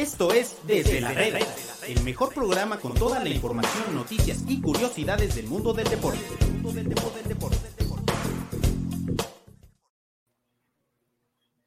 Esto 0.00 0.32
es 0.32 0.56
Desde 0.66 0.98
la 1.02 1.12
Reda, 1.12 1.40
el 1.86 2.02
mejor 2.04 2.32
programa 2.32 2.78
con 2.78 2.94
toda 2.94 3.22
la 3.22 3.28
información, 3.28 3.94
noticias 3.94 4.46
y 4.48 4.58
curiosidades 4.58 5.36
del 5.36 5.44
mundo 5.44 5.74
del 5.74 5.86
deporte. 5.88 6.20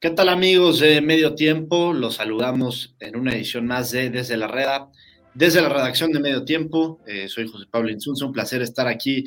¿Qué 0.00 0.10
tal 0.10 0.30
amigos 0.30 0.80
de 0.80 1.00
Medio 1.00 1.36
Tiempo? 1.36 1.92
Los 1.92 2.16
saludamos 2.16 2.96
en 2.98 3.14
una 3.14 3.36
edición 3.36 3.68
más 3.68 3.92
de 3.92 4.10
Desde 4.10 4.36
la 4.36 4.48
Reda, 4.48 4.90
desde 5.32 5.62
la 5.62 5.68
redacción 5.68 6.10
de 6.10 6.18
Medio 6.18 6.44
Tiempo. 6.44 6.98
Eh, 7.06 7.28
soy 7.28 7.46
José 7.46 7.66
Pablo 7.70 7.90
Insunza, 7.90 8.26
un 8.26 8.32
placer 8.32 8.62
estar 8.62 8.88
aquí 8.88 9.24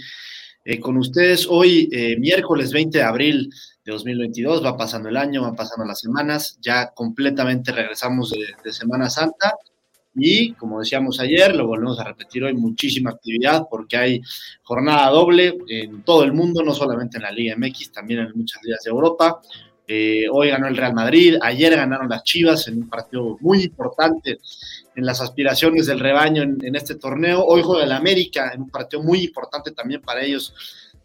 eh, 0.65 0.81
con 0.81 0.97
ustedes 0.97 1.47
hoy, 1.49 1.87
eh, 1.93 2.17
miércoles 2.19 2.73
20 2.73 2.97
de 2.97 3.03
abril 3.05 3.49
de 3.87 3.93
2022. 3.93 4.63
Va 4.63 4.77
pasando 4.77 5.07
el 5.09 5.17
año, 5.17 5.41
van 5.41 5.55
pasando 5.55 5.85
las 5.85 5.99
semanas, 5.99 6.57
ya 6.61 6.91
completamente 6.93 7.71
regresamos 7.71 8.31
de, 8.31 8.73
Semana 8.73 9.09
Santa. 9.09 9.55
Y 10.13 10.53
como 10.53 10.79
decíamos 10.79 11.19
ayer, 11.19 11.55
lo 11.55 11.67
volvemos 11.67 11.99
a 11.99 12.03
repetir 12.03 12.43
hoy, 12.43 12.53
muchísima 12.53 13.11
actividad 13.11 13.67
porque 13.69 13.97
hay 13.97 14.21
jornada 14.63 15.09
doble 15.09 15.57
en 15.69 16.01
todo 16.03 16.23
el 16.23 16.33
mundo, 16.33 16.63
no 16.63 16.73
solamente 16.73 17.17
en 17.17 17.23
la 17.23 17.31
Liga 17.31 17.55
MX, 17.55 17.91
también 17.91 18.21
en 18.21 18.31
muchas 18.35 18.61
ligas 18.63 18.83
de 18.83 18.89
Europa. 18.89 19.39
Eh, 19.87 20.25
hoy 20.29 20.49
ganó 20.49 20.67
el 20.67 20.75
Real 20.75 20.93
Madrid, 20.93 21.37
ayer 21.41 21.73
ganaron 21.73 22.09
las 22.09 22.23
Chivas 22.23 22.67
en 22.67 22.79
un 22.79 22.89
partido 22.89 23.37
muy 23.39 23.63
importante 23.63 24.39
en 24.95 25.05
las 25.05 25.21
aspiraciones 25.21 25.85
del 25.85 25.99
rebaño 25.99 26.43
en, 26.43 26.75
este 26.75 26.95
torneo. 26.95 27.45
Hoy 27.45 27.61
juega 27.63 27.85
el 27.85 27.91
América 27.93 28.51
en 28.53 28.63
un 28.63 28.69
partido 28.69 29.01
muy 29.03 29.23
importante 29.23 29.71
también 29.71 30.01
para 30.01 30.23
ellos 30.23 30.53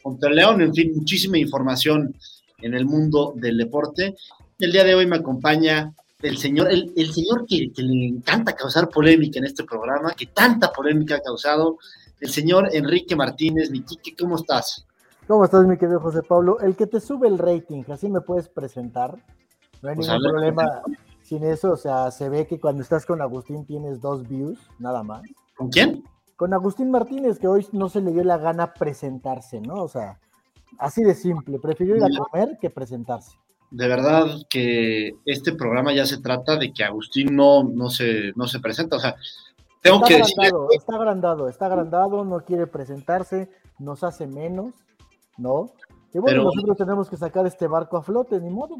contra 0.03 0.31
el 0.31 0.37
León. 0.37 0.63
En 0.63 0.75
fin, 0.75 0.91
muchísima 0.97 1.39
información 1.39 2.17
en 2.63 2.75
el 2.75 2.87
mundo 2.87 3.33
del 3.37 3.59
deporte. 3.59 4.15
El 4.59 4.73
día 4.73 4.85
de 4.85 4.95
hoy 4.95 5.07
me 5.07 5.17
acompaña 5.17 5.93
el 6.23 6.39
señor, 6.39 6.69
el, 6.71 7.13
señor 7.13 7.47
que, 7.47 7.71
le 7.77 8.07
encanta 8.07 8.55
causar 8.55 8.89
polémica 8.89 9.39
en 9.39 9.47
este 9.47 9.65
programa, 9.65 10.15
que 10.15 10.27
tanta 10.27 10.73
polémica 10.73 11.17
ha 11.17 11.21
causado, 11.21 11.79
el 12.21 12.31
señor 12.31 12.69
Enrique 12.73 13.17
Martínez. 13.17 13.71
Mi 13.71 13.85
¿cómo 14.19 14.37
estás? 14.37 14.87
¿Cómo 15.27 15.45
estás, 15.45 15.67
mi 15.67 15.77
querido 15.77 16.01
José 16.01 16.21
Pablo? 16.23 16.61
El 16.61 16.77
que 16.77 16.87
te 16.87 17.01
sube 17.01 17.27
el 17.29 17.39
rating, 17.39 17.83
así 17.89 18.09
me 18.09 18.21
puedes 18.21 18.49
presentar. 18.49 19.17
No 19.83 19.89
hay 19.89 19.97
pues 19.97 20.09
ningún 20.09 20.31
problema 20.31 20.83
sin 21.23 21.45
eso. 21.45 21.73
O 21.73 21.77
sea, 21.77 22.11
se 22.11 22.29
ve 22.29 22.47
que 22.47 22.61
cuando 22.61 22.83
estás 22.83 23.05
con 23.07 23.21
Agustín 23.21 23.65
tienes 23.67 24.01
dos 24.01 24.29
views, 24.29 24.59
nada 24.79 25.03
más. 25.03 25.23
¿Con 25.57 25.71
quién? 25.71 26.05
Con 26.37 26.55
Agustín 26.55 26.91
Martínez, 26.91 27.39
que 27.39 27.49
hoy 27.49 27.67
no 27.73 27.89
se 27.89 28.01
le 28.01 28.13
dio 28.13 28.25
la 28.25 28.39
gana 28.39 28.75
presentarse, 28.75 29.61
¿no? 29.61 29.83
O 29.83 29.89
sea, 29.89 30.19
así 30.79 31.03
de 31.03 31.15
simple. 31.15 31.59
Prefirió 31.59 31.97
ir 31.97 32.05
a 32.05 32.09
comer 32.09 32.59
que 32.61 32.71
presentarse. 32.71 33.37
De 33.71 33.89
verdad 33.89 34.27
que 34.51 35.15
este 35.25 35.53
programa 35.53 35.95
ya 35.95 36.05
se 36.05 36.21
trata 36.21 36.57
de 36.57 36.73
que 36.73 36.85
Agustín 36.85 37.35
no, 37.35 37.65
no, 37.65 37.89
se, 37.89 38.33
no 38.37 38.47
se 38.47 38.61
presenta. 38.61 38.97
O 38.97 39.01
sea, 39.01 39.17
tengo 39.81 40.03
que 40.03 40.19
decir. 40.19 40.37
Está 40.77 40.97
agrandado, 40.97 41.49
está 41.49 41.67
agrandado, 41.67 42.25
no 42.25 42.45
quiere 42.45 42.67
presentarse, 42.67 43.51
nos 43.79 44.05
hace 44.05 44.27
menos. 44.27 44.75
¿no? 45.39 45.73
Y 46.15 46.19
bueno, 46.19 46.45
nosotros 46.45 46.77
tenemos 46.77 47.09
que 47.09 47.17
sacar 47.17 47.47
este 47.47 47.67
barco 47.67 47.97
a 47.97 48.03
flote, 48.03 48.39
ni 48.39 48.51
modo. 48.51 48.77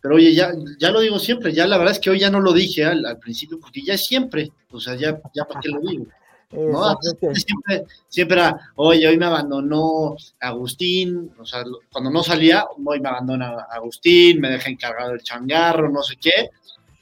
Pero 0.00 0.14
oye, 0.14 0.34
ya, 0.34 0.52
ya 0.78 0.90
lo 0.90 1.00
digo 1.00 1.18
siempre, 1.18 1.52
ya 1.52 1.66
la 1.66 1.76
verdad 1.76 1.92
es 1.92 2.00
que 2.00 2.08
hoy 2.08 2.20
ya 2.20 2.30
no 2.30 2.40
lo 2.40 2.54
dije 2.54 2.86
al, 2.86 3.18
principio, 3.18 3.60
porque 3.60 3.82
ya 3.82 3.94
es 3.94 4.06
siempre, 4.06 4.50
o 4.70 4.80
sea, 4.80 4.94
ya, 4.94 5.20
ya 5.34 5.44
para 5.44 5.60
qué 5.60 5.68
lo 5.68 5.80
digo. 5.80 6.06
¿No? 6.52 6.96
Siempre, 7.34 7.86
siempre 8.08 8.36
era, 8.38 8.72
oye, 8.76 9.06
hoy 9.06 9.18
me 9.18 9.26
abandonó 9.26 10.16
Agustín, 10.40 11.32
o 11.38 11.44
sea, 11.44 11.64
cuando 11.92 12.10
no 12.10 12.22
salía, 12.22 12.66
hoy 12.84 13.00
me 13.00 13.08
abandona 13.08 13.66
Agustín, 13.70 14.40
me 14.40 14.50
deja 14.50 14.68
encargado 14.68 15.12
el 15.12 15.22
changarro, 15.22 15.88
no 15.88 16.02
sé 16.02 16.16
qué, 16.16 16.50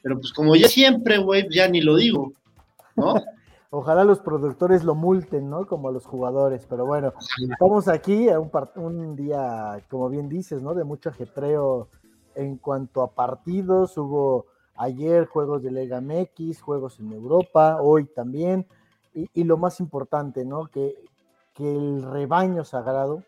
pero 0.03 0.21
pues 0.21 0.33
como 0.33 0.55
ya 0.57 0.69
siempre, 0.69 1.19
güey, 1.19 1.47
ya 1.51 1.69
ni 1.69 1.81
lo 1.81 1.97
digo, 1.97 2.33
¿no? 2.97 3.15
Ojalá 3.71 4.03
los 4.03 4.21
productores 4.21 4.83
lo 4.83 4.95
multen, 4.95 5.51
¿no? 5.51 5.67
Como 5.67 5.91
a 5.91 5.93
los 5.93 6.07
jugadores. 6.07 6.65
Pero 6.67 6.87
bueno, 6.87 7.13
estamos 7.51 7.87
aquí 7.89 8.31
a 8.31 8.41
un, 8.41 8.51
un 8.77 9.15
día, 9.15 9.85
como 9.91 10.09
bien 10.09 10.27
dices, 10.31 10.63
¿no? 10.63 10.73
De 10.73 10.85
mucho 10.85 11.11
ajetreo 11.11 11.89
en 12.35 12.57
cuanto 12.57 13.03
a 13.03 13.15
partidos. 13.15 13.99
Hubo 13.99 14.47
ayer 14.75 15.27
juegos 15.27 15.63
de 15.63 15.71
Liga 15.71 16.01
MX, 16.01 16.63
juegos 16.63 16.99
en 16.99 17.13
Europa, 17.13 17.83
hoy 17.83 18.07
también. 18.07 18.67
Y, 19.15 19.45
lo 19.45 19.57
más 19.57 19.81
importante, 19.81 20.45
¿no? 20.45 20.67
Que, 20.67 20.95
que 21.55 21.75
el 21.75 22.03
rebaño 22.03 22.65
sagrado, 22.65 23.23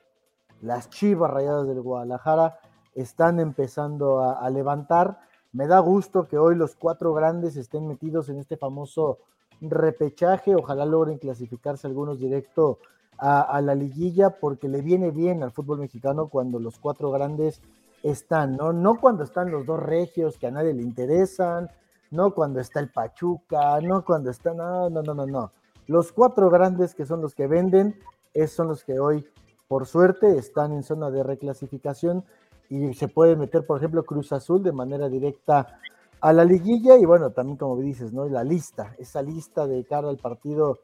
las 0.61 0.91
chivas 0.91 1.31
rayadas 1.31 1.67
del 1.67 1.81
Guadalajara, 1.81 2.59
están 2.95 3.41
empezando 3.41 4.21
a 4.21 4.49
levantar. 4.51 5.21
Me 5.53 5.67
da 5.67 5.79
gusto 5.81 6.29
que 6.29 6.39
hoy 6.39 6.55
los 6.55 6.77
cuatro 6.77 7.13
grandes 7.15 7.57
estén 7.57 7.89
metidos 7.89 8.29
en 8.29 8.39
este 8.39 8.57
famoso 8.57 9.19
repechaje, 9.61 10.55
ojalá 10.55 10.87
logren 10.87 11.19
clasificarse 11.19 11.87
algunos 11.87 12.19
directo 12.19 12.79
a, 13.19 13.61
la 13.61 13.75
liguilla 13.75 14.31
porque 14.31 14.67
le 14.67 14.81
viene 14.81 15.11
bien 15.11 15.43
al 15.43 15.51
fútbol 15.51 15.81
mexicano 15.81 16.29
cuando 16.29 16.59
los 16.59 16.79
cuatro 16.79 17.11
grandes 17.11 17.61
están, 18.03 18.57
¿no? 18.57 18.73
No 18.73 18.99
cuando 18.99 19.25
están 19.25 19.51
los 19.51 19.67
dos 19.67 19.79
regios 19.79 20.39
que 20.39 20.47
a 20.47 20.51
nadie 20.51 20.73
le 20.73 20.81
interesan, 20.81 21.69
no 22.11 22.33
cuando 22.33 22.61
está 22.61 22.81
el 22.81 22.89
Pachuca, 22.89 23.79
no 23.83 24.07
cuando 24.07 24.31
está, 24.31 24.55
no, 24.55 24.89
no, 24.89 25.03
no, 25.03 25.13
no, 25.13 25.27
no. 25.27 25.53
Los 25.91 26.13
cuatro 26.13 26.51
grandes 26.51 26.95
que 26.95 27.05
son 27.05 27.21
los 27.21 27.35
que 27.35 27.49
venden, 27.49 27.99
esos 28.33 28.55
son 28.55 28.69
los 28.69 28.85
que 28.85 29.01
hoy, 29.01 29.27
por 29.67 29.89
suerte, 29.89 30.39
están 30.39 30.71
en 30.71 30.85
zona 30.85 31.11
de 31.11 31.25
reclasificación 31.25 32.25
y 32.69 32.95
se 32.95 33.09
puede 33.09 33.35
meter, 33.35 33.67
por 33.67 33.79
ejemplo, 33.79 34.05
Cruz 34.05 34.33
Azul 34.33 34.63
de 34.63 34.71
manera 34.71 35.09
directa 35.09 35.81
a 36.21 36.33
la 36.33 36.45
liguilla 36.45 36.97
y 36.97 37.05
bueno, 37.05 37.31
también 37.31 37.57
como 37.57 37.77
dices, 37.77 38.13
¿no? 38.13 38.29
La 38.29 38.45
lista, 38.45 38.95
esa 39.01 39.21
lista 39.21 39.67
de 39.67 39.83
cara 39.83 40.09
al 40.09 40.19
partido 40.19 40.79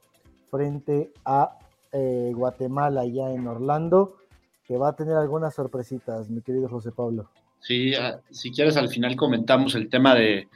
frente 0.50 1.12
a 1.24 1.56
eh, 1.92 2.32
Guatemala 2.34 3.06
ya 3.06 3.30
en 3.30 3.46
Orlando, 3.46 4.16
que 4.64 4.76
va 4.76 4.88
a 4.88 4.96
tener 4.96 5.14
algunas 5.14 5.54
sorpresitas, 5.54 6.28
mi 6.30 6.42
querido 6.42 6.68
José 6.68 6.90
Pablo. 6.90 7.30
Sí, 7.60 7.94
ah, 7.94 8.18
si 8.32 8.50
quieres 8.50 8.76
al 8.76 8.88
final 8.88 9.14
comentamos 9.14 9.76
el 9.76 9.88
tema 9.88 10.16
de, 10.16 10.48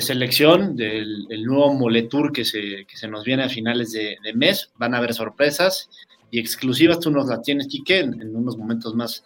selección, 0.00 0.76
del 0.76 1.44
nuevo 1.44 1.72
Moletour 1.74 2.32
que 2.32 2.44
se, 2.44 2.84
que 2.86 2.96
se 2.96 3.08
nos 3.08 3.24
viene 3.24 3.44
a 3.44 3.48
finales 3.48 3.92
de, 3.92 4.16
mes, 4.34 4.70
van 4.76 4.94
a 4.94 4.98
haber 4.98 5.14
sorpresas 5.14 5.88
y 6.30 6.38
exclusivas, 6.38 7.00
tú 7.00 7.10
nos 7.10 7.26
la 7.26 7.40
tienes, 7.40 7.68
Quique, 7.68 8.00
en 8.00 8.36
unos 8.36 8.56
momentos 8.58 8.94
más 8.94 9.24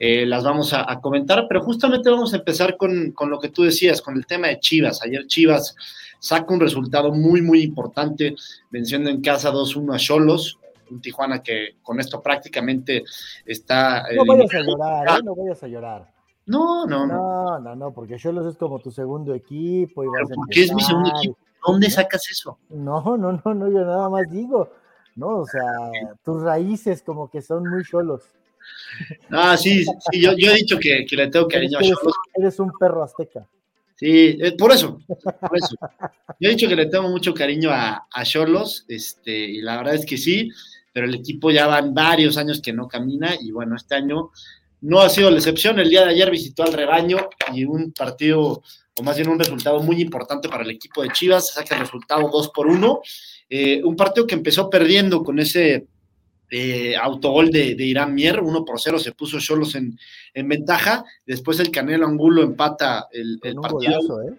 eh, 0.00 0.24
las 0.24 0.44
vamos 0.44 0.72
a, 0.72 1.00
comentar, 1.00 1.46
pero 1.48 1.62
justamente 1.62 2.08
vamos 2.08 2.32
a 2.32 2.36
empezar 2.36 2.76
con, 2.76 3.14
lo 3.28 3.40
que 3.40 3.48
tú 3.48 3.64
decías, 3.64 4.00
con 4.00 4.16
el 4.16 4.26
tema 4.26 4.46
de 4.46 4.60
Chivas. 4.60 5.02
Ayer 5.02 5.26
Chivas 5.26 5.74
saca 6.20 6.54
un 6.54 6.60
resultado 6.60 7.12
muy, 7.12 7.42
muy 7.42 7.62
importante, 7.62 8.36
venciendo 8.70 9.10
en 9.10 9.20
casa 9.20 9.52
2-1 9.52 9.94
a 9.94 9.98
Cholos, 9.98 10.58
un 10.90 11.00
Tijuana 11.00 11.42
que 11.42 11.76
con 11.82 11.98
esto 11.98 12.22
prácticamente 12.22 13.02
está... 13.44 14.04
No 14.14 14.24
vayas 14.24 14.54
a 14.54 14.60
llorar, 14.60 15.18
¿eh? 15.18 15.22
no 15.24 15.34
vayas 15.34 15.62
a 15.64 15.68
llorar. 15.68 16.17
No, 16.48 16.86
no, 16.86 17.06
no. 17.06 17.14
No, 17.14 17.60
no, 17.60 17.76
no, 17.76 17.92
porque 17.92 18.16
Cholos 18.16 18.46
es 18.46 18.56
como 18.56 18.78
tu 18.78 18.90
segundo 18.90 19.34
equipo. 19.34 20.02
Y 20.02 20.08
¿Pero 20.12 20.28
¿Por 20.28 20.48
qué 20.48 20.64
es 20.64 20.72
mi 20.72 20.82
segundo 20.82 21.10
equipo? 21.16 21.36
¿Dónde 21.64 21.90
sacas 21.90 22.22
eso? 22.30 22.58
No, 22.70 23.16
no, 23.16 23.32
no, 23.32 23.54
no, 23.54 23.70
yo 23.70 23.84
nada 23.84 24.08
más 24.08 24.30
digo, 24.30 24.72
¿no? 25.16 25.40
O 25.40 25.46
sea, 25.46 25.62
tus 26.24 26.42
raíces 26.42 27.02
como 27.02 27.30
que 27.30 27.42
son 27.42 27.68
muy 27.68 27.84
cholos. 27.84 28.22
Ah, 29.30 29.56
sí, 29.56 29.84
sí 29.84 30.20
yo, 30.20 30.32
he 30.32 30.54
dicho 30.54 30.78
que, 30.78 31.06
le 31.10 31.28
tengo 31.28 31.48
cariño 31.48 31.78
a 31.78 31.82
Cholos. 31.82 32.14
Eres 32.34 32.58
un 32.60 32.72
perro 32.72 33.02
azteca. 33.02 33.46
Sí, 33.94 34.38
eh, 34.40 34.54
por 34.56 34.72
eso, 34.72 35.00
por 35.06 35.56
eso. 35.56 35.76
Yo 36.38 36.48
he 36.48 36.54
dicho 36.54 36.68
que 36.68 36.76
le 36.76 36.86
tengo 36.86 37.08
mucho 37.08 37.34
cariño 37.34 37.70
a 37.72 38.24
Cholos, 38.24 38.84
este, 38.88 39.32
y 39.32 39.60
la 39.60 39.78
verdad 39.78 39.94
es 39.94 40.06
que 40.06 40.16
sí, 40.16 40.50
pero 40.92 41.06
el 41.06 41.14
equipo 41.14 41.50
ya 41.50 41.66
van 41.66 41.94
varios 41.94 42.36
años 42.36 42.60
que 42.60 42.72
no 42.72 42.88
camina, 42.88 43.34
y 43.40 43.50
bueno, 43.50 43.76
este 43.76 43.94
año 43.94 44.30
no 44.80 45.00
ha 45.00 45.08
sido 45.08 45.30
la 45.30 45.38
excepción. 45.38 45.78
El 45.78 45.90
día 45.90 46.04
de 46.04 46.10
ayer 46.10 46.30
visitó 46.30 46.62
al 46.62 46.72
rebaño 46.72 47.28
y 47.52 47.64
un 47.64 47.92
partido, 47.92 48.62
o 48.98 49.02
más 49.02 49.16
bien 49.16 49.28
un 49.28 49.38
resultado 49.38 49.80
muy 49.80 50.00
importante 50.00 50.48
para 50.48 50.64
el 50.64 50.70
equipo 50.70 51.02
de 51.02 51.10
Chivas, 51.10 51.52
saca 51.52 51.74
el 51.74 51.82
resultado 51.82 52.28
2 52.30 52.50
por 52.50 52.66
1. 52.66 53.00
Eh, 53.50 53.82
un 53.82 53.96
partido 53.96 54.26
que 54.26 54.34
empezó 54.34 54.68
perdiendo 54.68 55.22
con 55.22 55.38
ese 55.38 55.86
eh, 56.50 56.96
autogol 56.96 57.50
de, 57.50 57.76
Irán 57.78 58.14
Mier, 58.14 58.40
1 58.40 58.64
por 58.64 58.80
0, 58.80 58.98
se 58.98 59.12
puso 59.12 59.38
Cholos 59.38 59.74
en, 59.74 59.98
en, 60.34 60.48
ventaja. 60.48 61.04
Después 61.26 61.60
el 61.60 61.70
Canelo 61.70 62.06
Angulo 62.06 62.42
empata 62.42 63.08
el, 63.12 63.38
partido. 63.60 64.22
¿eh? 64.22 64.34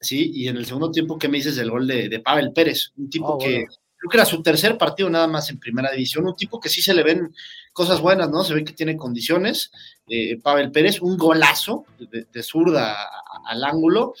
Sí, 0.00 0.30
y 0.34 0.48
en 0.48 0.56
el 0.56 0.66
segundo 0.66 0.90
tiempo, 0.90 1.18
¿qué 1.18 1.28
me 1.28 1.38
dices 1.38 1.56
del 1.56 1.70
gol 1.70 1.86
de, 1.86 2.20
Pavel 2.24 2.52
Pérez? 2.52 2.92
Un 2.96 3.10
tipo 3.10 3.34
ah, 3.34 3.38
que 3.38 3.66
creo 4.00 4.10
que 4.10 4.16
era 4.16 4.24
su 4.24 4.42
tercer 4.42 4.78
partido 4.78 5.10
nada 5.10 5.26
más 5.26 5.50
en 5.50 5.60
primera 5.60 5.90
división. 5.90 6.26
Un 6.26 6.34
tipo 6.34 6.58
que 6.58 6.70
sí 6.70 6.80
se 6.80 6.94
le 6.94 7.02
ven 7.02 7.34
cosas 7.72 8.00
buenas, 8.00 8.30
¿no? 8.30 8.42
Se 8.42 8.54
ve 8.54 8.64
que 8.64 8.72
tiene 8.72 8.96
condiciones. 8.96 9.70
Eh, 10.08 10.40
Pavel 10.42 10.72
Pérez, 10.72 11.02
un 11.02 11.18
golazo 11.18 11.84
de, 11.98 12.42
zurda 12.42 12.96
al 13.44 13.62
ángulo. 13.62 14.14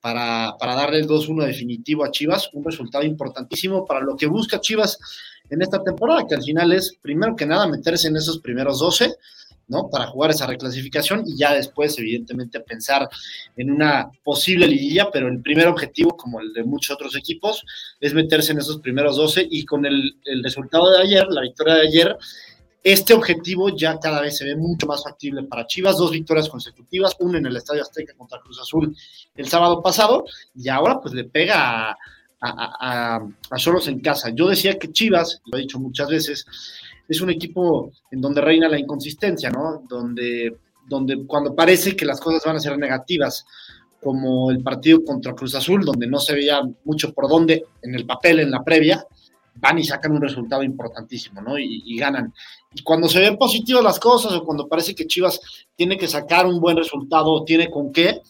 Para, 0.00 0.54
para 0.58 0.74
darle 0.74 0.98
el 0.98 1.08
2-1 1.08 1.46
definitivo 1.46 2.04
a 2.04 2.10
Chivas, 2.10 2.50
un 2.52 2.62
resultado 2.62 3.04
importantísimo 3.04 3.86
para 3.86 4.00
lo 4.00 4.16
que 4.16 4.26
busca 4.26 4.60
Chivas 4.60 4.98
en 5.48 5.62
esta 5.62 5.82
temporada, 5.82 6.26
que 6.28 6.34
al 6.34 6.42
final 6.42 6.74
es, 6.74 6.98
primero 7.00 7.34
que 7.34 7.46
nada, 7.46 7.66
meterse 7.66 8.08
en 8.08 8.16
esos 8.16 8.38
primeros 8.40 8.80
12 8.80 9.16
¿no? 9.68 9.88
Para 9.90 10.06
jugar 10.06 10.30
esa 10.30 10.46
reclasificación 10.46 11.24
y 11.26 11.36
ya 11.36 11.54
después, 11.54 11.98
evidentemente, 11.98 12.60
pensar 12.60 13.08
en 13.56 13.70
una 13.70 14.10
posible 14.22 14.66
liguilla, 14.66 15.10
pero 15.12 15.28
el 15.28 15.40
primer 15.40 15.68
objetivo, 15.68 16.16
como 16.16 16.40
el 16.40 16.52
de 16.52 16.64
muchos 16.64 16.94
otros 16.94 17.16
equipos, 17.16 17.64
es 18.00 18.14
meterse 18.14 18.52
en 18.52 18.58
esos 18.58 18.80
primeros 18.80 19.16
12 19.16 19.46
y 19.50 19.64
con 19.64 19.86
el, 19.86 20.16
el 20.24 20.42
resultado 20.42 20.90
de 20.90 21.02
ayer, 21.02 21.26
la 21.28 21.42
victoria 21.42 21.74
de 21.74 21.88
ayer, 21.88 22.16
este 22.84 23.14
objetivo 23.14 23.74
ya 23.74 23.98
cada 23.98 24.20
vez 24.20 24.36
se 24.36 24.44
ve 24.44 24.56
mucho 24.56 24.86
más 24.86 25.02
factible 25.02 25.42
para 25.44 25.66
Chivas, 25.66 25.96
dos 25.96 26.10
victorias 26.10 26.50
consecutivas, 26.50 27.16
una 27.18 27.38
en 27.38 27.46
el 27.46 27.56
Estadio 27.56 27.80
Azteca 27.80 28.12
contra 28.14 28.38
Cruz 28.40 28.60
Azul 28.60 28.94
el 29.34 29.48
sábado 29.48 29.82
pasado, 29.82 30.26
y 30.54 30.68
ahora 30.68 31.00
pues 31.00 31.14
le 31.14 31.24
pega 31.24 31.92
a, 31.92 31.96
a, 32.42 33.16
a, 33.16 33.26
en 33.86 34.00
casa. 34.00 34.28
Yo 34.34 34.48
decía 34.48 34.78
que 34.78 34.92
Chivas, 34.92 35.40
lo 35.46 35.56
he 35.56 35.62
dicho 35.62 35.78
muchas 35.78 36.08
veces, 36.08 36.46
es 37.08 37.20
un 37.20 37.30
equipo 37.30 37.90
en 38.10 38.20
donde 38.20 38.40
reina 38.40 38.68
la 38.68 38.78
inconsistencia, 38.78 39.50
¿no? 39.50 39.82
Donde, 39.88 40.56
donde 40.86 41.26
cuando 41.26 41.54
parece 41.54 41.94
que 41.96 42.04
las 42.04 42.20
cosas 42.20 42.42
van 42.44 42.56
a 42.56 42.60
ser 42.60 42.78
negativas, 42.78 43.44
como 44.04 44.50
el 44.50 44.62
partido 44.62 45.02
contra 45.02 45.34
Cruz 45.34 45.54
Azul, 45.54 45.84
donde 45.84 46.06
no 46.06 46.20
se 46.20 46.34
veía 46.34 46.60
mucho 46.84 47.14
por 47.14 47.26
dónde 47.26 47.64
en 47.82 47.94
el 47.94 48.04
papel, 48.04 48.40
en 48.40 48.50
la 48.50 48.62
previa, 48.62 49.06
van 49.54 49.78
y 49.78 49.84
sacan 49.84 50.12
un 50.12 50.20
resultado 50.20 50.62
importantísimo, 50.62 51.40
¿no? 51.40 51.58
Y, 51.58 51.96
ganan. 51.96 52.34
Y 52.74 52.82
cuando 52.82 53.08
se 53.08 53.20
ven 53.20 53.38
positivas 53.38 53.82
las 53.82 53.98
cosas 53.98 54.32
o 54.32 54.44
cuando 54.44 54.68
parece 54.68 54.94
que 54.94 55.06
Chivas 55.06 55.40
tiene 55.74 55.96
que 55.96 56.06
sacar 56.08 56.44
un 56.44 56.60
buen 56.60 56.76
resultado 56.76 57.44
tiene 57.44 57.70
con 57.70 57.92
qué, 57.92 58.20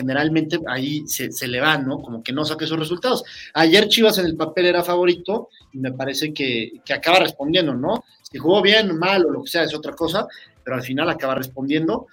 generalmente 0.00 0.58
ahí 0.66 1.06
se, 1.06 1.30
se, 1.30 1.46
le 1.46 1.60
va, 1.60 1.78
¿no? 1.78 2.00
Como 2.00 2.22
que 2.22 2.32
no 2.32 2.44
saque 2.44 2.64
esos 2.64 2.78
resultados. 2.78 3.22
Ayer 3.54 3.88
Chivas 3.88 4.18
en 4.18 4.26
el 4.26 4.36
papel 4.36 4.66
era 4.66 4.82
favorito 4.82 5.48
y 5.72 5.78
me 5.78 5.92
parece 5.92 6.32
que, 6.32 6.80
que 6.84 6.92
acaba 6.92 7.18
respondiendo, 7.18 7.74
¿no? 7.74 8.04
Si 8.22 8.38
jugó 8.38 8.62
bien, 8.62 8.98
mal 8.98 9.24
o 9.26 9.30
lo 9.30 9.42
que 9.42 9.50
sea 9.50 9.64
es 9.64 9.74
otra 9.74 9.92
cosa, 9.92 10.26
pero 10.64 10.76
al 10.76 10.82
final 10.82 11.08
acaba 11.10 11.34
respondiendo 11.34 12.06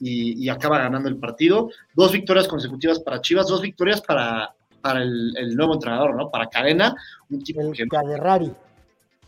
y, 0.00 0.44
y 0.44 0.48
acaba 0.48 0.78
ganando 0.78 1.08
el 1.08 1.16
partido. 1.16 1.70
Dos 1.94 2.12
victorias 2.12 2.48
consecutivas 2.48 3.00
para 3.00 3.20
Chivas, 3.20 3.46
dos 3.46 3.62
victorias 3.62 4.00
para, 4.00 4.54
para 4.80 5.02
el, 5.02 5.54
nuevo 5.54 5.74
entrenador, 5.74 6.14
¿no? 6.14 6.30
Para 6.30 6.48
Cadena, 6.48 6.94
un 7.30 7.42
tipo 7.42 7.60
el 7.60 7.72
que, 7.72 7.86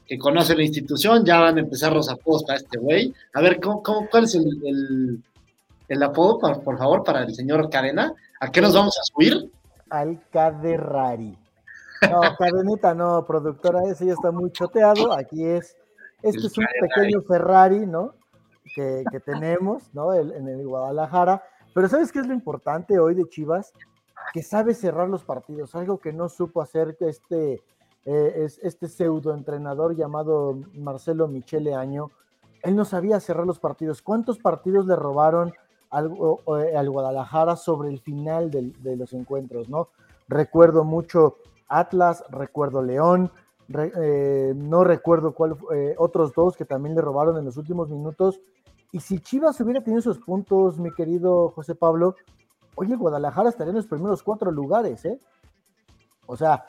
que 0.07 0.19
conoce 0.19 0.57
la 0.57 0.65
institución, 0.65 1.25
ya 1.25 1.39
van 1.39 1.57
a 1.57 1.61
empezar 1.61 1.93
los 1.93 2.09
apodos 2.09 2.43
para 2.45 2.59
este 2.59 2.79
güey. 2.79 3.15
A 3.33 3.41
ver, 3.41 3.61
¿cómo, 3.61 3.83
cómo, 3.83 4.09
cuál 4.11 4.25
es 4.25 4.35
el, 4.35 4.45
el, 4.65 5.23
apodo, 6.03 6.39
por, 6.39 6.79
favor, 6.79 7.05
para 7.05 7.23
el 7.23 7.35
señor 7.35 7.69
Cadena? 7.71 8.15
¿A 8.41 8.51
qué 8.51 8.61
nos 8.61 8.75
vamos 8.75 8.97
a 8.99 9.03
subir? 9.03 9.51
Al 9.91 10.21
Caderrari. 10.31 11.39
No, 12.11 12.21
Cadenita 12.39 12.95
no, 12.95 13.25
productora, 13.27 13.81
ese 13.91 14.07
ya 14.07 14.13
está 14.13 14.31
muy 14.31 14.51
choteado. 14.53 15.13
Aquí 15.13 15.45
es, 15.45 15.77
este 16.23 16.47
es 16.47 16.59
un 16.59 16.67
pequeño 16.81 17.21
Ferrari, 17.23 17.87
¿no? 17.87 18.15
Que, 18.75 19.05
que 19.11 19.21
tenemos, 19.21 19.93
¿no? 19.93 20.15
en 20.15 20.49
el 20.49 20.67
Guadalajara. 20.67 21.43
Pero 21.75 21.89
¿sabes 21.89 22.13
qué 22.13 22.21
es 22.21 22.27
lo 22.27 22.35
importante 22.35 22.99
hoy 22.99 23.15
de 23.15 23.29
Chivas? 23.29 23.73
que 24.33 24.43
sabe 24.43 24.75
cerrar 24.75 25.09
los 25.09 25.25
partidos, 25.25 25.75
algo 25.75 25.99
que 25.99 26.13
no 26.13 26.29
supo 26.29 26.63
hacer 26.63 26.97
este, 27.01 27.63
eh, 28.05 28.49
este 28.63 28.89
pseudo 28.89 29.35
entrenador 29.35 29.97
llamado 29.97 30.59
Marcelo 30.75 31.29
Michele 31.29 31.75
Año. 31.75 32.11
Él 32.63 32.77
no 32.77 32.85
sabía 32.85 33.21
cerrar 33.21 33.47
los 33.47 33.59
partidos. 33.59 34.03
¿Cuántos 34.03 34.39
partidos 34.39 34.87
le 34.87 34.97
robaron 34.97 35.53
al, 35.91 36.13
al 36.77 36.91
Guadalajara 36.91 37.57
sobre 37.57 37.91
el 37.91 38.01
final 38.01 38.51
de 38.51 38.97
los 38.97 39.13
encuentros? 39.13 39.69
¿no? 39.69 39.89
Recuerdo 40.29 40.85
mucho 40.85 41.37
Atlas, 41.69 42.25
recuerdo 42.31 42.83
León, 42.83 43.31
eh, 43.73 44.53
no 44.57 44.85
recuerdo 44.85 45.33
cuál, 45.33 45.57
eh, 45.75 45.95
otros 45.99 46.33
dos 46.35 46.57
que 46.57 46.65
también 46.65 46.95
le 46.95 47.01
robaron 47.01 47.37
en 47.37 47.45
los 47.45 47.57
últimos 47.57 47.89
minutos. 47.91 48.41
Y 48.93 49.01
si 49.01 49.21
Chivas 49.21 49.61
hubiera 49.61 49.83
tenido 49.83 50.01
esos 50.01 50.19
puntos, 50.19 50.79
mi 50.79 50.93
querido 50.93 51.51
José 51.51 51.77
Pablo, 51.77 52.17
Oye, 52.81 52.97
Guadalajara 52.97 53.51
estaría 53.51 53.73
en 53.73 53.77
los 53.77 53.87
primeros 53.87 54.23
cuatro 54.23 54.51
lugares, 54.51 55.05
¿eh? 55.05 55.19
O 56.27 56.37
sea, 56.37 56.65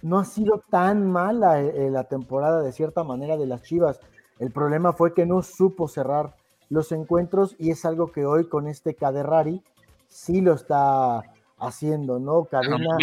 no 0.00 0.18
ha 0.18 0.24
sido 0.24 0.62
tan 0.70 1.10
mala 1.10 1.60
eh, 1.60 1.86
eh, 1.86 1.90
la 1.90 2.04
temporada 2.04 2.62
de 2.62 2.72
cierta 2.72 3.04
manera 3.04 3.36
de 3.36 3.46
las 3.46 3.62
Chivas. 3.62 4.00
El 4.38 4.50
problema 4.50 4.92
fue 4.92 5.12
que 5.12 5.26
no 5.26 5.42
supo 5.42 5.88
cerrar 5.88 6.34
los 6.72 6.90
encuentros 6.92 7.54
y 7.58 7.70
es 7.70 7.84
algo 7.84 8.10
que 8.10 8.24
hoy 8.24 8.48
con 8.48 8.66
este 8.66 8.94
Caderrari 8.94 9.62
sí 10.08 10.40
lo 10.40 10.54
está 10.54 11.22
haciendo, 11.58 12.18
¿no? 12.18 12.44
Cadena. 12.44 12.96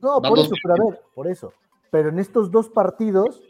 No, 0.00 0.20
por 0.20 0.38
eso, 0.38 0.54
pero 0.62 0.74
a 0.74 0.90
ver, 0.90 1.00
por 1.14 1.28
eso. 1.28 1.52
Pero 1.90 2.08
en 2.08 2.18
estos 2.18 2.50
dos 2.50 2.68
partidos, 2.68 3.40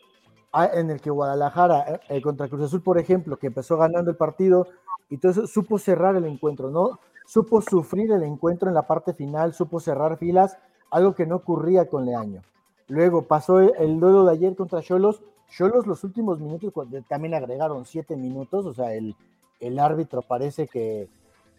en 0.75 0.91
el 0.91 1.01
que 1.01 1.11
Guadalajara 1.11 2.03
eh, 2.09 2.21
contra 2.21 2.49
Cruz 2.49 2.63
Azul, 2.63 2.83
por 2.83 2.99
ejemplo, 2.99 3.39
que 3.39 3.47
empezó 3.47 3.79
ganando 3.79 4.11
el 4.11 4.17
partido 4.17 4.69
y 5.09 5.17
todo 5.17 5.33
eso, 5.33 5.47
supo 5.47 5.79
cerrar 5.79 6.17
el 6.17 6.27
encuentro, 6.27 6.71
¿no? 6.71 6.99
supo 7.27 7.63
sufrir 7.63 8.13
el 8.13 8.23
encuentro 8.25 8.69
en 8.69 8.75
la 8.75 8.87
parte 8.87 9.15
final, 9.15 9.55
supo 9.55 9.81
cerrar 9.81 10.19
filas, 10.19 10.59
algo 10.91 11.15
que 11.15 11.27
no 11.27 11.37
ocurría 11.37 11.89
con 11.89 12.05
Leaño. 12.05 12.43
Luego 12.89 13.23
pasó 13.23 13.61
el, 13.61 14.01
duelo 14.01 14.25
de 14.25 14.33
ayer 14.33 14.55
contra 14.55 14.83
Cholos. 14.83 15.23
Cholos 15.53 15.87
los 15.87 16.03
últimos 16.05 16.41
minutos 16.41 16.73
también 17.09 17.35
agregaron 17.35 17.85
siete 17.85 18.17
minutos, 18.17 18.67
o 18.67 18.73
sea, 18.73 18.95
el, 18.95 19.15
el 19.61 19.79
árbitro 19.79 20.23
parece 20.23 20.67
que, 20.67 21.09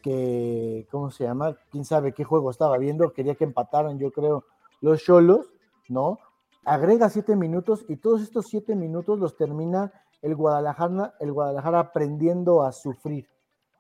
que, 0.02 0.88
¿cómo 0.92 1.12
se 1.12 1.24
llama? 1.24 1.56
¿Quién 1.72 1.86
sabe 1.86 2.12
qué 2.12 2.24
juego 2.24 2.50
estaba 2.50 2.78
viendo? 2.78 3.14
Quería 3.14 3.36
que 3.36 3.44
empataran, 3.44 4.00
yo 4.00 4.12
creo, 4.12 4.44
los 4.82 5.04
Cholos, 5.04 5.48
¿no? 5.90 6.20
Agrega 6.66 7.10
siete 7.10 7.36
minutos 7.36 7.86
y 7.88 7.98
todos 7.98 8.22
estos 8.22 8.48
siete 8.48 8.76
minutos 8.76 9.20
los 9.20 9.38
termina 9.38 9.92
el 10.22 10.36
Guadalajara, 10.36 11.14
el 11.20 11.32
Guadalajara 11.32 11.80
aprendiendo 11.80 12.64
a 12.64 12.72
sufrir, 12.72 13.28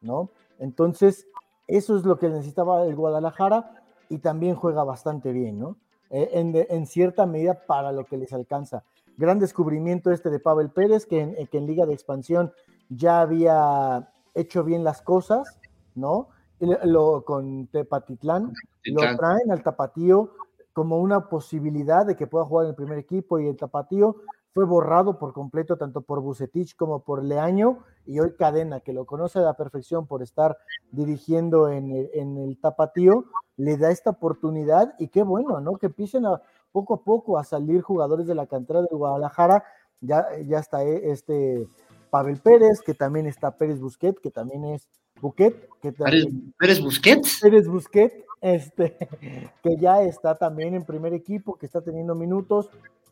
¿no? 0.02 0.30
Entonces, 0.60 1.28
eso 1.68 1.98
es 1.98 2.06
lo 2.06 2.20
que 2.20 2.30
necesitaba 2.30 2.86
el 2.86 2.96
Guadalajara 2.96 3.84
y 4.10 4.20
también 4.20 4.56
juega 4.56 4.84
bastante 4.84 5.32
bien, 5.32 5.60
¿no? 5.60 5.78
Eh, 6.10 6.30
en, 6.70 6.86
cierta 6.86 7.26
medida 7.26 7.66
para 7.66 7.92
lo 7.92 8.06
que 8.06 8.18
les 8.18 8.32
alcanza. 8.34 8.84
Gran 9.18 9.40
descubrimiento 9.40 10.12
este 10.12 10.30
de 10.30 10.40
Pavel 10.40 10.70
Pérez, 10.70 11.06
que 11.06 11.22
en, 11.22 11.48
que 11.48 11.58
en 11.58 11.68
Liga 11.68 11.86
de 11.86 11.94
Expansión 11.94 12.52
ya 12.90 13.22
había 13.22 14.12
hecho 14.34 14.64
bien 14.64 14.84
las 14.84 15.02
cosas, 15.02 15.60
¿no? 15.96 16.30
Lo, 16.60 17.26
con 17.26 17.68
Tepatitlán, 17.68 18.54
lo 18.86 19.18
traen 19.18 19.52
al 19.52 19.64
Tapatío 19.64 20.32
como 20.72 21.00
una 21.00 21.28
posibilidad 21.28 22.06
de 22.06 22.16
que 22.16 22.28
pueda 22.28 22.46
jugar 22.46 22.66
en 22.66 22.70
el 22.70 22.76
primer 22.76 22.98
equipo 22.98 23.40
y 23.40 23.48
el 23.48 23.58
Tapatío 23.58 24.16
fue 24.54 24.66
borrado 24.66 25.18
por 25.18 25.34
completo 25.34 25.78
tanto 25.78 26.02
por 26.02 26.22
Bucetich 26.22 26.76
como 26.76 27.00
por 27.00 27.24
Leaño 27.24 27.80
y 28.06 28.20
hoy 28.20 28.34
Cadena, 28.34 28.82
que 28.82 28.94
lo 28.94 29.06
conoce 29.06 29.40
a 29.40 29.44
la 29.44 29.56
perfección 29.56 30.06
por 30.06 30.22
estar 30.22 30.58
dirigiendo 30.92 31.70
en 31.70 31.92
el, 31.92 32.58
tapatío, 32.60 33.26
le 33.58 33.78
da 33.78 33.90
esta 33.90 34.12
oportunidad 34.12 34.94
y 35.00 35.08
qué 35.08 35.24
bueno, 35.24 35.60
¿no? 35.60 35.78
Que 35.78 35.88
empiecen 35.88 36.26
a, 36.28 36.42
poco 36.74 36.96
a 36.96 37.04
poco 37.04 37.38
a 37.38 37.46
salir 37.46 37.82
jugadores 37.82 38.28
de 38.28 38.36
la 38.36 38.48
cantera 38.48 38.82
de 38.82 38.90
Guadalajara. 38.92 39.64
Ya, 40.02 40.26
ya 40.46 40.60
está 40.60 40.84
eh, 40.84 41.12
este 41.12 41.66
Pavel 42.10 42.42
Pérez, 42.42 42.82
que 42.86 42.94
también 42.94 43.28
está 43.28 43.56
Pérez 43.56 43.80
Busquet, 43.80 44.20
que 44.20 44.32
también 44.32 44.66
es 44.66 44.90
Buquet, 45.22 45.70
que 45.82 45.94
Pérez 45.94 46.82
Busquet. 46.82 47.22
Pérez 47.42 47.68
Busquet, 47.68 48.26
este, 48.42 48.98
que 49.64 49.78
ya 49.80 50.02
está 50.02 50.36
también 50.36 50.76
en 50.76 50.84
primer 50.84 51.14
equipo, 51.14 51.56
que 51.56 51.66
está 51.66 51.80
teniendo 51.80 52.16
minutos. 52.16 52.70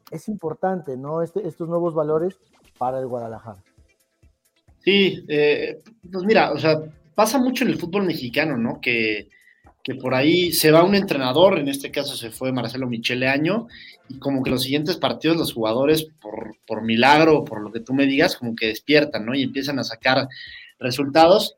Es 0.10 0.28
importante, 0.28 0.98
¿no? 0.98 1.22
Este, 1.22 1.48
estos 1.48 1.70
nuevos 1.70 1.94
valores 1.94 2.38
para 2.78 3.00
el 3.00 3.08
Guadalajara. 3.08 3.64
Sí, 4.80 5.24
eh, 5.30 5.82
pues 6.12 6.26
mira, 6.26 6.52
o 6.52 6.58
sea, 6.58 6.82
pasa 7.16 7.38
mucho 7.38 7.64
en 7.64 7.70
el 7.70 7.80
fútbol 7.80 8.04
mexicano, 8.04 8.58
¿no? 8.58 8.82
Que, 8.82 9.30
que, 9.84 9.96
por 9.96 10.14
ahí 10.14 10.52
se 10.52 10.72
va 10.72 10.84
un 10.84 10.96
entrenador, 10.96 11.60
en 11.60 11.68
este 11.68 11.92
caso 11.92 12.16
se 12.16 12.32
fue 12.32 12.52
Marcelo 12.52 12.88
Michele 12.88 13.28
Año, 13.28 13.68
y 14.10 14.20
como 14.20 14.44
que 14.44 14.50
los 14.50 14.64
siguientes 14.64 14.98
partidos 14.98 15.38
los 15.38 15.54
jugadores, 15.54 16.08
por, 16.22 16.56
por 16.66 16.82
milagro 16.82 17.44
por 17.44 17.62
lo 17.62 17.72
que 17.72 17.80
tú 17.80 17.94
me 17.94 18.06
digas, 18.06 18.36
como 18.36 18.56
que 18.56 18.68
despiertan, 18.68 19.26
¿no? 19.26 19.36
Y 19.36 19.44
empiezan 19.44 19.80
a 19.80 19.84
sacar 19.84 20.28
resultados. 20.80 21.56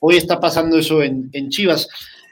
Hoy 0.00 0.16
está 0.16 0.40
pasando 0.40 0.78
eso 0.78 1.02
en, 1.02 1.30
en 1.32 1.48
Chivas. 1.48 1.88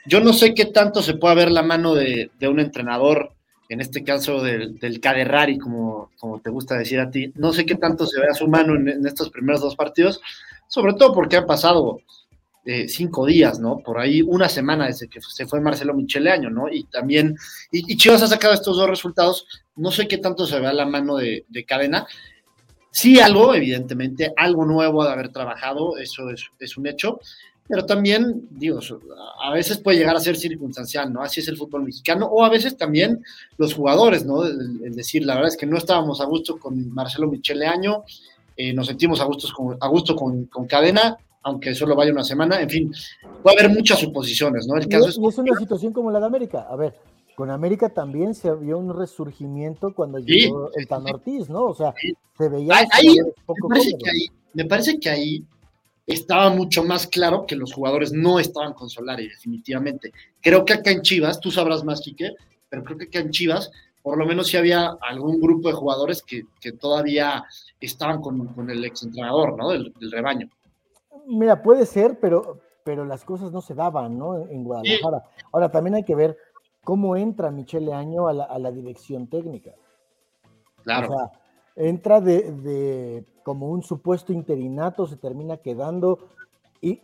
Yo 0.07 0.21
no 0.21 0.33
sé 0.33 0.55
qué 0.55 0.67
tanto 0.67 1.03
se 1.03 1.15
puede 1.15 1.37
ver 1.37 1.51
la 1.51 1.63
mano 1.63 1.95
de, 1.95 2.31
de 2.39 2.49
un 2.49 2.61
entrenador 2.61 3.35
en 3.73 3.81
este 3.81 4.05
caso 4.05 4.43
del, 4.43 4.79
del 4.79 5.01
Caderrari, 5.01 5.57
como, 5.57 6.11
como 6.19 6.41
te 6.41 6.51
gusta 6.51 6.77
decir 6.77 7.01
a 7.01 7.11
ti. 7.11 7.33
No 7.37 7.55
sé 7.55 7.65
qué 7.65 7.75
tanto 7.75 8.05
se 8.05 8.21
vea 8.21 8.35
su 8.35 8.47
mano 8.47 8.75
en, 8.75 9.07
estos 9.07 9.31
primeros 9.31 9.63
dos 9.63 9.77
partidos, 9.77 10.21
sobre 10.69 10.93
todo 10.93 11.15
porque 11.15 11.39
han 11.39 11.47
pasado 11.47 12.01
eh, 12.65 12.89
cinco 12.89 13.27
días, 13.27 13.59
¿no? 13.59 13.79
Por 13.79 13.99
ahí 13.99 14.23
una 14.23 14.49
semana 14.49 14.87
desde 14.87 15.09
que 15.09 15.21
se 15.21 15.47
fue 15.47 15.61
Marcelo 15.61 15.95
Micheleaño, 15.95 16.51
¿no? 16.51 16.69
Y 16.69 16.85
también, 16.85 17.37
y, 17.71 17.97
Chivas 17.97 18.23
ha 18.23 18.29
sacado 18.29 18.55
estos 18.55 18.77
dos 18.77 18.89
resultados, 18.89 19.47
no 19.77 19.91
sé 19.91 20.07
qué 20.07 20.19
tanto 20.19 20.47
se 20.47 20.61
vea 20.61 20.73
la 20.73 20.87
mano 20.87 21.17
de, 21.17 21.45
de 21.49 21.65
cadena. 21.65 22.07
Sí, 22.93 23.19
algo, 23.21 23.55
evidentemente, 23.55 24.35
algo 24.37 24.67
nuevo 24.67 25.03
de 25.03 25.11
haber 25.11 25.31
trabajado, 25.31 25.97
eso 25.97 26.29
es, 26.31 26.77
un 26.77 26.87
hecho, 26.87 27.21
pero 27.67 27.87
también, 27.87 28.47
digo, 28.51 28.81
a 29.43 29.51
veces 29.51 29.79
puede 29.79 29.97
llegar 29.97 30.15
a 30.15 30.21
ser 30.21 30.37
circunstancial, 30.37 31.11
¿no? 31.11 31.23
Así 31.23 31.41
es 31.41 31.49
el 31.49 31.57
fútbol 31.57 31.85
mexicano, 31.85 32.27
o 32.27 32.45
a 32.45 32.51
veces 32.51 32.77
también 32.77 33.25
los 33.57 33.73
jugadores, 33.73 34.27
¿no? 34.27 34.45
Es 34.45 34.95
decir, 34.95 35.25
la 35.25 35.37
verdad 35.37 35.49
es 35.49 35.57
que 35.57 35.65
no 35.65 35.79
estábamos 35.79 36.21
a 36.21 36.27
gusto 36.27 36.59
con 36.59 36.93
Marcelo 36.93 37.29
Michele 37.29 37.67
Año, 37.67 38.05
eh, 38.59 38.75
nos 38.75 38.89
sentimos 38.89 39.23
a, 39.23 39.25
gustos 39.25 39.55
con, 39.55 39.79
a 39.81 39.89
gusto 39.89 40.15
con, 40.15 40.47
Cadena, 40.69 41.17
aunque 41.43 41.75
solo 41.75 41.97
vaya 41.97 42.13
una 42.13 42.25
semana, 42.25 42.61
en 42.61 42.71
fin, 42.71 42.95
puede 43.43 43.59
haber 43.59 43.77
muchas 43.77 43.99
suposiciones, 43.99 44.67
¿no? 44.67 44.77
El 44.77 44.89
caso 44.89 45.09
es, 45.09 45.19
es 45.19 45.39
una 45.39 45.59
situación 45.59 45.93
como 45.93 46.11
la 46.11 46.21
de 46.21 46.27
América, 46.27 46.67
a 46.69 46.77
ver, 46.77 46.95
con 47.35 47.51
América 47.51 47.89
también 47.89 48.35
se 48.35 48.55
vio 48.55 48.79
un 48.79 48.97
resurgimiento 48.97 49.95
cuando 49.95 50.19
llegó 50.19 50.71
el 50.75 50.87
Tan 50.87 51.07
Ortiz, 51.07 51.49
¿no? 51.49 51.65
O 51.65 51.75
sea, 51.75 51.95
se 52.37 52.49
veía 52.49 52.87
ahí, 52.91 53.17
poco 53.47 53.69
me, 53.69 53.77
parece 53.77 53.97
que 53.99 54.11
ahí, 54.11 54.27
me 54.55 54.65
parece 54.67 54.99
que 54.99 55.11
ahí 55.11 55.45
estaba 56.07 56.51
mucho 56.51 56.85
más 56.85 57.07
claro 57.07 57.47
que 57.47 57.57
los 57.57 57.73
jugadores 57.73 58.13
no 58.13 58.39
estaban 58.39 58.75
con 58.75 58.91
Solari, 58.91 59.29
definitivamente. 59.29 60.13
Creo 60.41 60.65
que 60.65 60.75
acá 60.75 60.91
en 60.91 61.03
Chivas, 61.03 61.41
tú 61.41 61.51
sabrás 61.51 61.85
más, 61.85 62.01
Quique, 62.01 62.35
pero 62.69 62.85
creo 62.85 62.99
que 62.99 63.05
acá 63.05 63.21
en 63.21 63.31
Chivas, 63.31 63.71
por 64.03 64.19
lo 64.19 64.27
menos 64.27 64.49
sí 64.49 64.57
había 64.57 64.97
algún 65.01 65.41
grupo 65.41 65.69
de 65.69 65.75
jugadores 65.75 66.23
que, 66.23 66.45
todavía 66.73 67.45
estaban 67.81 68.21
con, 68.21 68.71
el 68.71 68.85
exentrenador, 68.85 69.57
¿no? 69.57 69.71
Del, 69.71 69.93
rebaño. 70.11 70.49
Mira, 71.27 71.63
puede 71.63 71.87
ser, 71.87 72.19
pero, 72.21 72.61
pero 72.85 73.05
las 73.05 73.25
cosas 73.25 73.53
no 73.53 73.61
se 73.61 73.75
daban, 73.75 74.19
¿no? 74.19 74.47
En 74.49 74.65
Guadalajara. 74.65 75.25
Ahora, 75.53 75.71
también 75.71 75.95
hay 75.95 76.05
que 76.05 76.15
ver 76.15 76.37
cómo 76.85 77.17
entra 77.17 77.51
Michele 77.51 77.93
Año 77.93 78.29
a 78.29 78.33
la, 78.33 78.71
dirección 78.73 79.29
técnica. 79.29 79.73
Claro. 80.83 81.09
O 81.09 81.17
sea, 81.17 81.33
entra 81.77 82.21
de, 82.21 83.25
como 83.43 83.69
un 83.69 83.83
supuesto 83.83 84.33
interinato, 84.33 85.07
se 85.07 85.17
termina 85.17 85.57
quedando 85.59 86.19
y, 86.81 87.01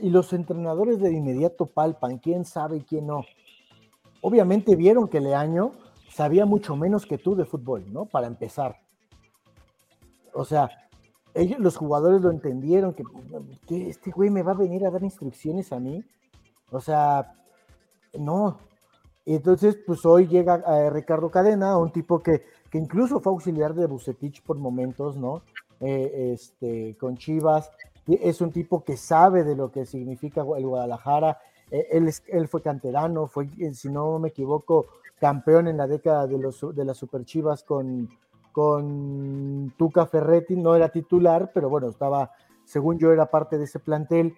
los 0.00 0.32
entrenadores 0.32 1.00
de 1.00 1.12
inmediato 1.12 1.66
palpan 1.66 2.18
quién 2.18 2.44
sabe 2.44 2.76
y 2.76 2.82
quién 2.82 3.08
no. 3.08 3.24
Obviamente 4.20 4.76
vieron 4.76 5.08
que 5.08 5.20
Leaño 5.20 5.72
sabía 6.08 6.46
mucho 6.46 6.76
menos 6.76 7.04
que 7.04 7.18
tú 7.18 7.34
de 7.34 7.44
fútbol, 7.44 7.92
¿no? 7.92 8.06
Para 8.06 8.28
empezar. 8.28 8.76
O 10.32 10.44
sea, 10.44 10.85
ellos, 11.36 11.60
los 11.60 11.76
jugadores 11.76 12.22
lo 12.22 12.30
entendieron, 12.30 12.94
que, 12.94 13.04
que 13.66 13.88
este 13.88 14.10
güey 14.10 14.30
me 14.30 14.42
va 14.42 14.52
a 14.52 14.56
venir 14.56 14.86
a 14.86 14.90
dar 14.90 15.02
instrucciones 15.02 15.72
a 15.72 15.78
mí. 15.78 16.04
O 16.70 16.80
sea, 16.80 17.34
no, 18.18 18.58
entonces, 19.26 19.76
pues 19.84 20.06
hoy 20.06 20.28
llega 20.28 20.62
eh, 20.66 20.88
Ricardo 20.90 21.30
Cadena, 21.30 21.76
un 21.76 21.90
tipo 21.90 22.22
que, 22.22 22.44
que, 22.70 22.78
incluso 22.78 23.18
fue 23.18 23.32
auxiliar 23.32 23.74
de 23.74 23.86
Bucetich 23.86 24.40
por 24.42 24.56
momentos, 24.56 25.16
¿no? 25.16 25.42
Eh, 25.80 26.32
este, 26.32 26.96
con 26.96 27.16
Chivas. 27.16 27.70
Es 28.06 28.40
un 28.40 28.52
tipo 28.52 28.84
que 28.84 28.96
sabe 28.96 29.42
de 29.42 29.56
lo 29.56 29.72
que 29.72 29.84
significa 29.84 30.42
el 30.56 30.66
Guadalajara. 30.66 31.40
Eh, 31.72 31.88
él, 31.90 32.08
él 32.28 32.46
fue 32.46 32.62
canterano, 32.62 33.26
fue, 33.26 33.48
si 33.74 33.88
no 33.88 34.20
me 34.20 34.28
equivoco, 34.28 34.86
campeón 35.18 35.66
en 35.66 35.76
la 35.78 35.88
década 35.88 36.28
de, 36.28 36.38
los, 36.38 36.64
de 36.72 36.84
las 36.84 36.96
Super 36.96 37.24
Chivas 37.24 37.64
con, 37.64 38.08
con 38.56 39.74
Tuca 39.76 40.06
Ferretti. 40.06 40.56
No 40.56 40.74
era 40.74 40.88
titular, 40.88 41.50
pero 41.52 41.68
bueno, 41.68 41.90
estaba, 41.90 42.30
según 42.64 42.98
yo, 42.98 43.12
era 43.12 43.26
parte 43.26 43.58
de 43.58 43.64
ese 43.64 43.80
plantel 43.80 44.34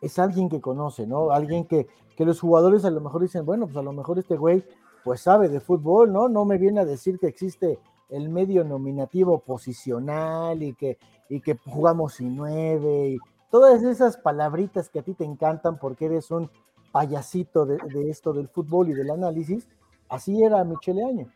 es 0.00 0.18
alguien 0.18 0.48
que 0.48 0.60
conoce, 0.60 1.06
¿no? 1.06 1.30
Alguien 1.30 1.64
que, 1.64 1.86
que 2.16 2.24
los 2.24 2.40
jugadores 2.40 2.84
a 2.84 2.90
lo 2.90 3.00
mejor 3.00 3.22
dicen, 3.22 3.46
bueno, 3.46 3.66
pues 3.66 3.76
a 3.76 3.82
lo 3.82 3.92
mejor 3.92 4.18
este 4.18 4.36
güey 4.36 4.64
pues 5.04 5.20
sabe 5.20 5.48
de 5.48 5.60
fútbol, 5.60 6.12
¿no? 6.12 6.28
No 6.28 6.44
me 6.44 6.58
viene 6.58 6.80
a 6.80 6.84
decir 6.84 7.20
que 7.20 7.28
existe 7.28 7.78
el 8.08 8.28
medio 8.28 8.64
nominativo 8.64 9.38
posicional 9.38 10.64
y 10.64 10.74
que, 10.74 10.98
y 11.28 11.40
que 11.40 11.56
jugamos 11.64 12.14
sin 12.14 12.34
nueve 12.34 13.10
y 13.10 13.18
todas 13.50 13.84
esas 13.84 14.16
palabritas 14.16 14.88
que 14.88 14.98
a 14.98 15.02
ti 15.02 15.14
te 15.14 15.24
encantan 15.24 15.78
porque 15.78 16.06
eres 16.06 16.32
un 16.32 16.50
payasito 16.90 17.66
de, 17.66 17.78
esto 18.10 18.32
del 18.32 18.48
fútbol 18.48 18.88
y 18.88 18.94
del 18.94 19.10
análisis, 19.10 19.68
así 20.08 20.42
era 20.42 20.64
Michele 20.64 21.04
Año. 21.04 21.32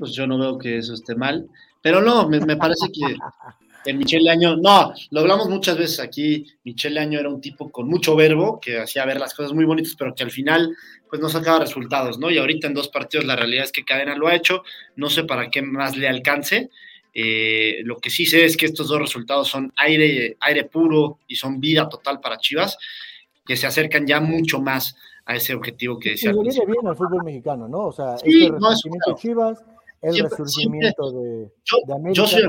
Pues 0.00 0.12
yo 0.12 0.26
no 0.26 0.36
veo 0.36 0.58
que 0.58 0.78
eso 0.78 0.94
esté 0.94 1.14
mal, 1.14 1.46
pero 1.80 2.00
no, 2.00 2.28
me, 2.28 2.40
me 2.40 2.56
parece 2.56 2.90
que 2.90 3.16
de 3.84 3.94
Michele 3.94 4.30
Año, 4.30 4.56
no, 4.56 4.92
lo 5.10 5.20
hablamos 5.20 5.48
muchas 5.48 5.78
veces 5.78 6.00
aquí, 6.00 6.46
Michele 6.64 7.00
Año 7.00 7.18
era 7.18 7.28
un 7.28 7.40
tipo 7.40 7.70
con 7.70 7.88
mucho 7.88 8.14
verbo, 8.14 8.60
que 8.60 8.78
hacía 8.78 9.04
ver 9.06 9.18
las 9.18 9.34
cosas 9.34 9.52
muy 9.52 9.64
bonitas, 9.64 9.94
pero 9.98 10.14
que 10.14 10.22
al 10.22 10.30
final 10.30 10.76
pues 11.08 11.20
no 11.20 11.28
sacaba 11.28 11.60
resultados, 11.60 12.18
¿no? 12.18 12.30
Y 12.30 12.38
ahorita 12.38 12.66
en 12.66 12.74
dos 12.74 12.88
partidos 12.88 13.26
la 13.26 13.36
realidad 13.36 13.64
es 13.64 13.72
que 13.72 13.84
Cadena 13.84 14.16
lo 14.16 14.28
ha 14.28 14.34
hecho, 14.34 14.62
no 14.96 15.08
sé 15.08 15.24
para 15.24 15.50
qué 15.50 15.62
más 15.62 15.96
le 15.96 16.08
alcance, 16.08 16.70
eh, 17.12 17.80
lo 17.84 17.96
que 17.98 18.10
sí 18.10 18.26
sé 18.26 18.44
es 18.44 18.56
que 18.56 18.66
estos 18.66 18.88
dos 18.88 18.98
resultados 18.98 19.48
son 19.48 19.72
aire, 19.76 20.36
aire 20.40 20.64
puro 20.64 21.18
y 21.26 21.36
son 21.36 21.60
vida 21.60 21.88
total 21.88 22.20
para 22.20 22.38
Chivas, 22.38 22.76
que 23.44 23.56
se 23.56 23.66
acercan 23.66 24.06
ya 24.06 24.20
mucho 24.20 24.60
más 24.60 24.94
a 25.24 25.36
ese 25.36 25.54
objetivo 25.54 25.98
que 25.98 26.10
decía. 26.10 26.30
Y 26.30 26.34
le 26.34 26.42
viene 26.42 26.66
bien 26.66 26.86
al 26.86 26.96
fútbol 26.96 27.24
mexicano, 27.24 27.66
¿no? 27.66 27.86
O 27.86 27.92
sea, 27.92 28.18
sí, 28.18 28.44
este 28.44 28.56
resurgimiento 28.56 29.10
de 29.10 29.16
Chivas, 29.16 29.64
el 30.02 30.18
resurgimiento 30.22 31.12
de, 31.12 31.52
de 31.86 31.94
América. 31.94 32.12
Yo 32.14 32.26
soy 32.26 32.42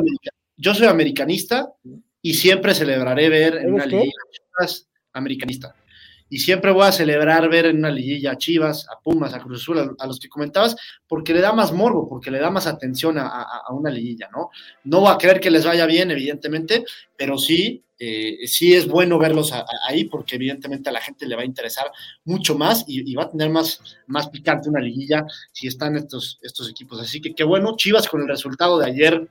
yo 0.58 0.76
soy 0.76 0.88
americanista 0.88 1.74
y 2.22 2.36
siempre 2.36 2.76
celebraré 2.76 3.30
ver 3.30 3.56
en 3.58 3.74
una 3.74 3.88
Chivas 3.88 4.88
americanista. 5.14 5.76
Y 6.32 6.40
siempre 6.40 6.72
voy 6.72 6.86
a 6.86 6.94
celebrar 6.94 7.50
ver 7.50 7.66
en 7.66 7.80
una 7.80 7.92
liguilla 7.92 8.32
a 8.32 8.38
Chivas, 8.38 8.88
a 8.90 8.98
Pumas, 9.02 9.34
a 9.34 9.42
Cruz 9.42 9.64
Azul, 9.64 9.96
a, 10.00 10.08
los 10.08 10.18
que 10.18 10.30
comentabas, 10.30 10.78
porque 11.06 11.34
le 11.34 11.42
da 11.42 11.52
más 11.52 11.74
morbo, 11.74 12.08
porque 12.08 12.32
le 12.32 12.40
da 12.40 12.50
más 12.50 12.68
atención 12.68 13.18
a, 13.18 13.66
una 13.72 13.90
liguilla, 13.90 14.30
¿no? 14.32 14.50
No 14.86 15.02
va 15.02 15.12
a 15.12 15.18
creer 15.18 15.42
que 15.42 15.52
les 15.52 15.66
vaya 15.66 15.86
bien, 15.86 16.10
evidentemente, 16.10 16.86
pero 17.18 17.38
sí, 17.38 17.84
eh, 18.00 18.48
sí 18.48 18.74
es 18.74 18.88
bueno 18.88 19.20
verlos 19.20 19.52
ahí, 19.86 20.06
porque 20.06 20.38
evidentemente 20.38 20.90
a 20.90 20.94
la 20.94 21.02
gente 21.02 21.26
le 21.26 21.36
va 21.36 21.42
a 21.42 21.46
interesar 21.46 21.92
mucho 22.24 22.58
más 22.58 22.86
y, 22.88 23.14
va 23.14 23.24
a 23.24 23.30
tener 23.30 23.50
más, 23.50 23.82
más 24.08 24.30
picante 24.30 24.70
una 24.70 24.80
liguilla 24.80 25.26
si 25.52 25.68
están 25.68 25.98
estos, 25.98 26.40
estos 26.42 26.70
equipos. 26.70 27.02
Así 27.02 27.20
que 27.20 27.36
qué 27.36 27.44
bueno, 27.44 27.76
Chivas 27.76 28.08
con 28.08 28.22
el 28.22 28.30
resultado 28.30 28.80
de 28.80 28.86
ayer 28.86 29.28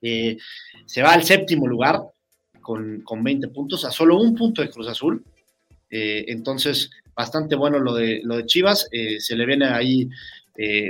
eh, 0.00 0.38
se 0.86 1.02
va 1.02 1.14
al 1.14 1.24
séptimo 1.24 1.66
lugar 1.66 2.00
con, 2.60 3.00
con, 3.00 3.24
20 3.24 3.48
puntos, 3.48 3.84
a 3.84 3.90
solo 3.90 4.20
un 4.20 4.36
punto 4.36 4.62
de 4.62 4.70
Cruz 4.70 4.86
Azul. 4.86 5.24
Eh, 5.90 6.24
entonces, 6.28 6.90
bastante 7.14 7.56
bueno 7.56 7.78
lo 7.78 7.94
de, 7.94 8.20
lo 8.24 8.36
de 8.36 8.46
Chivas. 8.46 8.88
Eh, 8.92 9.20
se 9.20 9.36
le 9.36 9.46
viene 9.46 9.66
ahí 9.66 10.08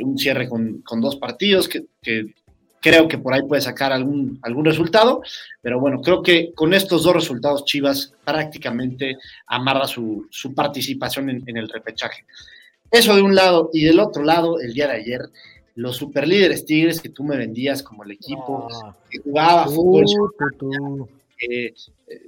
un 0.03 0.17
cierre 0.17 0.49
con, 0.49 0.81
con 0.81 0.99
dos 0.99 1.17
partidos 1.17 1.69
que, 1.69 1.85
que, 2.01 2.33
creo 2.81 3.07
que 3.07 3.19
por 3.19 3.35
ahí 3.35 3.43
puede 3.43 3.61
sacar 3.61 3.93
algún, 3.93 4.39
algún 4.43 4.65
resultado. 4.65 5.21
Pero 5.61 5.79
bueno, 5.81 6.01
creo 6.01 6.23
que 6.23 6.53
con 6.55 6.73
estos 6.73 7.03
dos 7.03 7.15
resultados 7.15 7.65
Chivas 7.65 8.15
prácticamente 8.25 9.19
amarra 9.47 9.87
su, 9.87 10.27
su 10.31 10.55
participación 10.55 11.29
en, 11.31 11.43
en 11.47 11.57
el 11.59 11.69
repechaje. 11.69 12.25
Eso 12.91 13.15
de 13.15 13.23
un 13.23 13.35
lado 13.35 13.71
y 13.73 13.85
del 13.85 14.01
otro 14.01 14.25
lado, 14.25 14.59
el 14.61 14.73
día 14.73 14.87
de 14.87 14.95
ayer, 14.95 15.21
los 15.75 15.97
superlíderes 15.97 16.65
Tigres 16.65 17.01
que 17.01 17.11
tú 17.11 17.23
me 17.23 17.37
vendías 17.37 17.83
como 17.83 18.03
el 18.03 18.13
equipo 18.13 18.69
que 19.11 19.19
jugaba 19.19 19.67
fútbol. 19.67 21.09
Eh, 21.41 21.73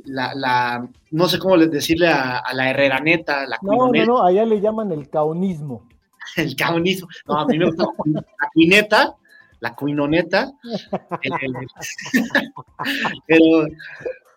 la, 0.05 0.35
la, 0.35 0.89
no 1.11 1.29
sé 1.29 1.39
cómo 1.39 1.59
decirle 1.59 2.09
a, 2.09 2.43
la 2.53 2.71
herreraneta, 2.71 3.47
la 3.47 3.59
No, 3.63 3.91
no, 3.93 4.07
no, 4.07 4.23
allá 4.23 4.45
le 4.45 4.61
llaman 4.61 4.93
el 4.93 5.09
caunismo. 5.09 5.89
el 6.37 6.55
caunismo. 6.55 7.09
No, 7.27 7.41
a 7.41 7.47
mí 7.47 7.59
me 7.59 7.67
gusta 7.67 7.87
la 8.05 8.25
cuineta, 8.55 9.17
la 9.61 9.75
cuinoneta. 9.75 10.53
pero, 13.27 13.67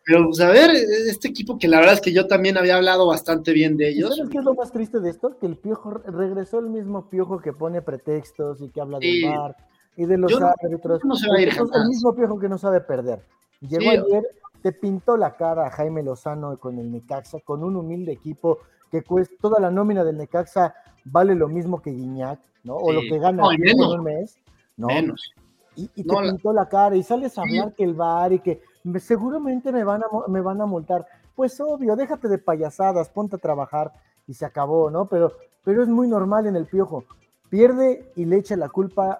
pero, 0.06 0.26
pues 0.26 0.42
a 0.42 0.50
ver, 0.50 0.72
este 0.72 1.28
equipo 1.28 1.60
que 1.60 1.68
la 1.68 1.80
verdad 1.80 1.96
es 1.96 2.02
que 2.02 2.14
yo 2.14 2.28
también 2.28 2.58
había 2.58 2.78
hablado 2.78 3.06
bastante 3.06 3.54
bien 3.54 3.78
de 3.78 3.90
ellos. 3.90 4.16
¿Sabes 4.16 4.32
qué 4.32 4.40
es 4.40 4.44
lo 4.44 4.56
más 4.56 4.72
triste 4.72 5.00
de 5.00 5.12
esto? 5.12 5.38
Que 5.38 5.46
el 5.46 5.58
piojo 5.58 5.92
regresó 5.92 6.60
el 6.60 6.70
mismo 6.70 7.10
piojo 7.10 7.40
que 7.40 7.54
pone 7.54 7.82
pretextos 7.82 8.62
y 8.62 8.70
que 8.70 8.82
habla 8.82 9.00
del 9.00 9.30
bar 9.30 9.56
y 9.96 10.06
de 10.06 10.18
los 10.18 10.34
árbitros. 10.42 11.02
el 11.04 11.88
mismo 11.88 12.16
piojo 12.16 12.40
que 12.40 12.50
no 12.50 12.58
sabe 12.58 12.82
perder. 12.82 13.22
Llegó 13.62 13.92
ayer, 13.92 14.24
te 14.64 14.72
pintó 14.72 15.18
la 15.18 15.36
cara 15.36 15.68
a 15.68 15.72
Jaime 15.72 16.02
Lozano 16.02 16.58
con 16.58 16.80
el 16.80 16.90
Necaxa, 16.90 17.40
con 17.42 17.66
un 17.66 17.76
humilde 17.76 18.14
equipo 18.14 18.60
que 18.90 19.04
cuesta 19.04 19.36
toda 19.42 19.60
la 19.60 19.70
nómina 19.70 20.06
del 20.06 20.18
Necaxa 20.18 20.74
vale 21.04 21.36
lo 21.36 21.50
mismo 21.50 21.82
que 21.82 21.92
Guiñac, 21.92 22.40
¿no? 22.64 22.78
O 22.78 22.94
lo 22.94 23.02
que 23.02 23.20
gana 23.20 23.44
en 23.54 23.82
un 23.82 24.04
mes, 24.04 24.38
¿no? 24.78 24.88
Menos. 24.88 25.34
Y, 25.76 25.88
te 25.88 26.04
pintó 26.04 26.54
la... 26.54 26.70
cara 26.70 26.96
y 26.96 27.04
sales 27.04 27.38
a 27.38 27.42
hablar 27.42 27.74
que 27.74 27.84
el 27.84 27.94
bar 27.94 28.32
y 28.32 28.40
que 28.40 28.62
seguramente 29.00 29.72
me 29.72 29.84
van, 29.84 30.04
a, 30.04 30.08
me 30.30 30.40
van 30.40 30.62
a 30.62 30.66
multar. 30.66 31.06
Pues 31.36 31.60
obvio, 31.60 31.98
déjate 31.98 32.30
de 32.30 32.38
payasadas, 32.38 33.10
ponte 33.10 33.36
a 33.36 33.40
trabajar 33.40 33.92
y 34.28 34.34
se 34.34 34.46
acabó, 34.46 34.90
¿no? 34.90 35.08
Pero, 35.08 35.34
pero 35.66 35.84
es 35.84 35.90
muy 35.90 36.08
normal 36.08 36.46
en 36.46 36.56
el 36.56 36.68
piojo. 36.68 37.04
Pierde 37.50 38.14
y 38.16 38.24
le 38.26 38.38
echa 38.38 38.56
la 38.56 38.70
culpa 38.70 39.20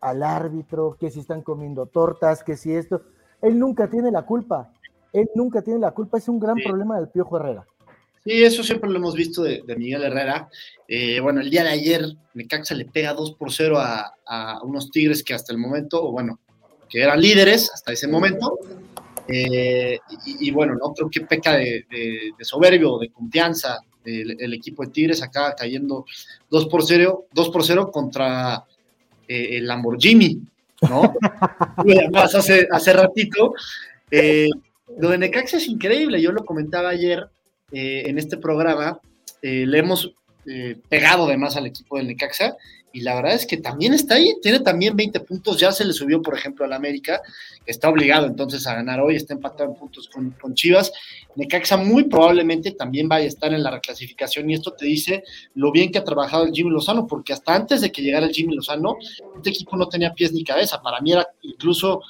al 0.00 0.22
árbitro, 0.22 0.96
que 0.98 1.10
si 1.10 1.20
están 1.20 1.42
comiendo 1.42 1.84
tortas, 1.84 2.42
que 2.42 2.56
si 2.56 2.74
esto. 2.74 3.02
Él 3.42 3.58
nunca 3.58 3.88
tiene 3.88 4.10
la 4.10 4.22
culpa. 4.22 4.72
Él 5.12 5.28
nunca 5.34 5.62
tiene 5.62 5.80
la 5.80 5.92
culpa. 5.92 6.18
Es 6.18 6.28
un 6.28 6.38
gran 6.38 6.56
problema 6.56 6.98
del 6.98 7.08
piojo 7.08 7.38
Herrera. 7.38 7.64
Sí, 8.24 8.42
eso 8.42 8.64
siempre 8.64 8.90
lo 8.90 8.96
hemos 8.96 9.14
visto 9.14 9.42
de, 9.42 9.62
Miguel 9.76 10.02
Herrera. 10.02 10.48
Eh, 10.88 11.20
bueno, 11.20 11.40
el 11.40 11.50
día 11.50 11.62
de 11.62 11.70
ayer 11.70 12.04
Necaxa 12.34 12.74
le 12.74 12.84
pega 12.86 13.14
2 13.14 13.34
por 13.34 13.52
0 13.52 13.78
a, 13.78 14.14
a, 14.26 14.62
unos 14.62 14.90
Tigres 14.90 15.22
que 15.22 15.34
hasta 15.34 15.52
el 15.52 15.58
momento, 15.58 16.02
o 16.02 16.10
bueno, 16.10 16.40
que 16.88 17.02
eran 17.02 17.20
líderes 17.20 17.70
hasta 17.72 17.92
ese 17.92 18.08
momento. 18.08 18.58
Eh, 19.28 19.98
y, 20.24 20.50
bueno, 20.52 20.74
no 20.74 20.92
creo 20.92 21.10
que 21.10 21.22
peca 21.22 21.56
de, 21.56 21.84
soberbio, 22.40 22.98
de 22.98 23.10
confianza 23.10 23.80
el, 24.04 24.54
equipo 24.54 24.84
de 24.84 24.92
Tigres 24.92 25.22
acá 25.22 25.54
cayendo 25.56 26.04
2 26.50 26.66
por 26.66 26.84
0, 26.84 27.26
2 27.32 27.48
por 27.50 27.64
0 27.64 27.90
contra 27.90 28.64
eh, 29.26 29.56
el 29.56 29.66
Lamborghini, 29.66 30.40
¿no? 30.82 31.14
Además, 31.76 32.34
hace, 32.34 32.66
hace 32.70 32.92
ratito. 32.92 33.54
Eh, 34.10 34.48
lo 34.98 35.10
de 35.10 35.18
Necaxa 35.18 35.56
es 35.56 35.68
increíble, 35.68 36.20
yo 36.20 36.32
lo 36.32 36.44
comentaba 36.44 36.90
ayer 36.90 37.28
eh, 37.72 38.04
en 38.06 38.18
este 38.18 38.36
programa, 38.36 39.00
eh, 39.42 39.64
le 39.66 39.78
hemos 39.78 40.12
pegado 40.88 41.26
además 41.26 41.56
al 41.56 41.66
equipo 41.66 41.96
del 41.96 42.06
Necaxa 42.06 42.56
y 42.96 43.00
la 43.00 43.14
verdad 43.14 43.34
es 43.34 43.46
que 43.46 43.58
también 43.58 43.92
está 43.92 44.14
ahí, 44.14 44.36
tiene 44.40 44.60
también 44.60 44.96
20 44.96 45.20
puntos, 45.20 45.60
ya 45.60 45.70
se 45.70 45.84
le 45.84 45.92
subió, 45.92 46.22
por 46.22 46.32
ejemplo, 46.32 46.64
al 46.64 46.72
América, 46.72 47.20
que 47.62 47.70
está 47.70 47.90
obligado 47.90 48.26
entonces 48.26 48.66
a 48.66 48.74
ganar 48.74 49.02
hoy, 49.02 49.16
está 49.16 49.34
empatado 49.34 49.68
en 49.68 49.76
puntos 49.76 50.08
con, 50.08 50.30
con, 50.30 50.54
Chivas. 50.54 50.90
Necaxa 51.34 51.76
muy 51.76 52.04
probablemente 52.04 52.70
también 52.70 53.06
vaya 53.06 53.26
a 53.26 53.28
estar 53.28 53.52
en 53.52 53.62
la 53.62 53.70
reclasificación 53.70 54.48
y 54.48 54.54
esto 54.54 54.72
te 54.72 54.86
dice 54.86 55.24
lo 55.52 55.72
bien 55.72 55.92
que 55.92 55.98
ha 55.98 56.04
trabajado 56.04 56.44
el 56.44 56.52
Jimmy 56.52 56.70
Lozano, 56.70 57.06
porque 57.06 57.34
hasta 57.34 57.54
antes 57.54 57.82
de 57.82 57.92
que 57.92 58.00
llegara 58.00 58.24
el 58.24 58.32
Jimmy 58.32 58.54
Lozano, 58.54 58.96
este 59.36 59.50
equipo 59.50 59.76
no 59.76 59.90
tenía 59.90 60.14
pies 60.14 60.32
ni 60.32 60.42
cabeza, 60.42 60.80
para 60.80 60.98
mí 61.02 61.12
era 61.12 61.28
incluso 61.42 62.00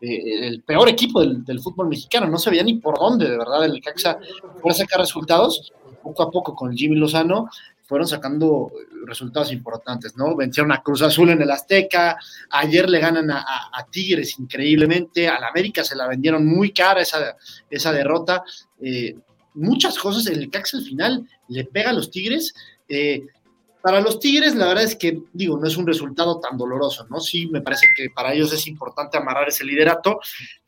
eh, 0.00 0.46
el 0.46 0.62
peor 0.62 0.88
equipo 0.88 1.22
del, 1.22 1.44
del, 1.44 1.58
fútbol 1.58 1.88
mexicano, 1.88 2.28
no 2.28 2.38
se 2.38 2.50
veía 2.50 2.62
ni 2.62 2.74
por 2.74 3.00
dónde, 3.00 3.28
de 3.28 3.36
verdad, 3.36 3.64
el 3.64 3.72
Necaxa 3.72 4.20
a 4.64 4.72
sacar 4.72 5.00
resultados, 5.00 5.72
poco 6.04 6.22
a 6.22 6.30
poco 6.30 6.54
con 6.54 6.70
el 6.70 6.78
Jimmy 6.78 6.94
Lozano, 6.94 7.48
fueron 7.86 8.06
sacando 8.06 8.72
resultados 9.06 9.52
importantes, 9.52 10.16
¿no? 10.16 10.34
Vencieron 10.36 10.72
a 10.72 10.82
Cruz 10.82 11.02
Azul 11.02 11.30
en 11.30 11.40
el 11.40 11.50
Azteca, 11.50 12.18
ayer 12.50 12.90
le 12.90 12.98
ganan 12.98 13.30
a, 13.30 13.86
Tigres 13.90 14.38
increíblemente, 14.38 15.28
a 15.28 15.38
la 15.38 15.48
América 15.48 15.84
se 15.84 15.96
la 15.96 16.08
vendieron 16.08 16.44
muy 16.44 16.72
cara 16.72 17.00
esa, 17.00 17.36
esa 17.70 17.92
derrota. 17.92 18.42
Eh, 18.80 19.16
muchas 19.54 19.98
cosas, 19.98 20.26
el 20.26 20.50
Cax 20.50 20.74
al 20.74 20.82
final 20.82 21.28
le 21.48 21.64
pega 21.64 21.90
a 21.90 21.92
los 21.92 22.10
Tigres. 22.10 22.54
Eh, 22.88 23.26
para 23.86 24.00
los 24.00 24.18
Tigres, 24.18 24.56
la 24.56 24.66
verdad 24.66 24.82
es 24.82 24.96
que, 24.96 25.16
digo, 25.32 25.56
no 25.60 25.68
es 25.68 25.76
un 25.76 25.86
resultado 25.86 26.40
tan 26.40 26.58
doloroso, 26.58 27.06
¿no? 27.08 27.20
Sí, 27.20 27.46
me 27.46 27.60
parece 27.60 27.86
que 27.94 28.10
para 28.10 28.34
ellos 28.34 28.52
es 28.52 28.66
importante 28.66 29.16
amarrar 29.16 29.48
ese 29.48 29.64
liderato, 29.64 30.18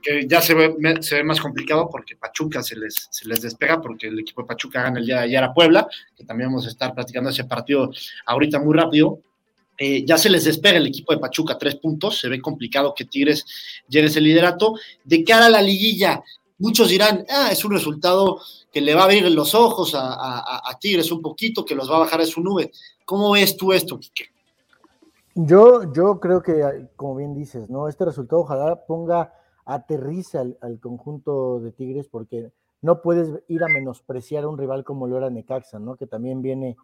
que 0.00 0.24
ya 0.28 0.40
se 0.40 0.54
ve, 0.54 0.76
más 1.24 1.40
complicado 1.40 1.88
porque 1.90 2.14
Pachuca 2.14 2.62
se 2.62 2.76
les, 2.76 3.08
se 3.10 3.26
les 3.26 3.42
despega, 3.42 3.80
porque 3.80 4.06
el 4.06 4.20
equipo 4.20 4.42
de 4.42 4.46
Pachuca 4.46 4.84
gana 4.84 5.00
el 5.00 5.06
día 5.06 5.16
de 5.16 5.22
ayer 5.22 5.42
a 5.42 5.52
Puebla, 5.52 5.88
que 6.16 6.22
también 6.22 6.50
vamos 6.50 6.66
a 6.66 6.68
estar 6.68 6.94
platicando 6.94 7.30
ese 7.30 7.42
partido 7.42 7.90
ahorita 8.24 8.60
muy 8.60 8.76
rápido. 8.76 9.18
Eh, 9.76 10.04
ya 10.06 10.16
se 10.16 10.30
les 10.30 10.44
despega 10.44 10.78
el 10.78 10.86
equipo 10.86 11.12
de 11.12 11.18
Pachuca 11.18 11.58
tres 11.58 11.74
puntos, 11.74 12.20
se 12.20 12.28
ve 12.28 12.40
complicado 12.40 12.94
que 12.94 13.04
Tigres 13.04 13.44
llegue 13.88 14.06
ese 14.06 14.20
liderato. 14.20 14.74
De 15.02 15.24
cara 15.24 15.46
a 15.46 15.50
la 15.50 15.60
liguilla, 15.60 16.22
muchos 16.58 16.88
dirán, 16.88 17.24
ah, 17.28 17.48
es 17.50 17.64
un 17.64 17.72
resultado 17.72 18.40
que 18.78 18.84
le 18.84 18.94
va 18.94 19.00
a 19.00 19.04
abrir 19.04 19.28
los 19.32 19.56
ojos 19.56 19.92
a, 19.96 20.70
a 20.70 20.78
Tigres 20.78 21.10
un 21.10 21.20
poquito, 21.20 21.64
que 21.64 21.74
los 21.74 21.90
va 21.90 21.96
a 21.96 22.00
bajar 22.00 22.20
de 22.20 22.26
su 22.26 22.40
nube. 22.40 22.70
¿Cómo 23.04 23.32
ves 23.32 23.56
tú 23.56 23.72
esto, 23.72 23.98
Quique? 23.98 24.26
Yo, 25.34 25.92
yo 25.92 26.20
creo 26.20 26.42
que, 26.42 26.88
como 26.94 27.16
bien 27.16 27.34
dices, 27.34 27.68
¿no? 27.68 27.88
Este 27.88 28.04
resultado 28.04 28.42
ojalá 28.42 28.86
ponga, 28.86 29.32
aterriza 29.64 30.42
al, 30.60 30.78
conjunto 30.78 31.58
de 31.58 31.72
Tigres, 31.72 32.06
porque 32.06 32.52
no 32.80 33.02
puedes 33.02 33.42
ir 33.48 33.64
a 33.64 33.68
menospreciar 33.68 34.44
a 34.44 34.48
un 34.48 34.56
rival 34.56 34.84
como 34.84 35.08
lo 35.08 35.16
era 35.16 35.28
Necaxa, 35.28 35.80
¿no? 35.80 35.96
Que 35.96 36.06
también 36.06 36.40
viene 36.40 36.76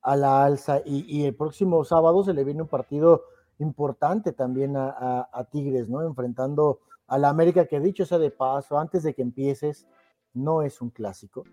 a 0.00 0.16
la 0.16 0.46
alza. 0.46 0.80
Y, 0.86 1.26
el 1.26 1.34
próximo 1.34 1.84
sábado 1.84 2.24
se 2.24 2.32
le 2.32 2.44
viene 2.44 2.62
un 2.62 2.68
partido 2.68 3.24
importante 3.58 4.32
también 4.32 4.78
a, 4.78 5.28
a 5.30 5.44
Tigres, 5.50 5.90
¿no? 5.90 6.00
Enfrentando 6.00 6.80
a 7.08 7.18
la 7.18 7.28
América, 7.28 7.66
que 7.66 7.78
dicho 7.78 8.06
sea 8.06 8.18
de 8.18 8.30
paso, 8.30 8.78
antes 8.78 9.02
de 9.02 9.12
que 9.12 9.20
empieces, 9.20 9.86
no 10.34 10.62
es 10.62 10.80
un 10.80 10.90
clásico. 10.90 11.44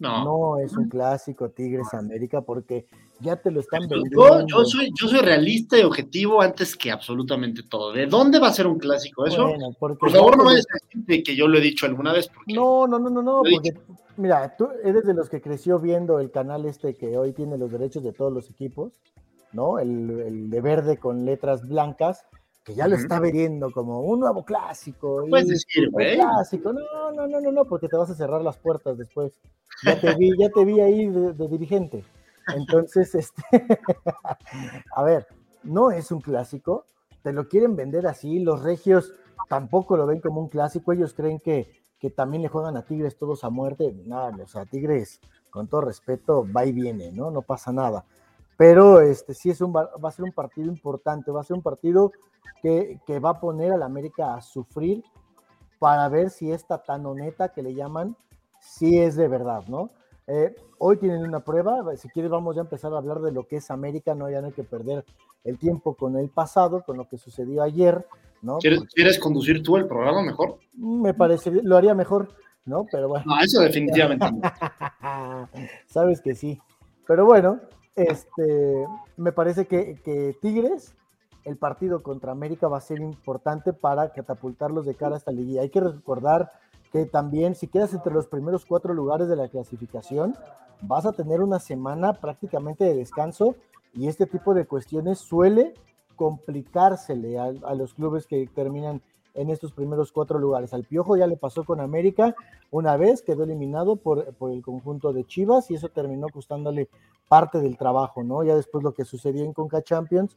No. 0.00 0.58
es 0.58 0.76
un 0.76 0.88
clásico 0.88 1.50
Tigres 1.50 1.92
América 1.92 2.40
porque 2.40 2.86
ya 3.20 3.36
te 3.36 3.50
lo 3.50 3.60
están 3.60 3.88
vendiendo. 3.88 4.46
Yo, 4.46 4.64
soy, 4.64 4.92
yo 4.94 5.08
soy 5.08 5.20
realista 5.20 5.76
y 5.76 5.82
objetivo 5.82 6.40
antes 6.40 6.76
que 6.76 6.92
absolutamente 6.92 7.64
todo. 7.64 7.92
¿De 7.92 8.06
dónde 8.06 8.38
va 8.38 8.48
a 8.48 8.52
ser 8.52 8.66
un 8.68 8.78
clásico 8.78 9.26
eso? 9.26 9.50
Por 9.78 9.98
favor, 10.10 10.36
no 10.36 10.44
vayas 10.44 10.66
a 10.72 10.96
decir 10.96 11.24
que 11.24 11.34
yo 11.34 11.48
lo 11.48 11.58
he 11.58 11.60
dicho 11.60 11.86
alguna 11.86 12.12
vez. 12.12 12.30
no, 12.46 12.86
no, 12.86 12.98
no, 12.98 13.10
no, 13.10 13.22
no. 13.22 13.42
Porque, 13.42 13.76
mira, 14.16 14.56
tú 14.56 14.68
eres 14.84 15.04
de 15.04 15.14
los 15.14 15.28
que 15.28 15.40
creció 15.40 15.80
viendo 15.80 16.20
el 16.20 16.30
canal 16.30 16.64
este 16.64 16.94
que 16.94 17.18
hoy 17.18 17.32
tiene 17.32 17.58
los 17.58 17.72
derechos 17.72 18.04
de 18.04 18.12
todos 18.12 18.32
los 18.32 18.48
equipos, 18.50 18.92
¿no? 19.52 19.80
El, 19.80 20.10
el 20.20 20.50
de 20.50 20.60
verde 20.60 20.98
con 20.98 21.24
letras 21.24 21.66
blancas 21.66 22.24
que 22.68 22.74
ya 22.74 22.86
lo 22.86 22.96
está 22.96 23.18
viendo 23.18 23.72
como 23.72 24.02
un 24.02 24.20
nuevo 24.20 24.44
clásico. 24.44 25.24
Puedes 25.30 25.48
decir, 25.48 25.88
güey. 25.90 26.16
Clásico. 26.16 26.70
No, 26.70 27.12
no, 27.12 27.26
no, 27.26 27.40
no, 27.40 27.50
no, 27.50 27.64
porque 27.64 27.88
te 27.88 27.96
vas 27.96 28.10
a 28.10 28.14
cerrar 28.14 28.42
las 28.42 28.58
puertas 28.58 28.98
después. 28.98 29.32
Ya 29.84 29.98
te 29.98 30.14
vi, 30.16 30.36
ya 30.38 30.50
te 30.50 30.66
vi 30.66 30.78
ahí 30.78 31.06
de, 31.06 31.48
dirigente. 31.48 32.04
Entonces, 32.54 33.14
este, 33.14 33.42
a 34.94 35.02
ver, 35.02 35.26
no 35.62 35.90
es 35.92 36.12
un 36.12 36.20
clásico, 36.20 36.84
te 37.22 37.32
lo 37.32 37.48
quieren 37.48 37.74
vender 37.74 38.06
así, 38.06 38.38
los 38.38 38.62
regios 38.62 39.14
tampoco 39.48 39.96
lo 39.96 40.06
ven 40.06 40.20
como 40.20 40.42
un 40.42 40.48
clásico, 40.48 40.92
ellos 40.92 41.14
creen 41.14 41.38
que, 41.38 41.72
que 41.98 42.10
también 42.10 42.42
le 42.42 42.48
juegan 42.48 42.76
a 42.76 42.82
Tigres 42.82 43.16
todos 43.16 43.44
a 43.44 43.50
muerte, 43.50 43.94
nada, 44.04 44.36
o 44.42 44.46
sea, 44.46 44.66
Tigres, 44.66 45.20
con 45.48 45.68
todo 45.68 45.82
respeto, 45.82 46.46
va 46.54 46.66
y 46.66 46.72
viene, 46.72 47.12
¿no? 47.12 47.30
No 47.30 47.40
pasa 47.40 47.72
nada. 47.72 48.04
Pero 48.58 49.00
este 49.00 49.34
sí 49.34 49.50
es 49.50 49.60
un, 49.60 49.72
va 49.72 49.88
a 50.02 50.10
ser 50.10 50.24
un 50.24 50.32
partido 50.32 50.68
importante, 50.68 51.30
va 51.30 51.40
a 51.40 51.44
ser 51.44 51.56
un 51.56 51.62
partido 51.62 52.10
que, 52.60 53.20
va 53.24 53.30
a 53.30 53.40
poner 53.40 53.72
a 53.72 53.76
la 53.76 53.86
América 53.86 54.34
a 54.34 54.42
sufrir 54.42 55.02
para 55.78 56.08
ver 56.08 56.28
si 56.28 56.50
esta 56.50 56.82
tan 56.82 57.06
honeta 57.06 57.50
que 57.50 57.62
le 57.62 57.72
llaman, 57.72 58.16
si 58.60 58.98
es 58.98 59.14
de 59.14 59.28
verdad, 59.28 59.62
¿no? 59.68 59.90
Eh, 60.26 60.56
hoy 60.78 60.98
tienen 60.98 61.22
una 61.22 61.40
prueba, 61.40 61.96
si 61.96 62.08
quieres 62.08 62.32
vamos 62.32 62.56
ya 62.56 62.62
a 62.62 62.64
empezar 62.64 62.92
a 62.92 62.98
hablar 62.98 63.20
de 63.20 63.30
lo 63.30 63.46
que 63.46 63.56
es 63.56 63.70
América, 63.70 64.16
no 64.16 64.28
ya 64.28 64.40
no 64.40 64.48
hay 64.48 64.52
que 64.52 64.64
perder 64.64 65.04
el 65.44 65.56
tiempo 65.56 65.94
con 65.94 66.18
el 66.18 66.28
pasado, 66.28 66.82
con 66.84 66.96
lo 66.96 67.08
que 67.08 67.16
sucedió 67.16 67.62
ayer, 67.62 68.04
¿no? 68.42 68.58
¿Quieres, 68.58 69.20
conducir 69.20 69.62
tú 69.62 69.76
el 69.76 69.86
programa 69.86 70.22
mejor? 70.22 70.58
Me 70.74 71.14
parece, 71.14 71.50
lo 71.62 71.76
haría 71.76 71.94
mejor, 71.94 72.28
¿no? 72.66 72.86
Pero 72.90 73.08
bueno. 73.08 73.24
No, 73.24 73.40
eso 73.40 73.60
definitivamente 73.60 74.26
Sabes 75.86 76.20
que 76.20 76.34
sí. 76.34 76.60
Pero 77.06 77.24
bueno, 77.24 77.60
este, 77.98 78.86
me 79.16 79.32
parece 79.32 79.66
que, 79.66 80.36
Tigres 80.40 80.94
el 81.44 81.56
partido 81.56 82.02
contra 82.02 82.32
América 82.32 82.68
va 82.68 82.76
a 82.76 82.82
ser 82.82 83.00
importante 83.00 83.72
para 83.72 84.12
catapultarlos 84.12 84.84
de 84.84 84.94
cara 84.94 85.14
a 85.14 85.18
esta 85.18 85.32
liguilla. 85.32 85.62
Hay 85.62 85.70
que 85.70 85.80
recordar 85.80 86.52
que 86.92 87.06
también 87.06 87.54
si 87.54 87.68
quedas 87.68 87.94
entre 87.94 88.12
los 88.12 88.26
primeros 88.26 88.66
cuatro 88.66 88.92
lugares 88.92 89.28
de 89.28 89.36
la 89.36 89.48
clasificación, 89.48 90.34
vas 90.82 91.06
a 91.06 91.12
tener 91.12 91.40
una 91.40 91.58
semana 91.58 92.12
prácticamente 92.14 92.84
de 92.84 92.94
descanso 92.94 93.54
y 93.94 94.08
este 94.08 94.26
tipo 94.26 94.52
de 94.52 94.66
cuestiones 94.66 95.18
suele 95.18 95.74
complicársele 96.16 97.38
a, 97.38 97.74
los 97.74 97.94
clubes 97.94 98.26
que 98.26 98.48
terminan 98.52 99.00
en 99.38 99.50
estos 99.50 99.72
primeros 99.72 100.12
cuatro 100.12 100.38
lugares. 100.38 100.74
Al 100.74 100.84
Piojo 100.84 101.16
ya 101.16 101.26
le 101.26 101.36
pasó 101.36 101.64
con 101.64 101.80
América 101.80 102.34
una 102.70 102.96
vez, 102.96 103.22
quedó 103.22 103.44
eliminado 103.44 103.96
por, 103.96 104.34
por, 104.34 104.52
el 104.52 104.62
conjunto 104.62 105.12
de 105.12 105.24
Chivas 105.24 105.70
y 105.70 105.74
eso 105.74 105.88
terminó 105.88 106.28
costándole 106.28 106.88
parte 107.28 107.60
del 107.60 107.76
trabajo, 107.76 108.22
¿no? 108.22 108.42
Ya 108.42 108.56
después 108.56 108.82
lo 108.82 108.92
que 108.92 109.04
sucedió 109.04 109.44
en 109.44 109.52
Conca 109.52 109.82
Champions, 109.82 110.36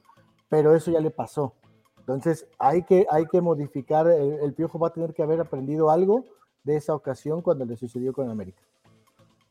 pero 0.49 0.75
eso 0.75 0.91
ya 0.91 0.99
le 0.99 1.11
pasó. 1.11 1.53
Entonces 2.01 2.47
hay 2.59 2.83
que, 2.83 3.05
hay 3.09 3.25
que 3.27 3.41
modificar, 3.41 4.07
el, 4.07 4.53
Piojo 4.53 4.79
va 4.79 4.89
a 4.89 4.93
tener 4.93 5.13
que 5.13 5.23
haber 5.23 5.39
aprendido 5.39 5.89
algo 5.89 6.25
de 6.63 6.75
esa 6.75 6.93
ocasión 6.93 7.41
cuando 7.41 7.65
le 7.65 7.77
sucedió 7.77 8.11
con 8.11 8.29
América. 8.29 8.61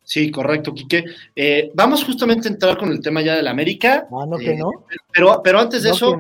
Sí, 0.02 0.30
correcto, 0.30 0.74
Quique. 0.74 1.04
Eh, 1.36 1.70
vamos 1.74 2.04
justamente 2.04 2.48
a 2.48 2.50
entrar 2.50 2.76
con 2.76 2.90
el 2.90 3.00
tema 3.00 3.22
ya 3.22 3.36
del 3.36 3.46
América. 3.46 4.08
Ah, 4.10 4.26
no 4.26 4.38
que 4.38 4.52
eh, 4.52 4.58
no. 4.58 4.70
Pero, 5.12 5.40
pero 5.42 5.60
antes 5.60 5.84
de 5.84 5.90
eso, 5.90 6.16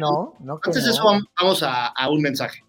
antes 0.64 0.84
de 0.84 0.90
eso 0.90 1.02
vamos 1.40 1.62
a, 1.64 1.92
un 2.08 2.22
mensaje. 2.22 2.62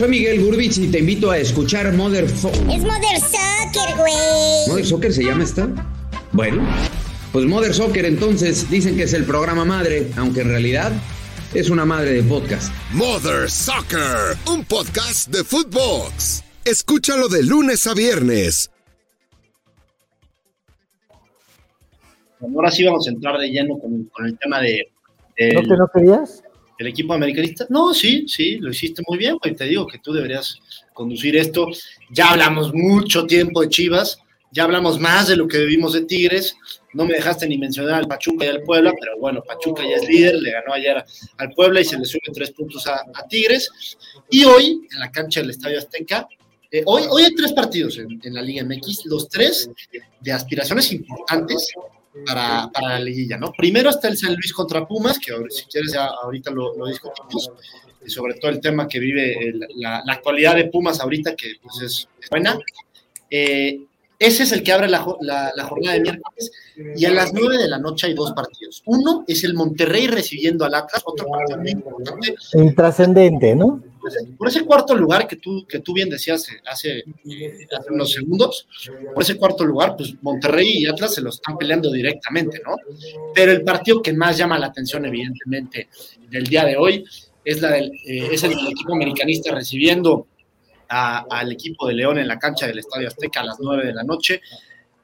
Soy 0.00 0.08
Miguel 0.08 0.42
Gurbich 0.42 0.78
y 0.78 0.88
te 0.88 1.00
invito 1.00 1.30
a 1.30 1.36
escuchar 1.36 1.92
Mother 1.92 2.24
Es 2.24 2.42
Mother 2.42 3.20
Soccer, 3.20 3.98
güey. 3.98 4.14
¿Mother 4.68 4.86
Soccer 4.86 5.12
se 5.12 5.22
llama 5.22 5.44
esta? 5.44 5.68
Bueno, 6.32 6.66
pues 7.32 7.44
Mother 7.44 7.74
Soccer 7.74 8.06
entonces 8.06 8.70
dicen 8.70 8.96
que 8.96 9.02
es 9.02 9.12
el 9.12 9.24
programa 9.24 9.66
madre, 9.66 10.10
aunque 10.16 10.40
en 10.40 10.48
realidad 10.48 10.90
es 11.52 11.68
una 11.68 11.84
madre 11.84 12.14
de 12.14 12.22
podcast. 12.22 12.72
Mother 12.94 13.50
Soccer, 13.50 14.38
un 14.50 14.64
podcast 14.64 15.28
de 15.28 15.44
Footbox. 15.44 16.44
Escúchalo 16.64 17.28
de 17.28 17.42
lunes 17.42 17.86
a 17.86 17.92
viernes. 17.92 18.70
Ahora 22.40 22.70
sí 22.70 22.84
vamos 22.84 23.06
a 23.06 23.10
entrar 23.10 23.38
de 23.38 23.50
lleno 23.50 23.78
con, 23.78 24.10
el 24.24 24.38
tema 24.38 24.60
de... 24.60 24.90
¿No 25.52 25.60
te 25.60 25.76
lo 25.76 25.86
querías? 25.92 26.42
El 26.80 26.86
equipo 26.86 27.12
americanista. 27.12 27.66
No, 27.68 27.92
sí, 27.92 28.24
sí, 28.26 28.56
lo 28.56 28.70
hiciste 28.70 29.02
muy 29.06 29.18
bien, 29.18 29.38
pues 29.38 29.54
te 29.54 29.66
digo 29.66 29.86
que 29.86 29.98
tú 29.98 30.14
deberías 30.14 30.56
conducir 30.94 31.36
esto. 31.36 31.66
Ya 32.10 32.30
hablamos 32.30 32.72
mucho 32.72 33.26
tiempo 33.26 33.60
de 33.60 33.68
Chivas, 33.68 34.18
ya 34.50 34.64
hablamos 34.64 34.98
más 34.98 35.28
de 35.28 35.36
lo 35.36 35.46
que 35.46 35.58
vivimos 35.58 35.92
de 35.92 36.06
Tigres. 36.06 36.56
No 36.94 37.04
me 37.04 37.12
dejaste 37.12 37.46
ni 37.46 37.58
mencionar 37.58 37.96
al 37.96 38.08
Pachuca 38.08 38.46
y 38.46 38.48
al 38.48 38.62
Puebla, 38.62 38.94
pero 38.98 39.18
bueno, 39.18 39.42
Pachuca 39.46 39.82
ya 39.82 39.96
es 39.96 40.08
líder, 40.08 40.36
le 40.36 40.52
ganó 40.52 40.72
ayer 40.72 41.04
al 41.36 41.50
Puebla 41.50 41.82
y 41.82 41.84
se 41.84 41.98
le 41.98 42.06
sube 42.06 42.22
tres 42.32 42.50
puntos 42.52 42.86
a, 42.86 43.04
Tigres. 43.28 43.68
Y 44.30 44.44
hoy, 44.44 44.80
en 44.90 45.00
la 45.00 45.12
cancha 45.12 45.40
del 45.40 45.50
Estadio 45.50 45.76
Azteca, 45.76 46.26
eh, 46.70 46.82
hoy, 46.86 47.02
hoy 47.10 47.24
hay 47.24 47.34
tres 47.34 47.52
partidos 47.52 47.98
en, 47.98 48.34
la 48.34 48.40
Liga 48.40 48.64
MX, 48.64 49.04
los 49.04 49.28
tres 49.28 49.68
de 50.18 50.32
aspiraciones 50.32 50.90
importantes 50.92 51.74
para, 52.26 52.70
para, 52.72 52.88
la 52.88 53.00
liguilla, 53.00 53.36
¿no? 53.36 53.52
Primero 53.52 53.90
está 53.90 54.08
el 54.08 54.16
San 54.16 54.34
Luis 54.34 54.52
contra 54.52 54.86
Pumas, 54.86 55.18
que 55.18 55.32
si 55.50 55.64
quieres 55.66 55.92
ya 55.92 56.06
ahorita 56.06 56.50
lo, 56.50 56.76
lo 56.76 56.86
discutimos, 56.86 57.50
y 58.04 58.10
sobre 58.10 58.34
todo 58.34 58.50
el 58.50 58.60
tema 58.60 58.88
que 58.88 58.98
vive 58.98 59.48
el, 59.48 59.60
la, 59.76 60.02
la, 60.04 60.12
actualidad 60.14 60.56
de 60.56 60.66
Pumas 60.66 61.00
ahorita, 61.00 61.34
que 61.36 61.54
pues, 61.62 61.80
es 61.82 62.08
buena. 62.30 62.58
Eh, 63.30 63.80
ese 64.18 64.42
es 64.42 64.52
el 64.52 64.62
que 64.62 64.72
abre 64.72 64.88
la, 64.88 65.06
la, 65.20 65.52
la, 65.56 65.64
jornada 65.64 65.94
de 65.94 66.02
miércoles 66.02 66.52
y 66.94 67.06
a 67.06 67.10
las 67.10 67.32
9 67.32 67.56
de 67.56 67.68
la 67.68 67.78
noche 67.78 68.06
hay 68.06 68.14
dos 68.14 68.32
partidos. 68.32 68.82
Uno 68.84 69.24
es 69.26 69.44
el 69.44 69.54
Monterrey 69.54 70.08
recibiendo 70.08 70.66
al 70.66 70.74
Atlas, 70.74 71.02
otro 71.06 71.26
partido 71.26 71.58
muy 71.58 71.70
importante. 71.70 72.34
Intrascendente, 72.52 73.56
¿no? 73.56 73.82
Por 74.36 74.48
ese 74.48 74.64
cuarto 74.64 74.94
lugar 74.94 75.26
que 75.26 75.36
tú, 75.36 75.66
que 75.66 75.80
tú 75.80 75.92
bien 75.92 76.08
decías 76.08 76.48
hace, 76.66 77.04
hace 77.70 77.92
unos 77.92 78.12
segundos, 78.12 78.66
por 79.14 79.22
ese 79.22 79.36
cuarto 79.36 79.64
lugar, 79.64 79.96
pues 79.96 80.14
Monterrey 80.22 80.78
y 80.78 80.86
Atlas 80.86 81.14
se 81.14 81.20
lo 81.20 81.30
están 81.30 81.56
peleando 81.58 81.90
directamente, 81.90 82.60
¿no? 82.64 82.76
Pero 83.34 83.52
el 83.52 83.62
partido 83.62 84.02
que 84.02 84.12
más 84.12 84.36
llama 84.36 84.58
la 84.58 84.66
atención, 84.66 85.04
evidentemente, 85.06 85.88
del 86.28 86.44
día 86.44 86.64
de 86.64 86.76
hoy 86.76 87.04
es, 87.44 87.60
la 87.60 87.70
del, 87.70 87.90
eh, 88.06 88.28
es 88.32 88.42
el 88.42 88.50
del 88.50 88.68
equipo 88.68 88.94
americanista 88.94 89.54
recibiendo 89.54 90.26
al 90.88 91.52
equipo 91.52 91.86
de 91.86 91.94
León 91.94 92.18
en 92.18 92.26
la 92.26 92.38
cancha 92.38 92.66
del 92.66 92.80
Estadio 92.80 93.06
Azteca 93.06 93.40
a 93.40 93.44
las 93.44 93.58
9 93.60 93.86
de 93.86 93.94
la 93.94 94.02
noche. 94.02 94.40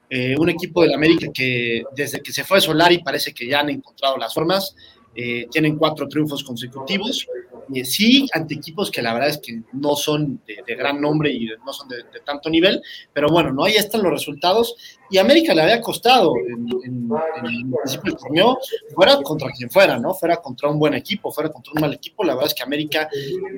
Eh, 0.09 0.35
un 0.37 0.49
equipo 0.49 0.81
del 0.81 0.93
América 0.93 1.27
que 1.33 1.83
desde 1.95 2.21
que 2.21 2.31
se 2.31 2.43
fue 2.43 2.61
Solari 2.61 2.99
parece 2.99 3.33
que 3.33 3.47
ya 3.47 3.61
han 3.61 3.69
encontrado 3.69 4.17
las 4.17 4.33
formas. 4.33 4.75
Eh, 5.19 5.47
tienen 5.49 5.77
cuatro 5.77 6.07
triunfos 6.07 6.43
consecutivos. 6.43 7.25
Eh, 7.73 7.83
sí, 7.83 8.27
ante 8.33 8.53
equipos 8.53 8.91
que 8.91 9.01
la 9.01 9.13
verdad 9.13 9.29
es 9.29 9.39
que 9.39 9.61
no 9.73 9.95
son 9.95 10.39
de, 10.45 10.63
de 10.65 10.75
gran 10.75 11.01
nombre 11.01 11.31
y 11.31 11.49
no 11.65 11.73
son 11.73 11.89
de, 11.89 11.97
de, 11.97 12.19
tanto 12.23 12.49
nivel, 12.51 12.81
pero 13.11 13.27
bueno, 13.29 13.51
no 13.51 13.65
ahí 13.65 13.75
están 13.75 14.03
los 14.03 14.11
resultados. 14.11 14.75
Y 15.09 15.17
América 15.17 15.55
le 15.55 15.63
había 15.63 15.81
costado 15.81 16.33
en, 16.37 16.67
en, 16.83 17.09
en 17.37 17.45
el 17.45 17.73
principio 17.81 18.11
del 18.11 18.21
torneo, 18.21 18.59
fuera 18.93 19.19
contra 19.23 19.49
quien 19.51 19.71
fuera, 19.71 19.97
¿no? 19.97 20.13
Fuera 20.13 20.37
contra 20.37 20.69
un 20.69 20.77
buen 20.77 20.93
equipo, 20.93 21.31
fuera 21.31 21.49
contra 21.49 21.73
un 21.73 21.81
mal 21.81 21.93
equipo. 21.93 22.23
La 22.23 22.35
verdad 22.35 22.49
es 22.49 22.53
que 22.53 22.63
América 22.63 23.09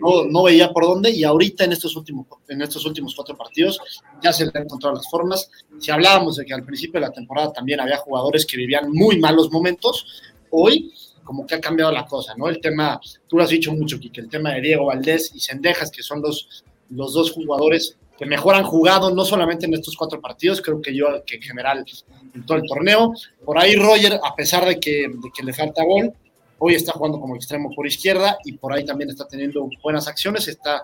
no, 0.02 0.26
no 0.26 0.44
veía 0.44 0.72
por 0.72 0.86
dónde 0.86 1.12
y 1.12 1.26
ahorita 1.26 1.66
en 1.66 1.74
estos, 1.74 1.94
últimos, 1.98 2.26
en 2.48 2.62
estos 2.62 2.86
últimos 2.86 3.14
cuatro 3.14 3.36
partidos 3.36 3.82
ya 4.24 4.32
se 4.32 4.46
le 4.46 4.52
han 4.54 4.64
encontrado 4.64 4.96
las 4.96 5.10
formas. 5.10 5.52
Si 5.78 5.92
hablábamos 5.92 6.38
de 6.38 6.46
que 6.46 6.54
al 6.54 6.64
principio 6.64 7.02
de 7.02 7.08
la 7.08 7.12
temporada 7.12 7.52
también 7.52 7.82
había 7.82 7.98
jugadores 7.98 8.46
que 8.46 8.56
vivían 8.56 8.92
muy 8.92 9.20
malos 9.20 9.52
momentos, 9.52 10.06
hoy 10.52 10.94
como 11.30 11.46
que 11.46 11.54
ha 11.54 11.62
cambiado 11.62 11.92
la 11.92 12.08
cosa, 12.08 12.34
¿no? 12.36 12.50
El 12.50 12.60
tema, 12.60 13.00
tú 13.28 13.38
lo 13.38 13.44
has 13.44 13.52
dicho 13.52 13.72
mucho, 13.72 14.00
Kike, 14.00 14.22
el 14.22 14.30
tema 14.30 14.52
de 14.52 14.62
Diego 14.62 14.88
Valdés 14.88 15.30
y 15.36 15.40
Sendejas, 15.40 15.92
que 15.92 16.02
son 16.02 16.24
los, 16.24 16.64
los 16.90 17.14
dos 17.14 17.34
jugadores 17.34 17.96
que 18.18 18.26
mejor 18.26 18.56
han 18.56 18.64
jugado, 18.64 19.14
no 19.14 19.24
solamente 19.24 19.68
en 19.68 19.76
estos 19.76 19.96
cuatro 19.96 20.20
partidos, 20.20 20.60
creo 20.60 20.82
que 20.82 20.96
yo, 20.96 21.24
que 21.28 21.36
en 21.36 21.44
general 21.44 21.86
en 22.34 22.46
todo 22.48 22.58
el 22.58 22.64
torneo. 22.64 23.14
Por 23.46 23.60
ahí 23.60 23.76
Roger, 23.76 24.20
a 24.24 24.34
pesar 24.34 24.66
de 24.66 24.80
que, 24.80 25.08
de 25.08 25.30
que 25.32 25.44
le 25.44 25.54
falta 25.54 25.84
gol, 25.84 26.12
hoy 26.58 26.74
está 26.74 26.94
jugando 26.94 27.20
como 27.20 27.36
extremo 27.36 27.70
por 27.76 27.86
izquierda 27.86 28.40
y 28.44 28.54
por 28.54 28.74
ahí 28.74 28.84
también 28.84 29.12
está 29.12 29.28
teniendo 29.28 29.70
buenas 29.84 30.08
acciones, 30.08 30.48
está 30.48 30.82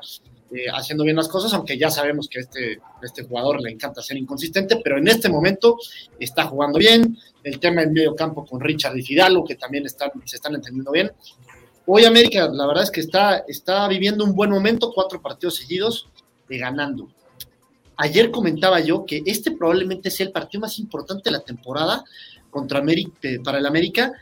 eh, 0.51 0.67
haciendo 0.71 1.03
bien 1.03 1.15
las 1.15 1.27
cosas, 1.27 1.53
aunque 1.53 1.77
ya 1.77 1.89
sabemos 1.89 2.27
que 2.29 2.39
este, 2.39 2.79
este 3.01 3.23
jugador 3.23 3.61
le 3.61 3.71
encanta 3.71 4.01
ser 4.01 4.17
inconsistente, 4.17 4.79
pero 4.83 4.97
en 4.97 5.07
este 5.07 5.27
momento 5.27 5.77
está 6.19 6.45
jugando 6.45 6.77
bien. 6.77 7.17
El 7.43 7.59
tema 7.59 7.81
en 7.81 7.93
medio 7.93 8.15
campo 8.15 8.45
con 8.45 8.61
Richard 8.61 8.95
y 8.97 9.01
Fidalgo, 9.01 9.43
que 9.43 9.55
también 9.55 9.85
están, 9.85 10.11
se 10.23 10.35
están 10.35 10.53
entendiendo 10.53 10.91
bien. 10.91 11.11
Hoy 11.87 12.05
América, 12.05 12.47
la 12.47 12.67
verdad 12.67 12.83
es 12.83 12.91
que 12.91 13.01
está, 13.01 13.43
está 13.47 13.87
viviendo 13.87 14.23
un 14.23 14.35
buen 14.35 14.49
momento, 14.49 14.91
cuatro 14.93 15.21
partidos 15.21 15.55
seguidos 15.55 16.09
de 16.47 16.57
ganando. 16.57 17.09
Ayer 17.97 18.29
comentaba 18.29 18.79
yo 18.79 19.05
que 19.05 19.23
este 19.25 19.51
probablemente 19.51 20.11
sea 20.11 20.27
el 20.27 20.31
partido 20.31 20.61
más 20.61 20.77
importante 20.79 21.23
de 21.25 21.31
la 21.31 21.39
temporada 21.39 22.03
contra 22.49 22.79
América, 22.79 23.11
para 23.43 23.57
el 23.59 23.65
América, 23.65 24.13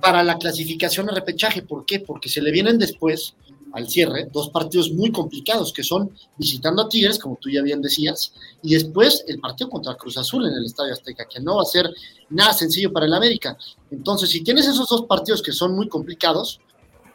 para 0.00 0.22
la 0.22 0.38
clasificación 0.38 1.08
a 1.10 1.14
repechaje. 1.14 1.62
¿Por 1.62 1.84
qué? 1.84 2.00
Porque 2.00 2.28
se 2.28 2.40
le 2.40 2.50
vienen 2.50 2.78
después 2.78 3.36
al 3.72 3.88
cierre, 3.88 4.28
dos 4.30 4.50
partidos 4.50 4.92
muy 4.92 5.10
complicados 5.10 5.72
que 5.72 5.82
son 5.82 6.10
visitando 6.36 6.82
a 6.82 6.88
Tigres, 6.88 7.18
como 7.18 7.36
tú 7.36 7.50
ya 7.50 7.62
bien 7.62 7.80
decías, 7.80 8.34
y 8.62 8.74
después 8.74 9.24
el 9.26 9.40
partido 9.40 9.70
contra 9.70 9.94
Cruz 9.94 10.16
Azul 10.18 10.46
en 10.46 10.54
el 10.54 10.64
Estadio 10.64 10.92
Azteca, 10.92 11.26
que 11.26 11.40
no 11.40 11.56
va 11.56 11.62
a 11.62 11.66
ser 11.66 11.90
nada 12.30 12.52
sencillo 12.52 12.92
para 12.92 13.06
el 13.06 13.14
América. 13.14 13.56
Entonces, 13.90 14.30
si 14.30 14.42
tienes 14.42 14.66
esos 14.66 14.88
dos 14.88 15.06
partidos 15.06 15.42
que 15.42 15.52
son 15.52 15.74
muy 15.74 15.88
complicados, 15.88 16.60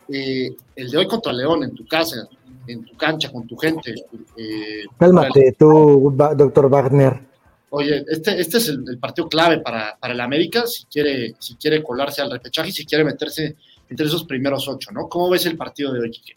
eh, 0.10 0.56
el 0.76 0.90
de 0.90 0.98
hoy 0.98 1.08
contra 1.08 1.34
León 1.34 1.64
en 1.64 1.76
tu 1.76 1.86
casa, 1.86 2.28
en 2.68 2.86
tu 2.86 2.96
cancha, 2.96 3.32
con 3.32 3.48
tu 3.48 3.56
gente. 3.58 3.94
Eh, 4.36 4.84
Cálmate, 4.98 5.50
el... 5.50 5.56
tú, 5.56 6.14
doctor 6.36 6.70
Wagner. 6.70 7.28
Oye, 7.70 8.06
este, 8.08 8.40
este 8.40 8.58
es 8.58 8.70
el, 8.70 8.84
el 8.88 8.98
partido 8.98 9.28
clave 9.28 9.60
para, 9.60 9.98
para, 10.00 10.14
el 10.14 10.22
América 10.22 10.66
si 10.66 10.86
quiere, 10.86 11.36
si 11.38 11.56
quiere 11.56 11.84
colarse 11.84 12.22
al 12.22 12.32
repechaje 12.32 12.70
y 12.70 12.72
si 12.72 12.86
quiere 12.86 13.04
meterse 13.04 13.58
entre 13.90 14.08
esos 14.08 14.24
primeros 14.24 14.68
ocho, 14.70 14.92
¿no? 14.92 15.10
¿Cómo 15.10 15.30
ves 15.30 15.46
el 15.46 15.58
partido 15.58 15.92
de 15.92 16.00
hoy, 16.00 16.12
Quique? 16.12 16.36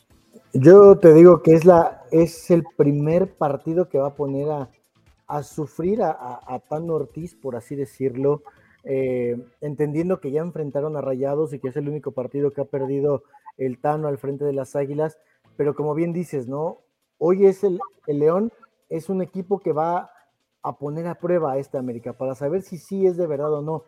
Yo 0.53 0.99
te 0.99 1.15
digo 1.15 1.43
que 1.43 1.55
es, 1.55 1.65
la, 1.65 2.03
es 2.11 2.51
el 2.51 2.65
primer 2.77 3.33
partido 3.35 3.89
que 3.89 3.99
va 3.99 4.09
a 4.09 4.15
poner 4.15 4.51
a, 4.51 4.69
a 5.29 5.45
sufrir 5.45 6.03
a, 6.03 6.11
a, 6.45 6.59
Tano 6.59 6.95
Ortiz, 6.95 7.37
por 7.37 7.55
así 7.55 7.77
decirlo, 7.77 8.43
eh, 8.83 9.41
entendiendo 9.61 10.19
que 10.19 10.33
ya 10.33 10.41
enfrentaron 10.41 10.97
a 10.97 11.01
Rayados 11.03 11.53
y 11.53 11.61
que 11.61 11.69
es 11.69 11.77
el 11.77 11.89
único 11.89 12.11
partido 12.11 12.51
que 12.51 12.63
ha 12.63 12.65
perdido 12.65 13.23
el 13.59 13.79
Tano 13.79 14.09
al 14.09 14.19
frente 14.19 14.45
de 14.45 14.53
las 14.53 14.75
Águilas, 14.75 15.19
pero 15.57 15.77
como 15.77 15.95
bien 15.95 16.13
dices, 16.13 16.49
¿no? 16.49 16.79
Hoy 17.19 17.47
es 17.47 17.63
el, 17.63 17.79
el 18.09 18.19
León, 18.19 18.53
es 18.89 19.09
un 19.09 19.23
equipo 19.23 19.61
que 19.61 19.73
va 19.73 20.11
a 20.63 20.77
poner 20.79 21.07
a 21.07 21.15
prueba 21.15 21.53
a 21.53 21.59
esta 21.59 21.79
América 21.79 22.13
para 22.13 22.35
saber 22.35 22.63
si 22.63 22.77
sí 22.77 23.07
es 23.07 23.17
de 23.17 23.29
verdad 23.29 23.53
o 23.53 23.63
no. 23.63 23.85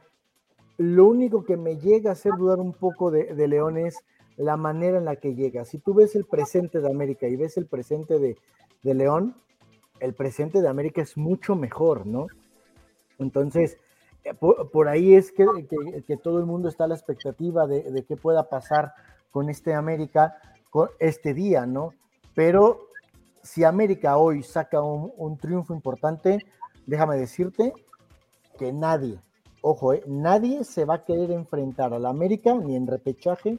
Lo 0.79 1.07
único 1.07 1.42
que 1.42 1.57
me 1.57 1.77
llega 1.77 2.11
a 2.11 2.12
hacer 2.12 2.35
dudar 2.38 2.61
un 2.61 2.72
poco 2.72 3.11
de, 3.11 3.35
de 3.35 3.48
León 3.48 3.79
es 3.79 3.96
la 4.37 4.57
manera 4.57 4.99
en 4.99 5.05
la 5.05 5.16
que 5.16 5.35
llega. 5.35 5.64
Si 5.64 5.79
tú 5.79 5.95
ves 5.95 6.16
el 6.16 6.25
presente 6.25 6.81
de 6.81 6.90
América 6.90 7.29
y 7.29 7.37
ves 7.37 7.57
el 7.57 7.66
presente 7.66 8.18
de, 8.18 8.37
de 8.83 8.95
León, 8.95 9.37
el 10.01 10.14
presente 10.14 10.61
de 10.61 10.68
América 10.68 11.03
es 11.03 11.16
mucho 11.16 11.55
mejor, 11.55 12.07
¿no? 12.07 12.27
Entonces, 13.18 13.79
por, 14.40 14.71
por 14.71 14.88
ahí 14.88 15.14
es 15.14 15.33
que, 15.33 15.47
que, 16.07 16.16
todo 16.16 16.38
el 16.38 16.47
mundo 16.47 16.68
está 16.68 16.85
a 16.85 16.88
la 16.88 16.95
expectativa 16.95 17.66
de, 17.66 17.83
de 17.90 18.05
qué 18.05 18.16
pueda 18.16 18.49
pasar 18.49 18.92
con 19.31 19.49
este 19.49 19.75
América 19.75 20.37
con 20.71 20.88
este 20.99 21.35
día, 21.35 21.66
¿no? 21.66 21.92
Pero 22.35 22.88
si 23.42 23.62
América 23.62 24.16
hoy 24.16 24.42
saca 24.42 24.81
un, 24.81 25.12
un 25.18 25.37
triunfo 25.37 25.75
importante, 25.75 26.38
déjame 26.87 27.16
decirte 27.16 27.75
que 28.59 28.73
nadie, 28.73 29.21
ojo, 29.61 29.92
eh, 29.92 30.03
nadie 30.07 30.64
se 30.64 30.87
va 30.87 30.95
a 30.95 31.05
querer 31.05 31.31
enfrentar 31.31 31.92
a 31.92 31.99
la 31.99 32.09
América 32.09 32.55
ni 32.55 32.75
en 32.75 32.87
repechaje 32.87 33.59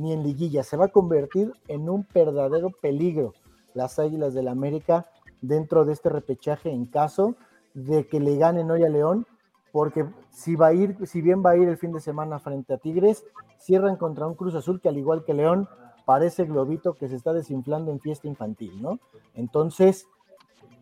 ni 0.00 0.12
en 0.12 0.22
liguilla. 0.22 0.62
Se 0.62 0.76
va 0.76 0.86
a 0.86 0.88
convertir 0.88 1.52
en 1.68 1.88
un 1.88 2.06
verdadero 2.12 2.70
peligro 2.70 3.34
las 3.74 3.98
Águilas 3.98 4.34
del 4.34 4.46
la 4.46 4.52
América 4.52 5.06
dentro 5.42 5.84
de 5.84 5.92
este 5.92 6.08
repechaje 6.08 6.70
en 6.70 6.86
caso 6.86 7.36
de 7.74 8.06
que 8.06 8.18
le 8.18 8.36
ganen 8.36 8.70
hoy 8.70 8.82
a 8.84 8.88
León, 8.88 9.26
porque 9.72 10.06
si 10.30 10.56
va 10.56 10.68
a 10.68 10.72
ir, 10.72 10.96
si 11.06 11.20
bien 11.20 11.42
va 11.44 11.50
a 11.50 11.56
ir 11.56 11.68
el 11.68 11.76
fin 11.76 11.92
de 11.92 12.00
semana 12.00 12.38
frente 12.38 12.74
a 12.74 12.78
Tigres, 12.78 13.24
cierran 13.58 13.96
contra 13.96 14.26
un 14.26 14.34
Cruz 14.34 14.54
Azul 14.54 14.80
que 14.80 14.88
al 14.88 14.98
igual 14.98 15.24
que 15.24 15.34
León 15.34 15.68
parece 16.04 16.44
globito 16.44 16.94
que 16.94 17.08
se 17.08 17.16
está 17.16 17.32
desinflando 17.32 17.92
en 17.92 18.00
fiesta 18.00 18.26
infantil, 18.26 18.82
¿no? 18.82 18.98
Entonces, 19.34 20.08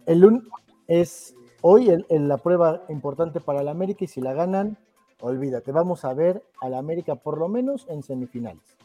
el 0.07 0.24
un, 0.24 0.48
es 0.87 1.35
hoy 1.61 1.90
la 2.09 2.38
prueba 2.38 2.85
importante 2.88 3.40
para 3.40 3.61
el 3.61 3.68
América 3.68 4.04
y 4.04 4.09
si 4.09 4.20
la 4.20 4.33
ganan, 4.33 4.78
olvídate, 5.20 5.72
vamos 5.72 6.04
a 6.04 6.14
ver 6.14 6.42
al 6.62 6.74
América 6.74 7.16
por 7.16 7.37
lo 7.37 7.48
menos 7.48 7.87
en 7.90 8.02
semifinales. 8.02 8.78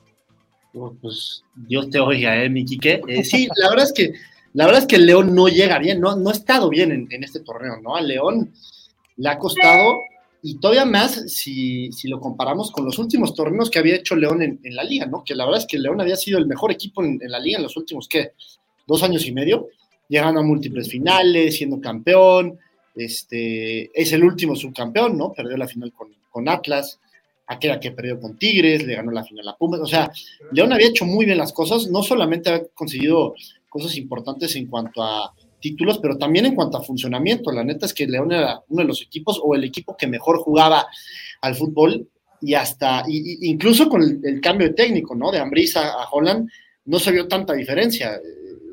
Pues 0.74 1.44
Dios 1.56 1.90
te 1.90 2.00
oiga, 2.00 2.44
eh, 2.44 2.50
mi 2.50 2.66
Quique. 2.66 3.02
Eh, 3.08 3.24
sí, 3.24 3.48
la 3.56 3.70
verdad 3.70 3.86
es 3.86 3.94
que 3.94 4.14
la 4.54 4.66
verdad 4.66 4.82
es 4.82 4.88
que 4.88 4.98
el 4.98 5.08
León 5.08 5.34
no 5.34 5.48
llega 5.48 5.80
bien, 5.80 6.00
no, 6.00 6.16
no 6.16 6.30
ha 6.30 6.34
estado 6.34 6.70
bien 6.70 6.92
en, 6.92 7.08
en, 7.10 7.24
este 7.24 7.40
torneo, 7.40 7.82
¿no? 7.82 7.96
Al 7.96 8.08
León 8.08 8.54
le 9.18 9.30
ha 9.30 9.40
costado, 9.40 9.96
y 10.44 10.60
todavía 10.60 10.86
más 10.86 11.32
si, 11.32 11.92
si 11.92 12.08
lo 12.08 12.20
comparamos 12.20 12.72
con 12.72 12.86
los 12.86 13.00
últimos 13.00 13.34
torneos 13.34 13.72
que 13.72 13.80
había 13.80 13.96
hecho 13.96 14.16
León 14.16 14.44
en, 14.44 14.60
en, 14.64 14.76
la 14.76 14.84
liga, 14.84 15.08
¿no? 15.08 15.24
Que 15.24 15.34
la 15.34 15.46
verdad 15.46 15.62
es 15.62 15.68
que 15.68 15.80
León 15.80 16.02
había 16.02 16.16
sido 16.18 16.38
el 16.38 16.46
mejor 16.46 16.72
equipo 16.72 17.04
en, 17.04 17.20
en 17.20 17.32
la 17.32 17.40
liga 17.40 17.58
en 17.58 17.64
los 17.64 17.78
últimos, 17.78 18.08
¿qué? 18.08 18.34
Dos 18.86 19.02
años 19.02 19.26
y 19.26 19.32
medio, 19.32 19.70
llegando 20.08 20.42
a 20.42 20.44
múltiples 20.44 20.88
finales, 20.88 21.56
siendo 21.56 21.82
campeón, 21.82 22.60
este, 22.94 23.90
es 24.00 24.12
el 24.14 24.24
último 24.24 24.56
subcampeón, 24.56 25.18
¿no? 25.18 25.32
Perdió 25.34 25.58
la 25.58 25.68
final 25.68 25.92
con, 25.94 26.10
con 26.30 26.48
Atlas, 26.48 27.00
aquella 27.48 27.80
que 27.80 27.92
perdió 27.92 28.20
con 28.20 28.38
Tigres, 28.38 28.86
le 28.86 28.96
ganó 28.96 29.12
la 29.12 29.24
final 29.24 29.48
a 29.48 29.58
Pumas, 29.58 29.82
o 29.82 29.88
sea, 29.88 30.12
León 30.52 30.74
había 30.74 30.88
hecho 30.88 31.06
muy 31.06 31.26
bien 31.26 31.38
las 31.38 31.54
cosas, 31.54 31.88
no 31.88 32.04
solamente 32.04 32.50
ha 32.50 32.66
conseguido 32.74 33.36
cosas 33.70 33.98
importantes 33.98 34.56
en 34.56 34.68
cuanto 34.68 35.04
a 35.04 35.34
títulos, 35.60 35.98
pero 36.00 36.18
también 36.18 36.46
en 36.46 36.56
cuanto 36.56 36.78
a 36.78 36.84
funcionamiento. 36.84 37.52
La 37.52 37.64
neta 37.64 37.86
es 37.86 37.94
que 37.94 38.06
León 38.06 38.32
era 38.32 38.62
uno 38.68 38.82
de 38.82 38.88
los 38.88 39.02
equipos 39.02 39.40
o 39.42 39.56
el 39.56 39.64
equipo 39.64 39.96
que 39.98 40.08
mejor 40.08 40.38
jugaba 40.40 40.86
al 41.42 41.56
fútbol 41.56 42.08
y 42.42 42.54
hasta, 42.54 43.04
y, 43.08 43.50
incluso 43.50 43.88
con 43.88 44.02
el, 44.02 44.42
cambio 44.42 44.68
de 44.68 44.74
técnico, 44.74 45.16
¿no? 45.16 45.32
De 45.32 45.40
Ambrisa 45.40 45.94
a 45.94 46.10
Holland, 46.12 46.50
no 46.86 47.00
se 47.00 47.12
vio 47.12 47.30
tanta 47.30 47.54
diferencia, 47.54 48.20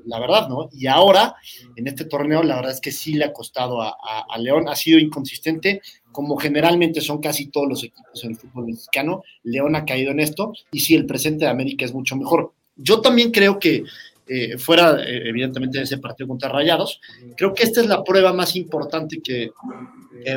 la 0.04 0.18
verdad, 0.18 0.48
¿no? 0.48 0.68
Y 0.72 0.88
ahora, 0.88 1.36
en 1.76 1.86
este 1.86 2.06
torneo, 2.06 2.42
la 2.42 2.56
verdad 2.56 2.72
es 2.72 2.80
que 2.80 2.90
sí 2.90 3.14
le 3.14 3.26
ha 3.26 3.32
costado 3.32 3.80
a 3.80 4.38
León, 4.38 4.68
ha 4.68 4.74
sido 4.74 4.98
inconsistente 4.98 5.80
como 6.12 6.36
generalmente 6.36 7.00
son 7.00 7.20
casi 7.20 7.46
todos 7.46 7.68
los 7.68 7.84
equipos 7.84 8.24
en 8.24 8.30
el 8.30 8.36
fútbol 8.36 8.66
mexicano, 8.66 9.22
León 9.44 9.76
ha 9.76 9.84
caído 9.84 10.10
en 10.10 10.20
esto 10.20 10.52
y 10.72 10.80
sí, 10.80 10.94
el 10.94 11.06
presente 11.06 11.44
de 11.44 11.50
América 11.50 11.84
es 11.84 11.94
mucho 11.94 12.16
mejor. 12.16 12.52
Yo 12.76 13.00
también 13.00 13.30
creo 13.30 13.58
que 13.58 13.84
eh, 14.26 14.58
fuera 14.58 15.02
eh, 15.02 15.28
evidentemente 15.28 15.78
de 15.78 15.84
ese 15.84 15.98
partido 15.98 16.28
contra 16.28 16.48
Rayados, 16.48 17.00
creo 17.36 17.52
que 17.52 17.64
esta 17.64 17.80
es 17.80 17.86
la 17.86 18.04
prueba 18.04 18.32
más 18.32 18.54
importante 18.56 19.20
que, 19.20 19.50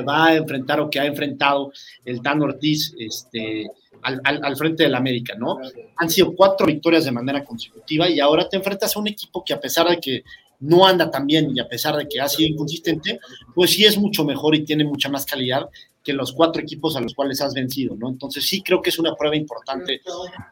va 0.08 0.28
a 0.28 0.36
enfrentar 0.38 0.80
o 0.80 0.90
que 0.90 0.98
ha 0.98 1.06
enfrentado 1.06 1.74
el 2.06 2.22
Tan 2.22 2.42
Ortiz 2.42 2.96
este, 2.98 3.68
al, 4.02 4.22
al, 4.24 4.56
frente 4.56 4.84
del 4.84 4.96
América, 4.96 5.36
¿no? 5.38 5.58
Han 5.98 6.10
sido 6.10 6.34
cuatro 6.34 6.66
victorias 6.66 7.04
de 7.04 7.12
manera 7.12 7.44
consecutiva 7.44 8.10
y 8.10 8.22
ahora 8.22 8.48
te 8.48 8.56
enfrentas 8.56 8.96
a 8.96 9.00
un 9.00 9.10
equipo 9.10 9.44
que 9.44 9.54
a 9.54 9.60
pesar 9.60 9.90
de 9.90 10.00
que 10.00 10.24
no 10.64 10.88
anda 10.88 11.12
tan 11.12 11.28
bien 11.28 11.52
y 11.56 11.60
a 11.60 11.68
pesar 11.68 11.96
de 11.98 12.08
que 12.08 12.22
ha 12.22 12.30
sido 12.30 12.50
inconsistente, 12.50 13.20
pues 13.54 13.72
sí 13.72 13.84
es 13.84 13.98
mucho 13.98 14.24
mejor 14.24 14.56
y 14.56 14.64
tiene 14.64 14.86
mucha 14.86 15.10
más 15.10 15.26
calidad 15.26 15.70
que 16.02 16.14
los 16.14 16.32
cuatro 16.32 16.62
equipos 16.62 16.96
a 16.96 17.02
los 17.02 17.14
cuales 17.14 17.42
has 17.42 17.54
vencido, 17.54 17.96
¿no? 17.98 18.10
Entonces 18.10 18.46
sí 18.46 18.62
creo 18.62 18.82
que 18.82 18.90
es 18.90 18.98
una 18.98 19.14
prueba 19.16 19.36
importante 19.36 20.02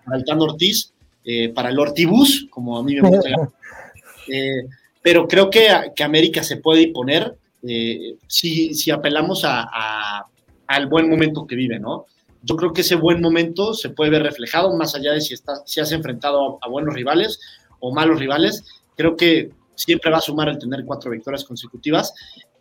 para 0.05 0.17
el 0.17 0.25
Tan 0.25 0.41
Ortiz, 0.41 0.93
eh, 1.23 1.49
para 1.49 1.69
el 1.69 1.79
Ortibus, 1.79 2.47
como 2.49 2.77
a 2.77 2.83
mí 2.83 2.95
me 2.95 3.09
gusta. 3.09 3.29
eh, 4.27 4.65
pero 5.01 5.27
creo 5.27 5.49
que, 5.49 5.67
que, 5.95 6.03
América 6.03 6.43
se 6.43 6.57
puede 6.57 6.81
imponer 6.83 7.35
eh, 7.63 8.15
si, 8.27 8.73
si, 8.73 8.91
apelamos 8.91 9.45
a, 9.45 9.61
a, 9.71 10.25
al 10.67 10.87
buen 10.87 11.09
momento 11.09 11.47
que 11.47 11.55
vive, 11.55 11.79
¿no? 11.79 12.05
Yo 12.43 12.55
creo 12.57 12.73
que 12.73 12.81
ese 12.81 12.95
buen 12.95 13.21
momento 13.21 13.73
se 13.73 13.89
puede 13.89 14.11
ver 14.11 14.23
reflejado 14.23 14.75
más 14.75 14.93
allá 14.93 15.13
de 15.13 15.21
si, 15.21 15.33
está, 15.33 15.53
si 15.65 15.79
has 15.79 15.91
enfrentado 15.91 16.59
a, 16.61 16.65
a 16.65 16.69
buenos 16.69 16.93
rivales 16.93 17.39
o 17.79 17.93
malos 17.93 18.19
rivales. 18.19 18.65
Creo 18.95 19.15
que 19.15 19.51
siempre 19.83 20.11
va 20.11 20.17
a 20.17 20.21
sumar 20.21 20.49
el 20.49 20.59
tener 20.59 20.85
cuatro 20.85 21.11
victorias 21.11 21.43
consecutivas 21.43 22.13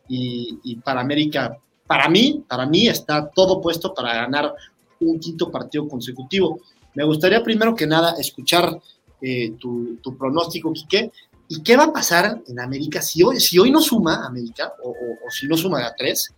y, 0.08 0.76
para 0.76 1.00
América, 1.00 1.56
para 1.86 2.08
mí, 2.08 2.44
para 2.48 2.66
mí 2.66 2.88
está 2.88 3.30
todo 3.30 3.60
puesto 3.60 3.94
para 3.94 4.14
ganar 4.14 4.54
un 5.00 5.20
quinto 5.20 5.50
partido 5.50 5.86
consecutivo. 5.86 6.60
Me 6.94 7.04
gustaría 7.04 7.42
primero 7.42 7.74
que 7.74 7.86
nada 7.86 8.16
escuchar 8.18 8.80
eh, 9.20 9.52
tu, 9.58 10.16
pronóstico, 10.18 10.72
Quique, 10.72 11.12
y 11.48 11.62
qué 11.62 11.76
va 11.76 11.84
a 11.84 11.92
pasar 11.92 12.42
en 12.46 12.58
América 12.58 13.02
si 13.02 13.22
hoy, 13.22 13.38
si 13.40 13.58
hoy 13.58 13.70
no 13.70 13.80
suma 13.80 14.26
América 14.26 14.72
o, 14.82 14.94
si 15.30 15.46
no 15.46 15.56
suma 15.56 15.86
a 15.86 15.94
tres, 15.94 16.34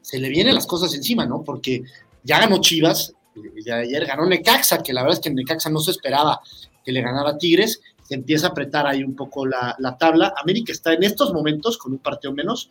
se 0.00 0.18
le 0.18 0.28
vienen 0.28 0.54
las 0.54 0.66
cosas 0.66 0.94
encima, 0.94 1.24
¿no? 1.26 1.42
Porque 1.42 1.82
ya 2.24 2.40
ganó 2.40 2.60
Chivas, 2.60 3.14
y 3.34 3.70
ayer 3.70 4.04
ganó 4.04 4.26
Necaxa, 4.26 4.82
que 4.82 4.92
la 4.92 5.02
verdad 5.02 5.18
es 5.18 5.22
que 5.22 5.30
Necaxa 5.30 5.70
no 5.70 5.80
se 5.80 5.92
esperaba 5.92 6.40
que 6.84 6.92
le 6.92 7.00
ganara 7.00 7.38
Tigres, 7.38 7.80
empieza 8.14 8.48
a 8.48 8.50
apretar 8.50 8.86
ahí 8.86 9.02
un 9.02 9.14
poco 9.14 9.46
la, 9.46 9.96
tabla. 9.98 10.34
América 10.36 10.72
está 10.72 10.92
en 10.92 11.02
estos 11.02 11.32
momentos, 11.32 11.78
con 11.78 11.92
un 11.92 11.98
partido 11.98 12.32
menos, 12.32 12.70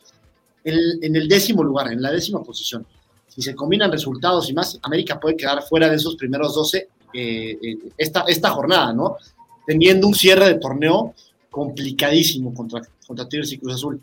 en, 0.63 1.15
el 1.15 1.27
décimo 1.27 1.63
lugar, 1.63 1.91
en 1.91 2.01
la 2.01 2.12
décima 2.12 2.43
posición. 2.43 2.86
Si 3.27 3.41
se 3.41 3.56
combinan 3.56 3.91
resultados 3.91 4.49
y 4.49 4.54
más, 4.54 4.80
América 4.84 5.19
puede 5.19 5.38
quedar 5.38 5.62
fuera 5.63 5.89
de 5.89 5.95
esos 5.95 6.15
primeros 6.15 6.54
12 6.54 6.89
eh, 7.13 7.58
eh, 7.62 7.77
esta, 7.97 8.23
esta 8.27 8.49
jornada, 8.51 8.93
¿no? 8.93 9.17
Teniendo 9.65 10.08
un 10.08 10.13
cierre 10.13 10.47
de 10.47 10.56
torneo 10.56 11.13
complicadísimo 11.49 12.54
contra, 12.54 12.82
contra 13.06 13.27
Tigres 13.27 13.51
y 13.51 13.58
Cruz 13.58 13.75
Azul. 13.75 14.01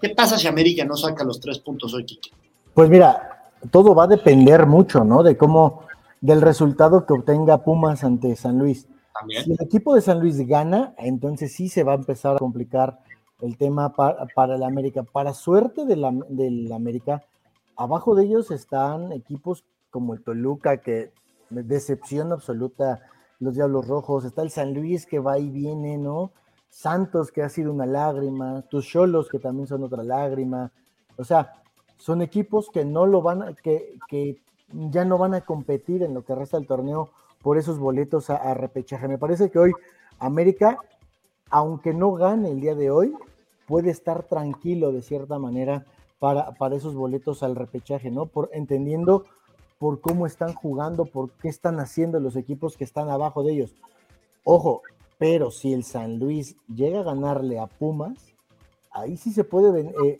¿Qué 0.00 0.10
pasa 0.10 0.38
si 0.38 0.46
América 0.46 0.84
no 0.84 0.96
saca 0.96 1.24
los 1.24 1.40
tres 1.40 1.58
puntos 1.58 1.92
hoy, 1.94 2.04
Kike? 2.04 2.30
Pues 2.74 2.88
mira, 2.88 3.52
todo 3.70 3.94
va 3.94 4.04
a 4.04 4.08
depender 4.08 4.66
mucho, 4.66 5.04
¿no? 5.04 5.22
De 5.22 5.36
cómo, 5.36 5.82
del 6.20 6.40
resultado 6.40 7.06
que 7.06 7.12
obtenga 7.12 7.62
Pumas 7.64 8.04
ante 8.04 8.34
San 8.36 8.58
Luis. 8.58 8.86
Si 9.28 9.52
el 9.52 9.60
equipo 9.60 9.94
de 9.94 10.00
San 10.00 10.20
Luis 10.20 10.38
gana, 10.46 10.94
entonces 10.98 11.52
sí 11.52 11.68
se 11.68 11.82
va 11.82 11.92
a 11.92 11.96
empezar 11.96 12.36
a 12.36 12.38
complicar 12.38 13.00
el 13.40 13.56
tema 13.56 13.92
para, 13.92 14.54
el 14.54 14.62
América. 14.62 15.02
Para 15.02 15.34
suerte 15.34 15.84
del 15.84 16.00
la 16.68 16.76
América, 16.76 17.22
abajo 17.76 18.14
de 18.14 18.24
ellos 18.24 18.50
están 18.50 19.12
equipos 19.12 19.64
como 19.90 20.14
el 20.14 20.22
Toluca, 20.22 20.78
que 20.78 21.12
decepción 21.50 22.32
absoluta, 22.32 23.00
los 23.40 23.54
Diablos 23.54 23.86
Rojos, 23.88 24.24
está 24.24 24.42
el 24.42 24.50
San 24.50 24.74
Luis 24.74 25.06
que 25.06 25.18
va 25.18 25.38
y 25.38 25.48
viene, 25.48 25.98
¿no? 25.98 26.30
Santos 26.68 27.32
que 27.32 27.42
ha 27.42 27.48
sido 27.48 27.72
una 27.72 27.86
lágrima, 27.86 28.62
tus 28.62 28.86
Cholos 28.86 29.28
que 29.28 29.38
también 29.38 29.66
son 29.66 29.82
otra 29.82 30.04
lágrima. 30.04 30.70
O 31.16 31.24
sea, 31.24 31.54
son 31.96 32.22
equipos 32.22 32.70
que 32.70 32.84
no 32.84 33.06
lo 33.06 33.22
van 33.22 33.42
a, 33.42 33.54
que, 33.54 33.98
que 34.08 34.40
ya 34.70 35.04
no 35.04 35.18
van 35.18 35.34
a 35.34 35.40
competir 35.40 36.02
en 36.02 36.14
lo 36.14 36.24
que 36.24 36.34
resta 36.34 36.56
del 36.58 36.66
torneo 36.66 37.10
por 37.42 37.58
esos 37.58 37.78
boletos 37.78 38.30
a, 38.30 38.54
repechaje. 38.54 39.08
Me 39.08 39.18
parece 39.18 39.50
que 39.50 39.58
hoy 39.58 39.72
América, 40.18 40.78
aunque 41.50 41.94
no 41.94 42.12
gane 42.12 42.50
el 42.50 42.60
día 42.60 42.74
de 42.74 42.90
hoy, 42.90 43.14
puede 43.66 43.90
estar 43.90 44.24
tranquilo 44.24 44.92
de 44.92 45.02
cierta 45.02 45.38
manera 45.38 45.84
para, 46.18 46.52
para 46.52 46.76
esos 46.76 46.94
boletos 46.94 47.42
al 47.42 47.56
repechaje, 47.56 48.10
¿no? 48.10 48.26
Por, 48.26 48.50
entendiendo 48.52 49.24
por 49.78 50.00
cómo 50.00 50.26
están 50.26 50.52
jugando, 50.52 51.06
por 51.06 51.30
qué 51.30 51.48
están 51.48 51.80
haciendo 51.80 52.20
los 52.20 52.36
equipos 52.36 52.76
que 52.76 52.84
están 52.84 53.08
abajo 53.08 53.42
de 53.42 53.52
ellos. 53.52 53.74
Ojo, 54.44 54.82
pero 55.16 55.50
si 55.50 55.72
el 55.72 55.84
San 55.84 56.18
Luis 56.18 56.56
llega 56.66 57.00
a 57.00 57.04
ganarle 57.04 57.58
a 57.58 57.66
Pumas, 57.66 58.18
ahí 58.90 59.16
sí 59.16 59.32
se 59.32 59.44
puede, 59.44 59.92
eh, 60.04 60.18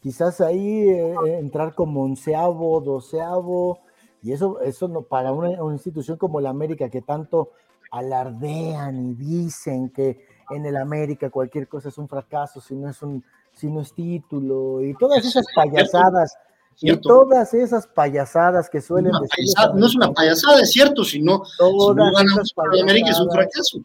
quizás 0.00 0.40
ahí 0.40 0.88
eh, 0.88 1.14
entrar 1.38 1.74
como 1.74 2.04
onceavo, 2.04 2.80
doceavo, 2.80 3.80
y 4.26 4.32
eso, 4.32 4.60
eso 4.60 4.88
no, 4.88 5.02
para 5.02 5.30
una, 5.30 5.50
institución 5.72 6.16
como 6.16 6.40
la 6.40 6.50
América, 6.50 6.88
que 6.88 7.00
tanto 7.00 7.52
alardean 7.92 9.10
y 9.10 9.14
dicen 9.14 9.90
que 9.90 10.26
en 10.50 10.66
el 10.66 10.76
América 10.76 11.30
cualquier 11.30 11.68
cosa 11.68 11.90
es 11.90 11.98
un 11.98 12.08
fracaso, 12.08 12.60
si 12.60 12.74
no 12.74 12.90
es 12.90 13.00
un, 13.02 13.22
si 13.52 13.70
no 13.70 13.82
es 13.82 13.94
título, 13.94 14.82
y 14.82 14.94
todas 14.94 15.24
esas 15.24 15.46
payasadas. 15.54 16.36
Y 16.78 16.94
todas 16.96 17.54
esas 17.54 17.86
payasadas 17.86 18.68
que 18.68 18.80
suelen 18.80 19.12
decir. 19.12 19.46
no 19.74 19.86
es 19.86 19.94
una 19.94 20.12
payasada, 20.12 20.60
es 20.60 20.72
cierto, 20.72 21.04
sino 21.04 21.42
todas 21.56 22.12
si 22.18 22.80
América 22.82 23.10
es 23.10 23.20
un 23.20 23.30
fracaso. 23.30 23.78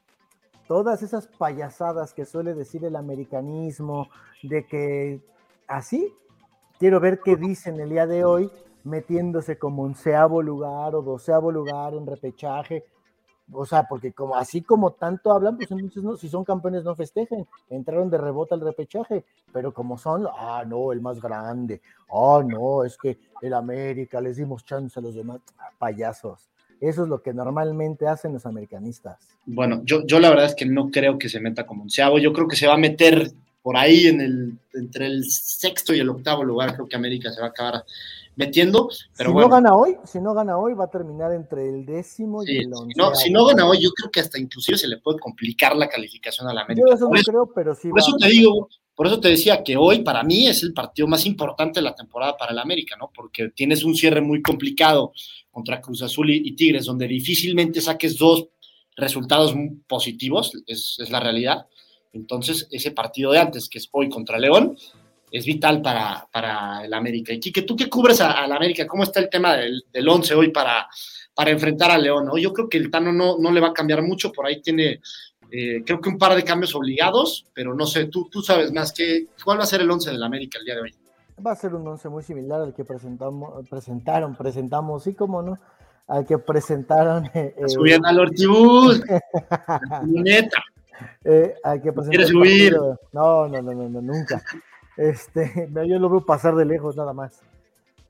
Todas 0.67 1.03
esas 1.03 1.27
payasadas 1.27 2.13
que 2.13 2.25
suele 2.25 2.55
decir 2.55 2.83
el 2.83 2.95
americanismo, 2.95 4.09
de 4.41 4.65
que 4.65 5.21
así, 5.67 6.11
quiero 6.79 6.99
ver 6.99 7.21
qué 7.23 7.35
dicen 7.35 7.79
el 7.79 7.91
día 7.91 8.07
de 8.07 8.25
hoy, 8.25 8.51
metiéndose 8.83 9.57
como 9.57 9.83
onceavo 9.83 10.41
lugar 10.41 10.95
o 10.95 11.01
doceavo 11.01 11.51
lugar 11.51 11.93
en 11.93 12.05
repechaje. 12.05 12.83
O 13.53 13.65
sea, 13.65 13.83
porque 13.83 14.13
como 14.13 14.35
así 14.35 14.61
como 14.61 14.91
tanto 14.91 15.31
hablan, 15.31 15.57
pues 15.57 15.69
entonces 15.71 16.01
no, 16.03 16.15
si 16.15 16.29
son 16.29 16.45
campeones 16.45 16.83
no 16.85 16.95
festejen, 16.95 17.45
entraron 17.69 18.09
de 18.09 18.17
rebota 18.17 18.55
al 18.55 18.61
repechaje, 18.61 19.25
pero 19.51 19.73
como 19.73 19.97
son, 19.97 20.25
ah, 20.37 20.63
no, 20.65 20.93
el 20.93 21.01
más 21.01 21.19
grande, 21.21 21.81
ah, 22.13 22.41
no, 22.45 22.85
es 22.85 22.97
que 22.97 23.17
el 23.41 23.53
América, 23.53 24.21
les 24.21 24.37
dimos 24.37 24.63
chance 24.63 24.97
a 24.97 25.03
los 25.03 25.15
demás, 25.15 25.41
payasos. 25.77 26.49
Eso 26.79 27.03
es 27.03 27.09
lo 27.09 27.21
que 27.21 27.33
normalmente 27.33 28.07
hacen 28.07 28.33
los 28.33 28.45
americanistas. 28.45 29.19
Bueno, 29.45 29.81
yo, 29.83 30.05
yo 30.05 30.19
la 30.19 30.29
verdad 30.29 30.45
es 30.45 30.55
que 30.55 30.65
no 30.65 30.89
creo 30.89 31.19
que 31.19 31.27
se 31.27 31.41
meta 31.41 31.65
como 31.65 31.83
onceavo, 31.83 32.19
yo 32.19 32.31
creo 32.31 32.47
que 32.47 32.55
se 32.55 32.67
va 32.67 32.75
a 32.75 32.77
meter 32.77 33.31
por 33.61 33.77
ahí 33.77 34.07
en 34.07 34.21
el, 34.21 34.57
entre 34.73 35.05
el 35.05 35.25
sexto 35.25 35.93
y 35.93 35.99
el 35.99 36.09
octavo 36.09 36.43
lugar, 36.43 36.73
creo 36.73 36.87
que 36.87 36.95
América 36.95 37.31
se 37.31 37.41
va 37.41 37.47
a 37.47 37.49
acabar 37.49 37.83
metiendo. 38.35 38.89
Pero 39.17 39.31
si 39.31 39.35
no 39.35 39.49
gana 39.49 39.75
hoy, 39.75 39.97
si 40.03 40.19
no 40.19 40.33
gana 40.33 40.57
hoy, 40.57 40.73
va 40.73 40.85
a 40.85 40.89
terminar 40.89 41.33
entre 41.33 41.69
el 41.69 41.85
décimo 41.85 42.43
y 42.43 42.57
el 42.57 42.73
once. 42.73 42.93
No, 42.97 43.13
si 43.15 43.31
no 43.31 43.45
gana 43.45 43.67
hoy, 43.67 43.81
yo 43.81 43.91
creo 43.91 44.11
que 44.11 44.19
hasta 44.19 44.39
inclusive 44.39 44.77
se 44.77 44.87
le 44.87 44.97
puede 44.97 45.19
complicar 45.19 45.75
la 45.75 45.87
calificación 45.87 46.47
a 46.47 46.53
la 46.53 46.61
América. 46.61 46.85
Yo 46.87 46.93
eso 46.93 47.09
no 47.09 47.21
creo, 47.21 47.51
pero 47.53 47.75
sí. 47.75 47.89
Por 47.89 47.99
eso 47.99 48.15
te 48.17 48.27
digo, 48.27 48.69
por 48.95 49.07
eso 49.07 49.19
te 49.19 49.29
decía 49.29 49.63
que 49.63 49.77
hoy 49.77 49.99
para 50.03 50.23
mí 50.23 50.47
es 50.47 50.63
el 50.63 50.73
partido 50.73 51.07
más 51.07 51.25
importante 51.25 51.79
de 51.79 51.83
la 51.83 51.95
temporada 51.95 52.37
para 52.37 52.51
el 52.51 52.59
América, 52.59 52.95
¿no? 52.97 53.11
Porque 53.13 53.49
tienes 53.49 53.83
un 53.83 53.95
cierre 53.95 54.21
muy 54.21 54.41
complicado 54.41 55.13
contra 55.49 55.81
Cruz 55.81 56.01
Azul 56.01 56.29
y, 56.29 56.55
Tigres, 56.55 56.85
donde 56.85 57.07
difícilmente 57.07 57.81
saques 57.81 58.17
dos 58.17 58.47
resultados 58.95 59.55
positivos, 59.87 60.51
es, 60.67 60.97
es 60.99 61.09
la 61.09 61.19
realidad. 61.19 61.67
Entonces, 62.13 62.67
ese 62.71 62.91
partido 62.91 63.31
de 63.31 63.39
antes, 63.39 63.69
que 63.69 63.77
es 63.77 63.87
hoy 63.91 64.09
contra 64.09 64.37
León, 64.37 64.77
es 65.31 65.45
vital 65.45 65.81
para, 65.81 66.27
para 66.31 66.83
el 66.83 66.93
América. 66.93 67.31
Y 67.31 67.39
Kike, 67.39 67.61
¿tú 67.61 67.75
qué 67.75 67.89
cubres 67.89 68.19
al 68.19 68.51
América? 68.51 68.85
¿Cómo 68.85 69.03
está 69.03 69.21
el 69.21 69.29
tema 69.29 69.55
del, 69.55 69.85
del 69.91 70.09
once 70.09 70.35
hoy 70.35 70.49
para, 70.49 70.87
para 71.33 71.51
enfrentar 71.51 71.89
a 71.89 71.97
León? 71.97 72.29
Yo 72.37 72.51
creo 72.51 72.67
que 72.67 72.77
el 72.77 72.91
Tano 72.91 73.13
no, 73.13 73.37
no 73.39 73.51
le 73.51 73.61
va 73.61 73.69
a 73.69 73.73
cambiar 73.73 74.01
mucho, 74.01 74.31
por 74.31 74.45
ahí 74.45 74.61
tiene, 74.61 74.99
eh, 75.49 75.83
creo 75.85 76.01
que 76.01 76.09
un 76.09 76.17
par 76.17 76.35
de 76.35 76.43
cambios 76.43 76.75
obligados, 76.75 77.45
pero 77.53 77.73
no 77.73 77.85
sé, 77.85 78.05
tú, 78.05 78.27
tú 78.29 78.41
sabes 78.41 78.73
más, 78.73 78.91
que, 78.91 79.27
¿cuál 79.43 79.59
va 79.59 79.63
a 79.63 79.67
ser 79.67 79.81
el 79.81 79.89
once 79.89 80.11
del 80.11 80.21
América 80.21 80.59
el 80.59 80.65
día 80.65 80.75
de 80.75 80.81
hoy? 80.81 80.95
Va 81.45 81.53
a 81.53 81.55
ser 81.55 81.73
un 81.73 81.87
once 81.87 82.09
muy 82.09 82.23
similar 82.23 82.61
al 82.61 82.73
que 82.73 82.83
presentamos, 82.83 83.67
presentaron, 83.69 84.35
presentamos, 84.35 85.03
sí, 85.03 85.13
como 85.13 85.41
no, 85.41 85.57
al 86.07 86.25
que 86.25 86.37
presentaron. 86.37 87.29
Eh, 87.33 87.55
Subían 87.67 88.05
al 88.05 88.19
Ortibus, 88.19 89.01
neta. 90.05 90.61
Eh, 91.23 91.55
al 91.63 91.81
que 91.81 91.91
¿Quieres 92.09 92.27
subir? 92.27 92.77
No, 93.11 93.47
no, 93.47 93.61
no, 93.61 93.73
no, 93.73 94.01
nunca. 94.01 94.43
Este, 94.97 95.69
yo 95.87 95.99
lo 95.99 96.25
pasar 96.25 96.55
de 96.55 96.65
lejos 96.65 96.95
nada 96.95 97.13
más. 97.13 97.41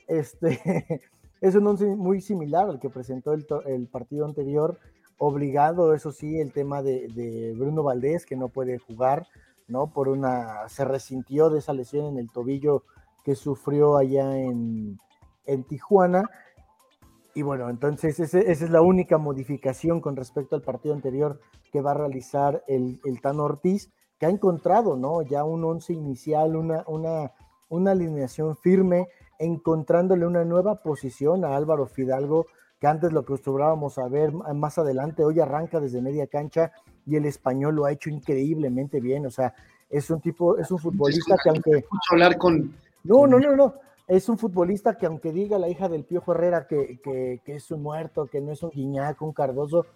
Este, 0.08 0.60
es 1.42 1.56
un 1.56 1.68
once 1.68 1.86
muy 1.86 2.22
similar 2.22 2.70
al 2.70 2.80
que 2.80 2.90
presentó 2.90 3.34
el, 3.34 3.88
partido 3.88 4.26
anterior, 4.26 4.80
obligado, 5.18 5.94
eso 5.94 6.12
sí, 6.12 6.40
el 6.40 6.52
tema 6.52 6.82
de, 6.82 7.54
Bruno 7.58 7.84
Valdés, 7.84 8.26
que 8.26 8.36
no 8.36 8.50
puede 8.50 8.78
jugar, 8.80 9.28
¿no? 9.68 9.94
Por 9.94 10.10
una, 10.10 10.68
se 10.70 10.86
resintió 10.86 11.50
de 11.50 11.60
esa 11.60 11.74
lesión 11.74 12.06
en 12.08 12.18
el 12.18 12.32
tobillo 12.32 12.84
que 13.24 13.36
sufrió 13.36 13.98
allá 13.98 14.38
en, 14.38 15.00
en 15.46 15.64
Tijuana. 15.64 16.30
Y 17.34 17.44
bueno, 17.44 17.70
entonces 17.70 18.20
esa 18.20 18.40
es 18.40 18.70
la 18.70 18.82
única 18.82 19.18
modificación 19.18 20.02
con 20.02 20.18
respecto 20.18 20.56
al 20.56 20.64
partido 20.64 20.94
anterior 20.94 21.40
que 21.72 21.80
va 21.80 21.92
a 21.92 21.96
realizar 21.96 22.64
el, 22.68 23.00
el 23.06 23.22
Tano 23.22 23.44
Ortiz, 23.44 23.90
que 24.22 24.28
ha 24.28 24.30
encontrado, 24.30 24.98
¿no? 24.98 25.24
Ya 25.24 25.44
un 25.44 25.64
once 25.64 25.92
inicial, 25.94 26.56
una, 26.56 26.84
una, 26.86 27.32
una 27.70 27.92
alineación 27.94 28.56
firme, 28.56 29.08
encontrándole 29.40 30.28
una 30.28 30.46
nueva 30.46 30.84
posición 30.84 31.44
a 31.44 31.56
Álvaro 31.56 31.88
Fidalgo, 31.88 32.46
que 32.80 32.86
antes 32.86 33.12
lo 33.12 33.22
acostumbrábamos 33.22 33.98
a 33.98 34.08
ver 34.08 34.32
más 34.32 34.78
adelante, 34.78 35.24
hoy 35.24 35.40
arranca 35.40 35.80
desde 35.80 36.04
media 36.04 36.28
cancha 36.28 36.72
y 37.08 37.16
el 37.16 37.26
español 37.26 37.74
lo 37.74 37.86
ha 37.86 37.94
hecho 37.94 38.12
increíblemente 38.12 39.00
bien, 39.00 39.26
o 39.26 39.32
sea, 39.32 39.56
es 39.90 40.12
un 40.12 40.22
tipo, 40.22 40.56
es 40.60 40.70
un 40.70 40.78
futbolista 40.78 41.36
que 41.44 41.50
aunque... 41.50 41.86
hablar 42.12 42.38
con... 42.38 42.76
No, 43.04 43.26
no, 43.26 43.40
no, 43.40 43.56
no, 43.56 43.74
es 44.08 44.30
un 44.30 44.38
futbolista 44.38 45.00
que 45.00 45.08
aunque 45.08 45.32
diga 45.32 45.58
la 45.58 45.68
hija 45.68 45.90
del 45.90 46.04
Piojo 46.04 46.34
Herrera 46.34 46.68
que, 46.68 47.00
que, 47.04 47.42
que 47.44 47.56
es 47.56 47.72
un 47.72 47.82
muerto, 47.82 48.28
que 48.28 48.40
no 48.40 48.52
es 48.52 48.62
un 48.62 48.70
guiñac, 48.70 49.20
un 49.24 49.34
cardoso, 49.34 49.88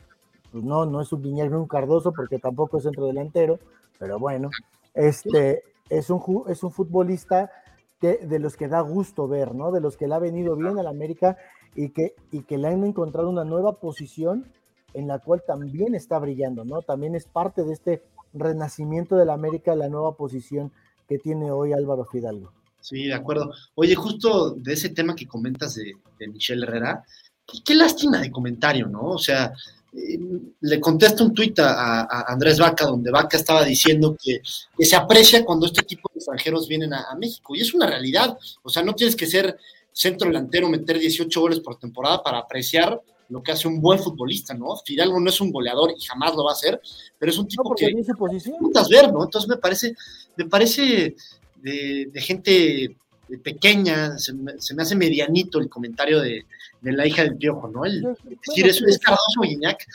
pues 0.51 0.63
no, 0.63 0.87
no 0.87 1.01
es 1.01 1.13
un 1.13 1.21
guiñac 1.21 1.51
un 1.51 1.67
cardoso 1.67 2.11
porque 2.11 2.39
tampoco 2.39 2.77
es 2.77 2.85
centro 2.85 3.05
delantero, 3.05 3.59
pero 3.99 4.19
bueno, 4.19 4.49
este 4.93 5.63
es 5.89 6.09
un, 6.09 6.43
es 6.47 6.63
un 6.63 6.71
futbolista 6.71 7.51
que, 7.99 8.17
de 8.17 8.39
los 8.39 8.55
que 8.57 8.67
da 8.67 8.81
gusto 8.81 9.27
ver, 9.27 9.53
¿no? 9.55 9.71
De 9.71 9.81
los 9.81 9.97
que 9.97 10.07
le 10.07 10.15
ha 10.15 10.19
venido 10.19 10.55
bien 10.55 10.77
al 10.77 10.87
América 10.87 11.37
y 11.75 11.89
que, 11.89 12.15
y 12.31 12.43
que 12.43 12.57
le 12.57 12.67
han 12.67 12.83
encontrado 12.83 13.29
una 13.29 13.43
nueva 13.43 13.79
posición 13.79 14.45
en 14.93 15.07
la 15.07 15.19
cual 15.19 15.43
también 15.45 15.93
está 15.93 16.19
brillando, 16.19 16.63
¿no? 16.63 16.81
También 16.81 17.15
es 17.15 17.25
parte 17.25 17.63
de 17.63 17.73
este 17.73 18.03
renacimiento 18.33 19.15
del 19.15 19.29
América, 19.29 19.75
la 19.75 19.89
nueva 19.89 20.15
posición 20.15 20.71
que 21.07 21.19
tiene 21.19 21.51
hoy 21.51 21.73
Álvaro 21.73 22.05
Fidalgo. 22.05 22.51
Sí, 22.79 23.07
de 23.07 23.13
acuerdo. 23.13 23.51
Oye, 23.75 23.95
justo 23.95 24.51
de 24.51 24.73
ese 24.73 24.89
tema 24.89 25.15
que 25.15 25.27
comentas 25.27 25.75
de, 25.75 25.93
de 26.19 26.27
Michelle 26.27 26.63
Herrera, 26.63 27.03
qué, 27.65 27.75
lástima 27.75 28.19
de 28.19 28.31
comentario, 28.31 28.87
¿no? 28.87 29.09
O 29.09 29.17
sea, 29.17 29.53
le 30.61 30.79
contesta 30.79 31.23
un 31.23 31.33
tuit 31.33 31.57
a, 31.59 32.25
Andrés 32.27 32.59
Vaca, 32.59 32.85
donde 32.85 33.11
Vaca 33.11 33.37
estaba 33.37 33.63
diciendo 33.63 34.15
que, 34.21 34.41
se 34.83 34.95
aprecia 34.95 35.45
cuando 35.45 35.65
este 35.65 35.83
tipo 35.83 36.09
de 36.13 36.19
extranjeros 36.19 36.67
vienen 36.67 36.93
a, 36.93 37.05
a, 37.09 37.15
México. 37.15 37.55
Y 37.55 37.61
es 37.61 37.73
una 37.73 37.87
realidad. 37.87 38.37
O 38.63 38.69
sea, 38.69 38.83
no 38.83 38.93
tienes 38.93 39.15
que 39.15 39.27
ser 39.27 39.57
centro 39.91 40.27
delantero, 40.27 40.69
meter 40.69 40.99
18 40.99 41.39
goles 41.39 41.59
por 41.61 41.79
temporada 41.79 42.21
para 42.21 42.39
apreciar 42.39 43.01
lo 43.29 43.41
que 43.41 43.51
hace 43.51 43.67
un 43.67 43.81
buen 43.81 43.99
futbolista, 43.99 44.53
¿no? 44.53 44.75
Fidalgo 44.85 45.19
no 45.19 45.29
es 45.29 45.41
un 45.41 45.51
goleador 45.51 45.93
y 45.97 46.03
jamás 46.03 46.35
lo 46.35 46.43
va 46.43 46.51
a 46.51 46.53
hacer, 46.53 46.79
pero 47.17 47.31
es 47.31 47.37
un 47.37 47.47
tipo 47.47 47.73
que 47.75 47.87
disfrutas 47.87 48.89
ver, 48.89 49.11
¿no? 49.11 49.23
Entonces 49.23 49.49
me 49.49 49.57
parece, 49.57 49.95
me 50.35 50.45
parece 50.45 51.15
de, 51.61 52.11
gente 52.15 52.97
pequeña, 53.43 54.17
se 54.17 54.33
me, 54.33 54.53
hace 54.53 54.95
medianito 54.95 55.59
el 55.59 55.69
comentario 55.69 56.21
de, 56.21 56.45
la 56.81 57.05
hija 57.07 57.23
del 57.23 57.37
piojo, 57.37 57.67
¿no? 57.67 57.85
El, 57.85 58.01
decir, 58.01 58.67
eso 58.67 58.85
es 58.87 58.99
Cardoso 58.99 59.41
Guiñac. 59.41 59.85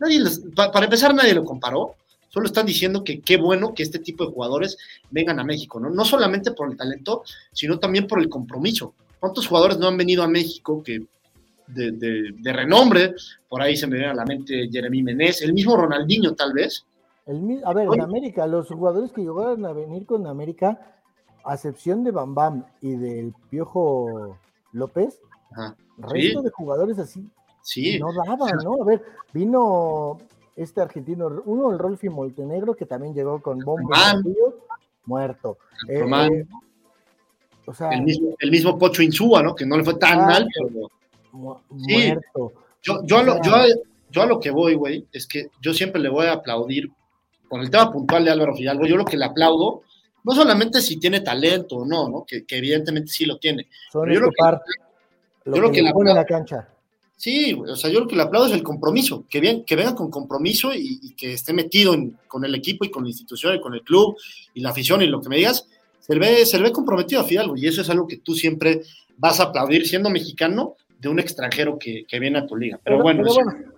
Nadie 0.00 0.22
para 0.54 0.84
empezar, 0.84 1.14
nadie 1.14 1.34
lo 1.34 1.44
comparó. 1.44 1.94
Solo 2.28 2.46
están 2.46 2.66
diciendo 2.66 3.04
que 3.04 3.20
qué 3.20 3.36
bueno 3.36 3.74
que 3.74 3.82
este 3.82 3.98
tipo 3.98 4.24
de 4.24 4.32
jugadores 4.32 4.76
vengan 5.10 5.40
a 5.40 5.44
México, 5.44 5.80
¿no? 5.80 5.90
No 5.90 6.04
solamente 6.04 6.52
por 6.52 6.70
el 6.70 6.76
talento, 6.76 7.24
sino 7.52 7.78
también 7.78 8.06
por 8.06 8.20
el 8.20 8.28
compromiso. 8.28 8.94
¿Cuántos 9.18 9.46
jugadores 9.46 9.78
no 9.78 9.88
han 9.88 9.96
venido 9.96 10.22
a 10.22 10.28
México 10.28 10.82
que 10.82 11.02
de, 11.68 12.52
renombre. 12.52 13.14
Por 13.48 13.62
ahí 13.62 13.76
se 13.76 13.86
me 13.86 13.96
viene 13.96 14.10
a 14.10 14.14
la 14.14 14.24
mente 14.24 14.68
Jeremy 14.70 15.02
Menez, 15.02 15.42
el 15.42 15.52
mismo 15.52 15.76
Ronaldinho, 15.76 16.34
tal 16.34 16.52
vez. 16.52 16.84
El, 17.26 17.60
a 17.64 17.72
ver, 17.74 17.88
en 17.92 18.00
América, 18.00 18.46
los 18.46 18.68
jugadores 18.68 19.12
que 19.12 19.20
llegaron 19.20 19.64
a 19.66 19.72
venir 19.72 20.06
con 20.06 20.26
América, 20.26 20.97
a 21.48 21.54
excepción 21.54 22.04
de 22.04 22.10
Bam 22.10 22.34
Bam 22.34 22.64
y 22.80 22.94
del 22.96 23.34
Piojo 23.50 24.36
López, 24.72 25.20
resto 25.98 26.42
de 26.42 26.50
jugadores 26.50 26.98
así 26.98 27.28
sí. 27.68 27.98
no 27.98 28.12
daban, 28.12 28.58
¿no? 28.64 28.82
A 28.82 28.84
ver, 28.84 29.02
vino 29.32 30.18
este 30.56 30.80
argentino, 30.80 31.42
uno 31.44 31.70
el 31.70 31.78
Rolfi 31.78 32.08
Montenegro, 32.08 32.74
que 32.74 32.86
también 32.86 33.14
llegó 33.14 33.40
con 33.40 33.58
bombo 33.60 33.90
muerto. 35.04 35.58
Eh, 35.88 36.46
o 37.66 37.74
sea, 37.74 37.90
el 37.90 38.02
mismo, 38.02 38.34
el 38.38 38.50
mismo 38.50 38.78
Pocho 38.78 39.02
Insúa, 39.02 39.42
¿no? 39.42 39.54
Que 39.54 39.66
no 39.66 39.76
le 39.76 39.84
fue 39.84 39.94
tan 39.94 40.24
mal, 40.26 40.46
pero 40.54 40.90
muerto. 41.70 42.52
Yo, 42.82 43.04
yo, 43.04 43.18
a 43.18 43.22
lo, 43.22 43.42
yo, 43.42 43.52
yo, 44.10 44.22
a 44.22 44.26
lo, 44.26 44.40
que 44.40 44.50
voy, 44.50 44.74
güey, 44.74 45.06
es 45.12 45.26
que 45.26 45.50
yo 45.60 45.74
siempre 45.74 46.00
le 46.00 46.08
voy 46.08 46.26
a 46.26 46.34
aplaudir, 46.34 46.90
con 47.48 47.60
el 47.60 47.70
tema 47.70 47.92
puntual 47.92 48.24
de 48.24 48.30
Álvaro 48.30 48.54
Fidalgo, 48.54 48.86
yo 48.86 48.96
lo 48.96 49.04
que 49.04 49.16
le 49.16 49.24
aplaudo, 49.24 49.82
no 50.28 50.34
solamente 50.34 50.82
si 50.82 50.98
tiene 50.98 51.22
talento 51.22 51.76
o 51.76 51.86
no, 51.86 52.06
¿no? 52.06 52.26
Que, 52.26 52.44
evidentemente 52.46 53.10
sí 53.10 53.24
lo 53.24 53.38
tiene. 53.38 53.66
yo 53.94 54.04
lo 54.04 54.28
que, 54.28 54.36
yo 55.46 55.56
lo 55.56 55.72
que, 55.72 55.80
le 55.80 55.90
pone 55.90 56.12
la 56.12 56.26
cancha. 56.26 56.68
Sí, 57.16 57.54
o 57.54 57.74
sea, 57.74 57.90
yo 57.90 58.00
lo 58.00 58.06
que 58.06 58.14
le 58.14 58.22
aplaudo 58.22 58.46
es 58.46 58.52
el 58.52 58.62
compromiso, 58.62 59.24
que, 59.26 59.40
bien, 59.40 59.64
que 59.64 59.74
venga 59.74 59.94
con 59.94 60.10
compromiso 60.10 60.70
y, 60.74 61.14
que 61.16 61.32
esté 61.32 61.54
metido 61.54 61.96
con 62.28 62.44
el 62.44 62.54
equipo 62.54 62.84
y 62.84 62.90
con 62.90 63.04
la 63.04 63.08
institución 63.08 63.56
y 63.56 63.60
con 63.60 63.72
el 63.72 63.82
club 63.82 64.16
y 64.52 64.60
la 64.60 64.68
afición 64.68 65.00
y 65.00 65.06
lo 65.06 65.22
que 65.22 65.30
me 65.30 65.36
digas, 65.36 65.66
se 65.98 66.14
le 66.14 66.20
ve, 66.20 66.44
se 66.44 66.58
le 66.58 66.64
ve 66.64 66.72
comprometido 66.72 67.22
a 67.22 67.24
Fidalgo 67.24 67.56
y 67.56 67.66
eso 67.66 67.80
es 67.80 67.88
algo 67.88 68.06
que 68.06 68.18
tú 68.18 68.34
siempre 68.34 68.82
vas 69.16 69.40
a 69.40 69.44
aplaudir 69.44 69.88
siendo 69.88 70.10
mexicano, 70.10 70.76
de 71.00 71.08
un 71.08 71.20
extranjero 71.20 71.78
que, 71.78 72.04
viene 72.20 72.38
a 72.38 72.46
tu 72.46 72.54
liga. 72.54 72.78
Pero, 72.84 73.00
bueno, 73.00 73.24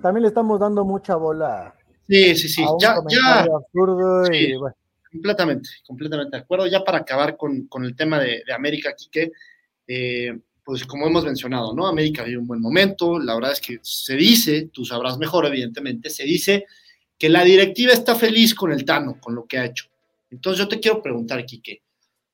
también 0.02 0.22
le 0.22 0.28
estamos 0.28 0.58
dando 0.58 0.84
mucha 0.84 1.16
bola. 1.16 1.74
Sí, 2.08 2.34
sí, 2.34 2.48
sí. 2.48 2.64
ya, 2.80 2.96
ya. 3.08 3.46
Completamente, 5.11 5.68
completamente 5.87 6.37
de 6.37 6.42
acuerdo. 6.42 6.66
Ya 6.66 6.85
para 6.85 6.99
acabar 6.99 7.37
con, 7.37 7.68
el 7.85 7.96
tema 7.96 8.20
de, 8.20 8.42
América, 8.55 8.94
Quique, 8.96 9.33
eh, 9.87 10.38
pues 10.64 10.85
como 10.85 11.07
hemos 11.07 11.25
mencionado, 11.25 11.75
¿no? 11.75 11.87
América 11.87 12.23
vive 12.23 12.38
un 12.38 12.46
buen 12.46 12.61
momento. 12.61 13.18
La 13.18 13.35
verdad 13.35 13.53
es 13.53 13.61
que 13.61 13.79
se 13.83 14.14
dice, 14.14 14.70
tú 14.73 14.85
sabrás 14.85 15.18
mejor, 15.18 15.46
evidentemente, 15.46 16.11
se 16.11 16.25
dice 16.25 16.66
que 17.18 17.29
la 17.29 17.44
directiva 17.44 17.92
está 17.92 18.14
feliz 18.14 18.55
con 18.55 18.73
el 18.73 18.85
Tano, 18.85 19.18
con 19.20 19.35
lo 19.35 19.46
que 19.46 19.59
ha 19.59 19.66
hecho. 19.66 19.87
Entonces 20.31 20.59
yo 20.59 20.68
te 20.68 20.79
quiero 20.79 21.03
preguntar, 21.03 21.44
Quique, 21.44 21.83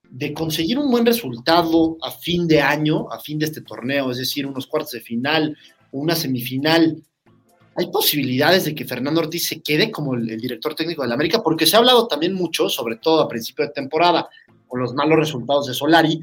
de 0.03 0.33
conseguir 0.33 0.79
un 0.79 0.91
buen 0.91 1.07
resultado 1.07 1.97
a 2.03 2.11
fin 2.11 2.47
de 2.47 2.61
año, 2.61 3.11
a 3.11 3.19
fin 3.19 3.39
de 3.39 3.47
este 3.47 3.62
torneo, 3.62 4.11
es 4.11 4.19
decir, 4.19 4.47
unos 4.47 4.67
cuartos 4.67 4.93
de 4.93 5.01
final 5.01 5.57
una 5.93 6.15
semifinal, 6.15 7.03
¿hay 7.77 7.91
posibilidades 7.91 8.65
de 8.65 8.75
que 8.75 8.85
Fernando 8.85 9.21
Ortiz 9.21 9.47
se 9.47 9.61
quede 9.61 9.91
como 9.91 10.15
el, 10.15 10.27
director 10.41 10.75
técnico 10.75 11.03
de 11.03 11.09
la 11.09 11.15
América? 11.15 11.43
Porque 11.43 11.67
se 11.67 11.77
ha 11.77 11.79
hablado 11.79 12.07
también 12.07 12.35
mucho, 12.35 12.69
sobre 12.69 12.97
todo 12.97 13.21
a 13.21 13.29
principio 13.29 13.67
de 13.67 13.73
temporada, 13.73 14.29
con 14.67 14.81
los 14.81 14.95
malos 14.95 15.19
resultados 15.19 15.67
de 15.67 15.75
Solari, 15.75 16.21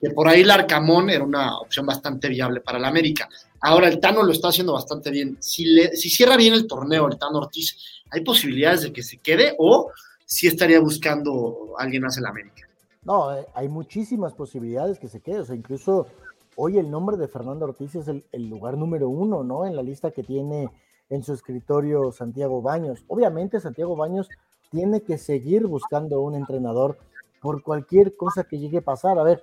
que 0.00 0.10
por 0.10 0.28
ahí 0.28 0.42
el 0.42 0.50
Arcamón 0.50 1.10
era 1.10 1.24
una 1.24 1.58
opción 1.58 1.86
bastante 1.86 2.28
viable 2.28 2.60
para 2.60 2.78
la 2.78 2.88
América. 2.88 3.28
Ahora 3.60 3.88
el 3.88 4.00
Tano 4.00 4.22
lo 4.22 4.32
está 4.32 4.48
haciendo 4.48 4.72
bastante 4.72 5.10
bien. 5.10 5.36
Si, 5.40 5.64
le, 5.64 5.96
si 5.96 6.10
cierra 6.10 6.36
bien 6.36 6.54
el 6.54 6.66
torneo 6.66 7.08
el 7.08 7.18
Tano 7.18 7.38
Ortiz, 7.38 7.76
¿hay 8.10 8.22
posibilidades 8.22 8.82
de 8.82 8.92
que 8.92 9.02
se 9.02 9.18
quede 9.18 9.54
o 9.58 9.90
si 10.24 10.46
estaría 10.46 10.80
buscando 10.80 11.74
alguien 11.78 12.02
más 12.02 12.16
en 12.16 12.24
la 12.24 12.30
América? 12.30 12.66
No, 13.04 13.34
eh, 13.36 13.46
hay 13.54 13.68
muchísimas 13.68 14.34
posibilidades 14.34 14.98
que 14.98 15.08
se 15.08 15.20
quede. 15.20 15.40
O 15.40 15.44
sea, 15.44 15.54
incluso 15.54 16.08
hoy 16.56 16.78
el 16.78 16.90
nombre 16.90 17.16
de 17.16 17.28
Fernando 17.28 17.66
Ortiz 17.66 17.94
es 17.94 18.08
el, 18.08 18.48
lugar 18.48 18.76
número 18.76 19.08
uno, 19.08 19.44
¿no? 19.44 19.64
En 19.64 19.76
la 19.76 19.82
lista 19.82 20.10
que 20.10 20.24
tiene 20.24 20.68
en 21.08 21.22
su 21.22 21.32
escritorio 21.32 22.12
Santiago 22.12 22.62
Baños. 22.62 23.04
Obviamente 23.08 23.60
Santiago 23.60 23.96
Baños 23.96 24.28
tiene 24.70 25.02
que 25.02 25.18
seguir 25.18 25.66
buscando 25.66 26.20
un 26.20 26.34
entrenador 26.34 26.98
por 27.40 27.62
cualquier 27.62 28.16
cosa 28.16 28.44
que 28.44 28.58
llegue 28.58 28.78
a 28.78 28.82
pasar. 28.82 29.18
A 29.18 29.22
ver, 29.22 29.42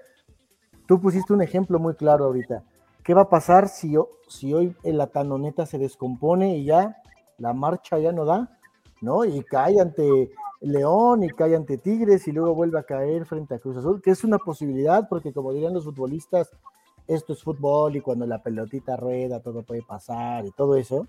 tú 0.87 0.99
pusiste 0.99 1.33
un 1.33 1.41
ejemplo 1.41 1.79
muy 1.79 1.95
claro 1.95 2.25
ahorita. 2.25 2.63
¿Qué 3.03 3.13
va 3.13 3.23
a 3.23 3.29
pasar 3.29 3.67
si, 3.67 3.95
hoy 4.53 4.75
la 4.83 5.07
tanoneta 5.07 5.65
se 5.65 5.77
descompone 5.77 6.57
y 6.57 6.65
ya 6.65 7.01
la 7.37 7.53
marcha 7.53 7.99
ya 7.99 8.11
no 8.11 8.25
da? 8.25 8.57
¿No? 9.01 9.25
Y 9.25 9.43
cae 9.43 9.81
ante 9.81 10.31
León 10.61 11.23
y 11.23 11.29
cae 11.29 11.55
ante 11.55 11.77
Tigres 11.77 12.27
y 12.27 12.31
luego 12.31 12.55
vuelve 12.55 12.79
a 12.79 12.83
caer 12.83 13.25
frente 13.25 13.55
a 13.55 13.59
Cruz 13.59 13.75
Azul, 13.75 14.01
que 14.01 14.11
es 14.11 14.23
una 14.23 14.37
posibilidad 14.37 15.09
porque 15.09 15.33
como 15.33 15.51
dirían 15.51 15.73
los 15.73 15.83
futbolistas, 15.83 16.49
esto 17.05 17.33
es 17.33 17.43
fútbol 17.43 17.97
y 17.97 18.01
cuando 18.01 18.25
la 18.25 18.41
pelotita 18.41 18.95
rueda 18.95 19.41
todo 19.41 19.63
puede 19.63 19.81
pasar 19.81 20.45
y 20.45 20.51
todo 20.51 20.77
eso. 20.77 21.07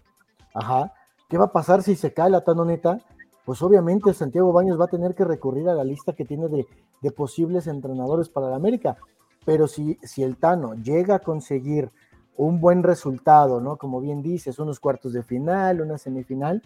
Ajá. 0.55 0.93
¿Qué 1.29 1.37
va 1.37 1.47
a 1.47 1.53
pasar 1.53 1.83
si 1.83 1.97
se 1.97 2.15
cae 2.15 2.31
la 2.31 2.43
tanoneta? 2.43 3.01
Pues 3.45 3.61
obviamente 3.61 4.15
Santiago 4.15 4.53
Baños 4.53 4.81
va 4.81 4.87
a 4.87 4.89
tener 4.89 5.15
que 5.15 5.25
recurrir 5.25 5.69
a 5.69 5.75
la 5.75 5.85
lista 5.85 6.15
que 6.15 6.25
tiene 6.25 6.49
de, 6.49 7.11
posibles 7.11 7.67
entrenadores 7.67 8.29
para 8.29 8.49
la 8.49 8.57
América. 8.57 8.97
Pero 9.45 9.69
si, 9.69 9.99
si 10.03 10.23
el 10.23 10.39
Tano 10.39 10.75
llega 10.75 11.17
a 11.17 11.19
conseguir 11.19 11.91
un 12.37 12.61
buen 12.61 12.83
resultado, 12.83 13.61
¿no? 13.61 13.77
Como 13.77 14.01
bien 14.01 14.23
dices, 14.23 14.59
unos 14.59 14.81
cuartos 14.81 15.13
de 15.13 15.23
final, 15.23 15.81
una 15.81 15.99
semifinal, 15.99 16.63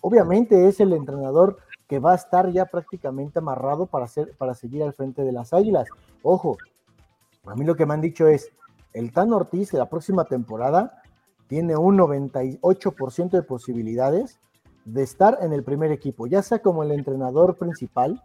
obviamente 0.00 0.68
es 0.68 0.80
el 0.80 0.92
entrenador 0.92 1.58
que 1.88 1.98
va 1.98 2.12
a 2.12 2.16
estar 2.16 2.50
ya 2.50 2.66
prácticamente 2.66 3.38
amarrado 3.38 3.86
para, 3.86 4.04
hacer, 4.04 4.36
para 4.36 4.54
seguir 4.54 4.82
al 4.82 4.92
frente 4.92 5.22
de 5.22 5.32
las 5.32 5.52
Águilas. 5.52 5.88
Ojo, 6.22 6.56
a 7.46 7.54
mí 7.54 7.64
lo 7.64 7.74
que 7.74 7.86
me 7.86 7.94
han 7.94 8.00
dicho 8.00 8.26
es, 8.28 8.50
el 8.92 9.12
Tan 9.12 9.32
Ortiz 9.32 9.72
la 9.72 9.88
próxima 9.88 10.24
temporada 10.24 11.01
tiene 11.52 11.76
un 11.76 11.98
98% 11.98 13.28
de 13.28 13.42
posibilidades 13.42 14.40
de 14.86 15.02
estar 15.02 15.36
en 15.42 15.52
el 15.52 15.62
primer 15.62 15.92
equipo, 15.92 16.26
ya 16.26 16.40
sea 16.40 16.60
como 16.60 16.82
el 16.82 16.92
entrenador 16.92 17.58
principal 17.58 18.22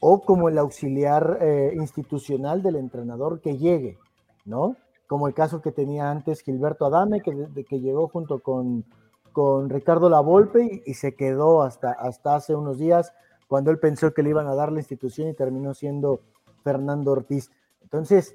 o 0.00 0.22
como 0.22 0.48
el 0.48 0.56
auxiliar 0.56 1.36
eh, 1.42 1.74
institucional 1.74 2.62
del 2.62 2.76
entrenador 2.76 3.42
que 3.42 3.58
llegue, 3.58 3.98
¿no? 4.46 4.74
como 5.06 5.28
el 5.28 5.34
caso 5.34 5.60
que 5.60 5.70
tenía 5.70 6.10
antes 6.10 6.40
Gilberto 6.40 6.86
Adame, 6.86 7.20
que, 7.20 7.46
que 7.68 7.80
llegó 7.80 8.08
junto 8.08 8.38
con, 8.38 8.86
con 9.32 9.68
Ricardo 9.68 10.08
Lavolpe 10.08 10.64
y, 10.64 10.90
y, 10.90 10.94
se 10.94 11.14
quedó 11.14 11.60
hasta, 11.60 11.92
hasta 11.92 12.36
hace 12.36 12.54
unos 12.54 12.78
días 12.78 13.12
cuando 13.48 13.70
él 13.70 13.78
pensó 13.78 14.14
que 14.14 14.22
le 14.22 14.30
iban 14.30 14.46
a 14.46 14.54
dar 14.54 14.72
la 14.72 14.80
institución 14.80 15.28
y 15.28 15.34
terminó 15.34 15.74
siendo 15.74 16.20
Fernando 16.62 17.12
Ortiz. 17.12 17.50
Entonces, 17.82 18.34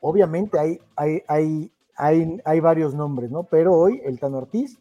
obviamente 0.00 0.58
hay, 0.58 0.80
hay, 0.96 1.22
hay, 1.28 1.72
hay, 1.96 2.38
hay 2.44 2.60
varios 2.60 2.94
nombres, 2.94 3.30
¿no? 3.30 3.44
Pero 3.44 3.74
hoy 3.74 4.00
el 4.04 4.18
Tan 4.18 4.34
Ortiz 4.34 4.78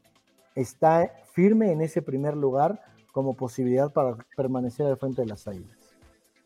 está 0.56 1.12
firme 1.34 1.72
en 1.72 1.82
ese 1.82 2.02
primer 2.02 2.36
lugar 2.36 2.82
como 3.12 3.36
posibilidad 3.36 3.92
para 3.92 4.18
permanecer 4.36 4.86
al 4.86 4.98
frente 4.98 5.22
de 5.22 5.28
las 5.28 5.48
Águilas. 5.48 5.86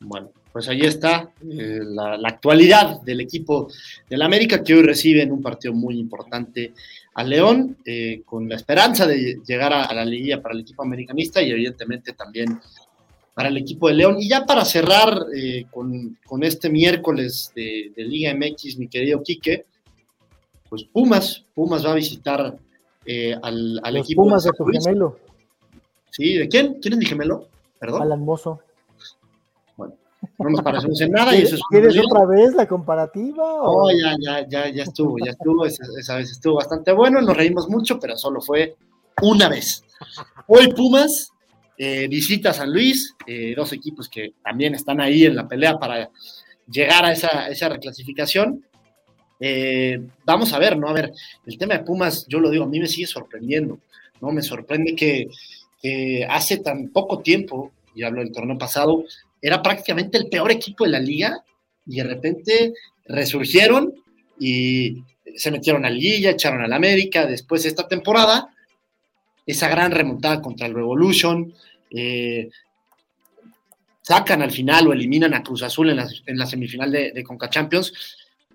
Bueno, 0.02 0.32
pues 0.54 0.70
ahí 0.70 0.82
está 0.82 1.32
eh, 1.42 1.80
la, 1.84 2.16
actualidad 2.24 3.02
del 3.02 3.20
equipo 3.20 3.68
del 4.10 4.22
América 4.22 4.64
que 4.64 4.74
hoy 4.74 4.84
recibe 4.84 5.22
en 5.22 5.32
un 5.32 5.42
partido 5.42 5.74
muy 5.74 6.00
importante 6.00 6.74
a 7.16 7.24
León, 7.24 7.78
eh, 7.86 8.22
con 8.26 8.48
la 8.48 8.56
esperanza 8.56 9.06
de 9.06 9.42
llegar 9.46 9.74
a, 9.74 9.94
la 9.94 10.06
liguilla 10.06 10.42
para 10.42 10.56
el 10.56 10.62
equipo 10.62 10.84
americanista 10.84 11.42
y 11.42 11.52
evidentemente 11.52 12.14
también 12.14 12.60
para 13.34 13.50
el 13.50 13.58
equipo 13.58 13.90
de 13.90 13.96
León. 13.96 14.18
Y 14.20 14.30
ya 14.30 14.46
para 14.46 14.64
cerrar 14.64 15.26
eh, 15.36 15.66
con, 15.70 16.18
con, 16.26 16.44
este 16.44 16.70
miércoles 16.70 17.52
de, 17.54 17.92
de, 17.94 18.04
Liga 18.06 18.34
MX, 18.34 18.78
mi 18.78 18.88
querido 18.88 19.22
Quique, 19.22 19.66
pues 20.70 20.84
Pumas, 20.84 21.46
Pumas 21.54 21.86
va 21.86 21.92
a 21.92 21.96
visitar 21.96 22.58
eh, 23.06 23.36
al, 23.42 23.80
al 23.84 23.98
equipo 23.98 24.24
Pumas 24.24 24.44
de, 24.44 24.52
tu 24.52 24.66
gemelo. 24.66 25.20
Sí, 26.12 26.36
¿de 26.36 26.48
quién? 26.48 26.80
¿Quién 26.82 26.94
es 26.94 27.00
mi 27.00 27.06
gemelo? 27.06 27.48
Perdón. 27.80 28.02
Alan 28.02 28.24
Mozo. 28.24 28.60
Bueno, 29.76 29.96
no 30.38 30.50
nos 30.50 30.62
parecemos 30.62 31.00
en 31.02 31.12
nada. 31.12 31.36
y 31.36 31.44
eso 31.44 31.56
es 31.56 31.62
¿Quieres 31.70 31.98
otra 31.98 32.26
vez 32.26 32.54
la 32.54 32.68
comparativa? 32.68 33.44
O? 33.64 33.86
Oh, 33.86 33.92
ya, 33.92 34.16
ya, 34.20 34.48
ya, 34.48 34.70
ya 34.70 34.84
estuvo, 34.84 35.18
ya 35.18 35.32
estuvo. 35.32 35.66
Esa, 35.66 35.84
esa, 35.98 36.16
vez 36.16 36.32
estuvo 36.32 36.56
bastante 36.56 36.92
bueno. 36.92 37.22
Nos 37.22 37.36
reímos 37.36 37.70
mucho, 37.70 38.00
pero 38.00 38.18
solo 38.18 38.42
fue 38.42 38.76
una 39.22 39.50
vez. 39.50 39.84
Hoy 40.48 40.68
Pumas 40.74 41.32
eh, 41.82 42.10
visita 42.10 42.54
San 42.54 42.74
Luis, 42.74 43.16
eh, 43.26 43.54
dos 43.56 43.72
equipos 43.72 44.10
que 44.10 44.34
también 44.44 44.76
están 44.76 45.00
ahí 45.00 45.26
en 45.26 45.38
la 45.38 45.48
pelea 45.48 45.80
para 45.80 46.10
llegar 46.70 47.06
a 47.06 47.14
esa, 47.14 47.48
esa 47.48 47.70
reclasificación. 47.70 48.66
Eh, 49.40 50.02
vamos 50.26 50.52
a 50.54 50.60
ver, 50.60 50.78
¿no? 50.78 50.88
A 50.90 50.94
ver, 50.94 51.14
el 51.46 51.58
tema 51.58 51.76
de 51.76 51.84
Pumas, 51.84 52.26
yo 52.28 52.40
lo 52.40 52.50
digo, 52.50 52.66
a 52.66 52.68
mí 52.68 52.80
me 52.80 52.88
sigue 52.88 53.08
sorprendiendo, 53.08 53.80
¿no? 54.22 54.32
Me 54.32 54.42
sorprende 54.42 54.96
que, 54.96 55.28
hace 56.30 56.58
tan 56.58 56.90
poco 56.90 57.20
tiempo, 57.20 57.72
y 57.96 58.04
hablo 58.04 58.22
del 58.22 58.34
torneo 58.34 58.58
pasado, 58.58 59.06
era 59.42 59.62
prácticamente 59.62 60.18
el 60.18 60.28
peor 60.28 60.52
equipo 60.52 60.84
de 60.84 60.90
la 60.90 61.00
liga 61.00 61.42
y 61.86 61.98
de 61.98 62.04
repente 62.04 62.74
resurgieron 63.06 63.94
y 64.38 65.04
se 65.36 65.52
metieron 65.52 65.86
a 65.86 65.90
Liguilla, 65.90 66.32
echaron 66.32 66.62
al 66.62 66.74
América, 66.74 67.26
después 67.26 67.64
de 67.64 67.70
esta 67.70 67.88
temporada, 67.88 68.54
esa 69.46 69.70
gran 69.70 69.92
remontada 69.92 70.42
contra 70.42 70.68
el 70.68 70.74
Revolution, 70.74 71.54
eh, 71.92 72.50
sacan 74.02 74.42
al 74.42 74.52
final 74.52 74.88
o 74.88 74.94
eliminan 74.94 75.34
a 75.34 75.44
Cruz 75.44 75.64
Azul 75.64 75.90
en 75.90 75.98
la, 75.98 76.08
en 76.26 76.38
la 76.38 76.46
semifinal 76.46 76.92
de, 76.92 77.12
de, 77.12 77.24
Conca 77.24 77.50
Champions, 77.50 77.94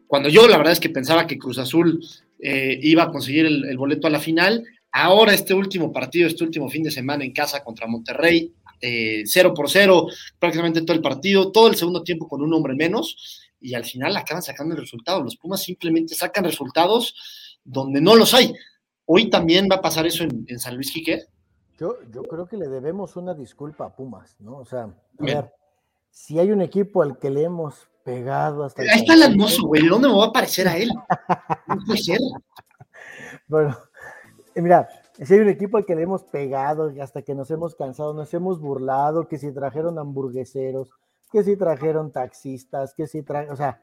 cuando 0.07 0.29
yo 0.29 0.49
la 0.49 0.57
verdad 0.57 0.73
es 0.73 0.81
que 0.81 0.91
pensaba 0.91 1.27
que 1.27 1.39
Cruz 1.39 1.59
Azul 1.59 2.05
eh, 2.39 2.79
iba 2.83 3.05
a 3.05 3.11
conseguir 3.11 3.47
el, 3.47 3.65
el 3.65 3.79
boleto 3.79 4.07
a 4.07 4.11
la 4.11 4.21
final, 4.21 4.65
ahora 4.93 5.35
este 5.35 5.55
último 5.55 5.93
partido, 5.93 6.29
este 6.29 6.45
último 6.45 6.69
fin 6.69 6.83
de 6.83 6.91
semana 6.91 7.25
en 7.25 7.33
casa 7.33 7.65
contra 7.65 7.87
Monterrey, 7.87 8.53
eh, 8.81 9.23
0 9.25 9.55
por 9.55 9.71
0 9.71 10.09
prácticamente 10.39 10.83
todo 10.83 10.95
el 10.95 11.03
partido, 11.03 11.51
todo 11.51 11.69
el 11.69 11.77
segundo 11.77 12.03
tiempo 12.03 12.29
con 12.29 12.43
un 12.43 12.53
hombre 12.53 12.75
menos 12.75 13.41
y 13.61 13.75
al 13.75 13.85
final 13.85 14.17
acaban 14.17 14.43
sacando 14.43 14.75
el 14.75 14.81
resultado. 14.81 15.23
Los 15.23 15.37
Pumas 15.37 15.63
simplemente 15.63 16.15
sacan 16.15 16.45
resultados 16.45 17.15
donde 17.65 18.01
no 18.01 18.15
los 18.15 18.35
hay. 18.35 18.55
Hoy 19.07 19.31
también 19.31 19.69
va 19.71 19.77
a 19.77 19.83
pasar 19.83 20.07
eso 20.07 20.25
en, 20.25 20.45
en 20.49 20.59
San 20.59 20.75
Luis 20.75 20.93
Quique. 20.93 21.25
Yo, 21.79 21.97
yo 22.13 22.23
creo 22.23 22.47
que 22.47 22.57
le 22.57 22.69
debemos 22.69 23.17
una 23.17 23.35
disculpa 23.35 23.87
a 23.87 23.97
Pumas, 23.97 24.37
¿no? 24.39 24.59
O 24.59 24.65
sea, 24.65 24.83
a 24.83 25.25
ver, 25.25 25.51
si 26.11 26.39
hay 26.39 26.53
un 26.53 26.61
equipo 26.61 27.03
al 27.03 27.19
que 27.19 27.31
le 27.31 27.43
hemos 27.43 27.89
pegado 28.05 28.65
hasta... 28.65 28.83
Ahí 28.83 29.01
está 29.01 29.15
el 29.15 29.23
hermoso, 29.23 29.67
güey, 29.67 29.87
¿dónde 29.89 30.09
me 30.09 30.15
va 30.15 30.27
a 30.27 30.33
parecer 30.33 30.69
a 30.69 30.77
él? 30.77 30.91
No 31.67 31.77
puede 31.87 31.99
ser. 31.99 32.19
Bueno, 33.49 33.77
mira, 34.55 34.89
si 35.23 35.35
hay 35.35 35.41
un 35.41 35.49
equipo 35.49 35.77
al 35.77 35.85
que 35.85 35.95
le 35.95 36.03
hemos 36.03 36.25
pegado 36.25 36.93
hasta 37.01 37.23
que 37.23 37.35
nos 37.35 37.51
hemos 37.51 37.75
cansado, 37.75 38.15
nos 38.15 38.33
hemos 38.35 38.61
burlado, 38.61 39.29
que 39.29 39.39
si 39.39 39.53
trajeron 39.53 39.99
hamburgueseros, 39.99 40.91
que 41.33 41.43
si 41.43 41.57
trajeron 41.57 42.13
taxistas, 42.13 42.95
que 42.95 43.07
si 43.07 43.23
trajeron, 43.23 43.55
o 43.55 43.57
sea, 43.57 43.83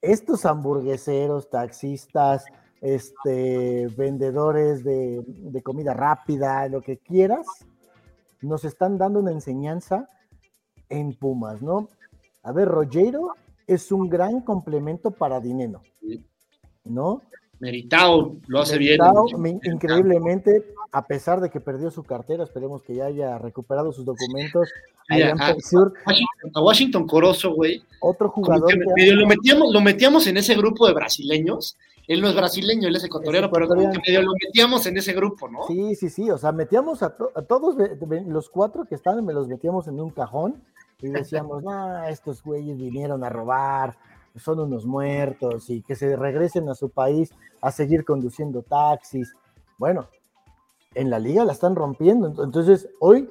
estos 0.00 0.44
hamburgueseros, 0.44 1.50
taxistas, 1.50 2.44
este, 2.80 3.88
vendedores 3.96 4.84
de, 4.84 5.22
de, 5.26 5.62
comida 5.62 5.94
rápida, 5.94 6.68
lo 6.68 6.82
que 6.82 6.98
quieras, 6.98 7.46
nos 8.42 8.64
están 8.64 8.98
dando 8.98 9.20
una 9.20 9.32
enseñanza 9.32 10.08
en 10.88 11.14
Pumas, 11.14 11.62
¿no? 11.62 11.88
A 12.46 12.52
ver, 12.52 12.68
Rogero 12.68 13.34
es 13.66 13.90
un 13.90 14.08
gran 14.08 14.40
complemento 14.40 15.10
para 15.10 15.40
Dineno, 15.40 15.82
¿no? 16.84 17.22
Meritado, 17.58 18.36
lo 18.46 18.60
hace 18.60 18.78
Meritado, 18.78 19.24
bien. 19.36 19.60
Increíblemente, 19.64 20.64
a 20.92 21.04
pesar 21.08 21.40
de 21.40 21.50
que 21.50 21.58
perdió 21.58 21.90
su 21.90 22.04
cartera, 22.04 22.44
esperemos 22.44 22.82
que 22.82 22.94
ya 22.94 23.06
haya 23.06 23.36
recuperado 23.38 23.92
sus 23.92 24.04
documentos. 24.04 24.68
Mira, 25.08 25.32
a, 25.32 25.54
Washington, 25.54 25.92
a, 26.54 26.62
Washington, 26.62 27.06
Corozo, 27.08 27.52
güey. 27.52 27.82
Otro 28.00 28.28
jugador. 28.28 28.68
Que 28.68 28.78
medio 28.94 29.16
lo, 29.16 29.26
metíamos, 29.26 29.72
lo 29.72 29.80
metíamos 29.80 30.24
en 30.28 30.36
ese 30.36 30.54
grupo 30.54 30.86
de 30.86 30.94
brasileños. 30.94 31.76
Él 32.06 32.20
no 32.20 32.28
es 32.28 32.36
brasileño, 32.36 32.86
él 32.86 32.94
es 32.94 33.02
ecuatoriano, 33.02 33.48
es 33.48 33.52
pero 33.52 33.68
que 33.68 33.74
medio 33.74 34.22
lo 34.22 34.32
metíamos 34.44 34.86
en 34.86 34.98
ese 34.98 35.14
grupo, 35.14 35.48
¿no? 35.48 35.66
Sí, 35.66 35.96
sí, 35.96 36.10
sí. 36.10 36.30
O 36.30 36.38
sea, 36.38 36.52
metíamos 36.52 37.02
a, 37.02 37.16
to 37.16 37.32
a 37.34 37.42
todos 37.42 37.74
los 38.28 38.48
cuatro 38.50 38.84
que 38.84 38.94
estaban, 38.94 39.24
me 39.24 39.32
los 39.32 39.48
metíamos 39.48 39.88
en 39.88 39.98
un 39.98 40.10
cajón 40.10 40.62
y 41.02 41.08
decíamos, 41.08 41.62
no, 41.62 42.04
estos 42.04 42.42
güeyes 42.42 42.76
vinieron 42.76 43.22
a 43.22 43.28
robar, 43.28 43.96
son 44.36 44.60
unos 44.60 44.86
muertos 44.86 45.68
y 45.70 45.82
que 45.82 45.94
se 45.94 46.16
regresen 46.16 46.68
a 46.68 46.74
su 46.74 46.90
país 46.90 47.32
a 47.60 47.70
seguir 47.70 48.04
conduciendo 48.04 48.62
taxis. 48.62 49.34
Bueno, 49.78 50.08
en 50.94 51.10
la 51.10 51.18
liga 51.18 51.44
la 51.44 51.52
están 51.52 51.74
rompiendo. 51.74 52.28
Entonces, 52.42 52.88
hoy 53.00 53.28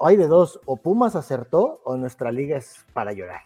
hay 0.00 0.16
de 0.16 0.26
dos, 0.26 0.60
o 0.66 0.76
Pumas 0.76 1.16
acertó 1.16 1.80
o 1.84 1.96
nuestra 1.96 2.32
liga 2.32 2.56
es 2.56 2.84
para 2.92 3.12
llorar, 3.12 3.42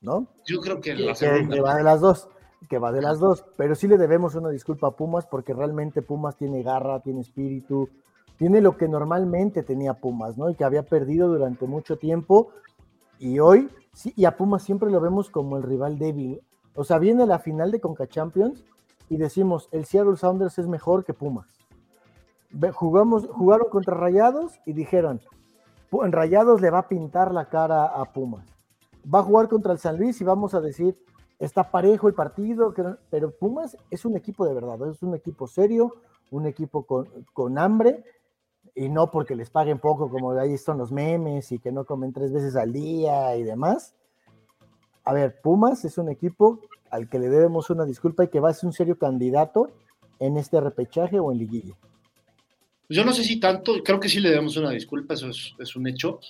¿no? 0.00 0.26
Yo 0.44 0.60
creo 0.60 0.80
que, 0.80 0.94
la 0.94 1.14
que, 1.14 1.48
que 1.48 1.60
va 1.60 1.76
de 1.76 1.84
las 1.84 2.00
dos, 2.00 2.28
que 2.68 2.78
va 2.78 2.92
de 2.92 3.02
las 3.02 3.20
dos, 3.20 3.44
pero 3.56 3.74
sí 3.74 3.86
le 3.86 3.96
debemos 3.96 4.34
una 4.34 4.50
disculpa 4.50 4.88
a 4.88 4.96
Pumas 4.96 5.26
porque 5.26 5.54
realmente 5.54 6.02
Pumas 6.02 6.36
tiene 6.36 6.62
garra, 6.62 7.00
tiene 7.00 7.20
espíritu, 7.20 7.88
tiene 8.36 8.60
lo 8.60 8.76
que 8.76 8.88
normalmente 8.88 9.62
tenía 9.62 9.94
Pumas, 9.94 10.36
¿no? 10.36 10.50
Y 10.50 10.54
que 10.56 10.64
había 10.64 10.82
perdido 10.82 11.28
durante 11.28 11.66
mucho 11.66 11.96
tiempo 11.96 12.50
y 13.18 13.38
hoy 13.38 13.68
Sí, 13.98 14.12
y 14.14 14.26
a 14.26 14.36
Pumas 14.36 14.62
siempre 14.62 14.92
lo 14.92 15.00
vemos 15.00 15.28
como 15.28 15.56
el 15.56 15.64
rival 15.64 15.98
débil. 15.98 16.40
O 16.76 16.84
sea, 16.84 16.98
viene 16.98 17.26
la 17.26 17.40
final 17.40 17.72
de 17.72 17.80
Conca 17.80 18.06
Champions 18.06 18.64
y 19.08 19.16
decimos, 19.16 19.68
el 19.72 19.86
Seattle 19.86 20.16
Sounders 20.16 20.56
es 20.60 20.68
mejor 20.68 21.04
que 21.04 21.14
Pumas. 21.14 21.48
Jugamos, 22.74 23.26
jugaron 23.26 23.70
contra 23.70 23.96
Rayados 23.96 24.60
y 24.66 24.72
dijeron, 24.72 25.20
en 25.90 26.12
Rayados 26.12 26.60
le 26.60 26.70
va 26.70 26.78
a 26.78 26.88
pintar 26.88 27.34
la 27.34 27.48
cara 27.48 27.86
a 27.86 28.04
Pumas. 28.04 28.46
Va 29.12 29.18
a 29.18 29.24
jugar 29.24 29.48
contra 29.48 29.72
el 29.72 29.80
San 29.80 29.98
Luis 29.98 30.20
y 30.20 30.24
vamos 30.24 30.54
a 30.54 30.60
decir, 30.60 30.96
está 31.40 31.68
parejo 31.68 32.06
el 32.06 32.14
partido, 32.14 32.72
pero 33.10 33.32
Pumas 33.32 33.76
es 33.90 34.04
un 34.04 34.16
equipo 34.16 34.46
de 34.46 34.54
verdad, 34.54 34.78
es 34.88 35.02
un 35.02 35.16
equipo 35.16 35.48
serio, 35.48 35.92
un 36.30 36.46
equipo 36.46 36.84
con, 36.84 37.08
con 37.32 37.58
hambre 37.58 38.04
y 38.74 38.88
no 38.88 39.10
porque 39.10 39.34
les 39.34 39.50
paguen 39.50 39.78
poco, 39.78 40.10
como 40.10 40.32
ahí 40.32 40.56
son 40.58 40.78
los 40.78 40.92
memes 40.92 41.52
y 41.52 41.58
que 41.58 41.72
no 41.72 41.84
comen 41.84 42.12
tres 42.12 42.32
veces 42.32 42.56
al 42.56 42.72
día 42.72 43.36
y 43.36 43.42
demás. 43.42 43.94
A 45.04 45.12
ver, 45.12 45.40
Pumas 45.40 45.84
es 45.84 45.98
un 45.98 46.08
equipo 46.08 46.60
al 46.90 47.08
que 47.08 47.18
le 47.18 47.28
debemos 47.28 47.70
una 47.70 47.84
disculpa 47.84 48.24
y 48.24 48.28
que 48.28 48.40
va 48.40 48.50
a 48.50 48.54
ser 48.54 48.66
un 48.66 48.72
serio 48.72 48.98
candidato 48.98 49.70
en 50.18 50.36
este 50.36 50.60
repechaje 50.60 51.18
o 51.18 51.32
en 51.32 51.38
liguilla. 51.38 51.74
Yo 52.88 53.04
no 53.04 53.12
sé 53.12 53.22
si 53.22 53.38
tanto, 53.38 53.74
creo 53.84 54.00
que 54.00 54.08
sí 54.08 54.20
le 54.20 54.30
debemos 54.30 54.56
una 54.56 54.70
disculpa, 54.70 55.14
eso 55.14 55.28
es, 55.28 55.54
es 55.58 55.76
un 55.76 55.86
hecho. 55.86 56.20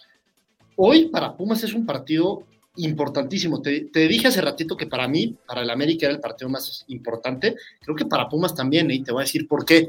Hoy 0.76 1.08
para 1.08 1.36
Pumas 1.36 1.62
es 1.62 1.72
un 1.72 1.86
partido 1.86 2.44
importantísimo. 2.76 3.60
Te, 3.60 3.82
te, 3.86 4.08
dije 4.08 4.28
hace 4.28 4.40
ratito 4.40 4.76
que 4.76 4.86
para 4.86 5.06
mí, 5.06 5.36
para 5.46 5.62
el 5.62 5.70
América 5.70 6.06
era 6.06 6.14
el 6.14 6.20
partido 6.20 6.48
más 6.48 6.84
importante. 6.88 7.56
Creo 7.80 7.96
que 7.96 8.06
para 8.06 8.28
Pumas 8.28 8.54
también, 8.54 8.90
y 8.90 9.02
te 9.02 9.12
voy 9.12 9.22
a 9.22 9.24
decir 9.24 9.46
por 9.46 9.64
qué 9.64 9.86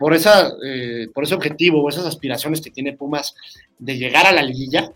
por, 0.00 0.14
esa, 0.14 0.54
eh, 0.64 1.08
por 1.12 1.24
ese 1.24 1.34
objetivo 1.34 1.82
o 1.82 1.88
esas 1.90 2.06
aspiraciones 2.06 2.62
que 2.62 2.70
tiene 2.70 2.94
Pumas 2.94 3.34
de 3.78 3.98
llegar 3.98 4.26
a 4.26 4.32
la 4.32 4.42
liguilla, 4.42 4.90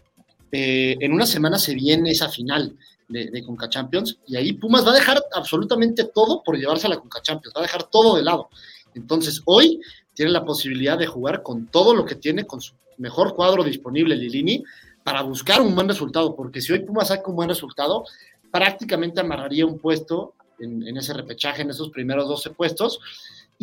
eh, 0.50 0.96
en 0.98 1.12
una 1.12 1.26
semana 1.26 1.58
se 1.58 1.74
viene 1.74 2.10
esa 2.10 2.30
final 2.30 2.74
de, 3.06 3.30
de, 3.30 3.42
Conca 3.44 3.68
Champions 3.68 4.16
y 4.26 4.36
ahí 4.36 4.54
Pumas 4.54 4.86
va 4.86 4.92
a 4.92 4.94
dejar 4.94 5.22
absolutamente 5.34 6.04
todo 6.04 6.42
por 6.42 6.56
llevarse 6.56 6.86
a 6.86 6.90
la 6.90 6.98
Conca 6.98 7.20
Champions, 7.20 7.54
va 7.54 7.60
a 7.60 7.64
dejar 7.64 7.82
todo 7.90 8.16
de 8.16 8.22
lado. 8.22 8.48
Entonces 8.94 9.42
hoy 9.44 9.78
tiene 10.14 10.32
la 10.32 10.42
posibilidad 10.42 10.96
de 10.96 11.06
jugar 11.06 11.42
con 11.42 11.66
todo 11.66 11.94
lo 11.94 12.06
que 12.06 12.14
tiene, 12.14 12.46
con 12.46 12.62
su 12.62 12.72
mejor 12.96 13.34
cuadro 13.34 13.62
disponible, 13.62 14.16
Lilini, 14.16 14.64
para 15.02 15.20
buscar 15.20 15.60
un 15.60 15.74
buen 15.74 15.86
resultado, 15.86 16.34
porque 16.34 16.62
si 16.62 16.72
hoy 16.72 16.78
Pumas 16.78 17.08
saca 17.08 17.28
un 17.28 17.36
buen 17.36 17.50
resultado, 17.50 18.06
prácticamente 18.50 19.20
amarraría 19.20 19.66
un 19.66 19.78
puesto 19.78 20.32
en, 20.58 20.88
en, 20.88 20.96
ese 20.96 21.12
repechaje, 21.12 21.60
en 21.60 21.68
esos 21.68 21.90
primeros 21.90 22.26
12 22.26 22.50
puestos, 22.52 23.00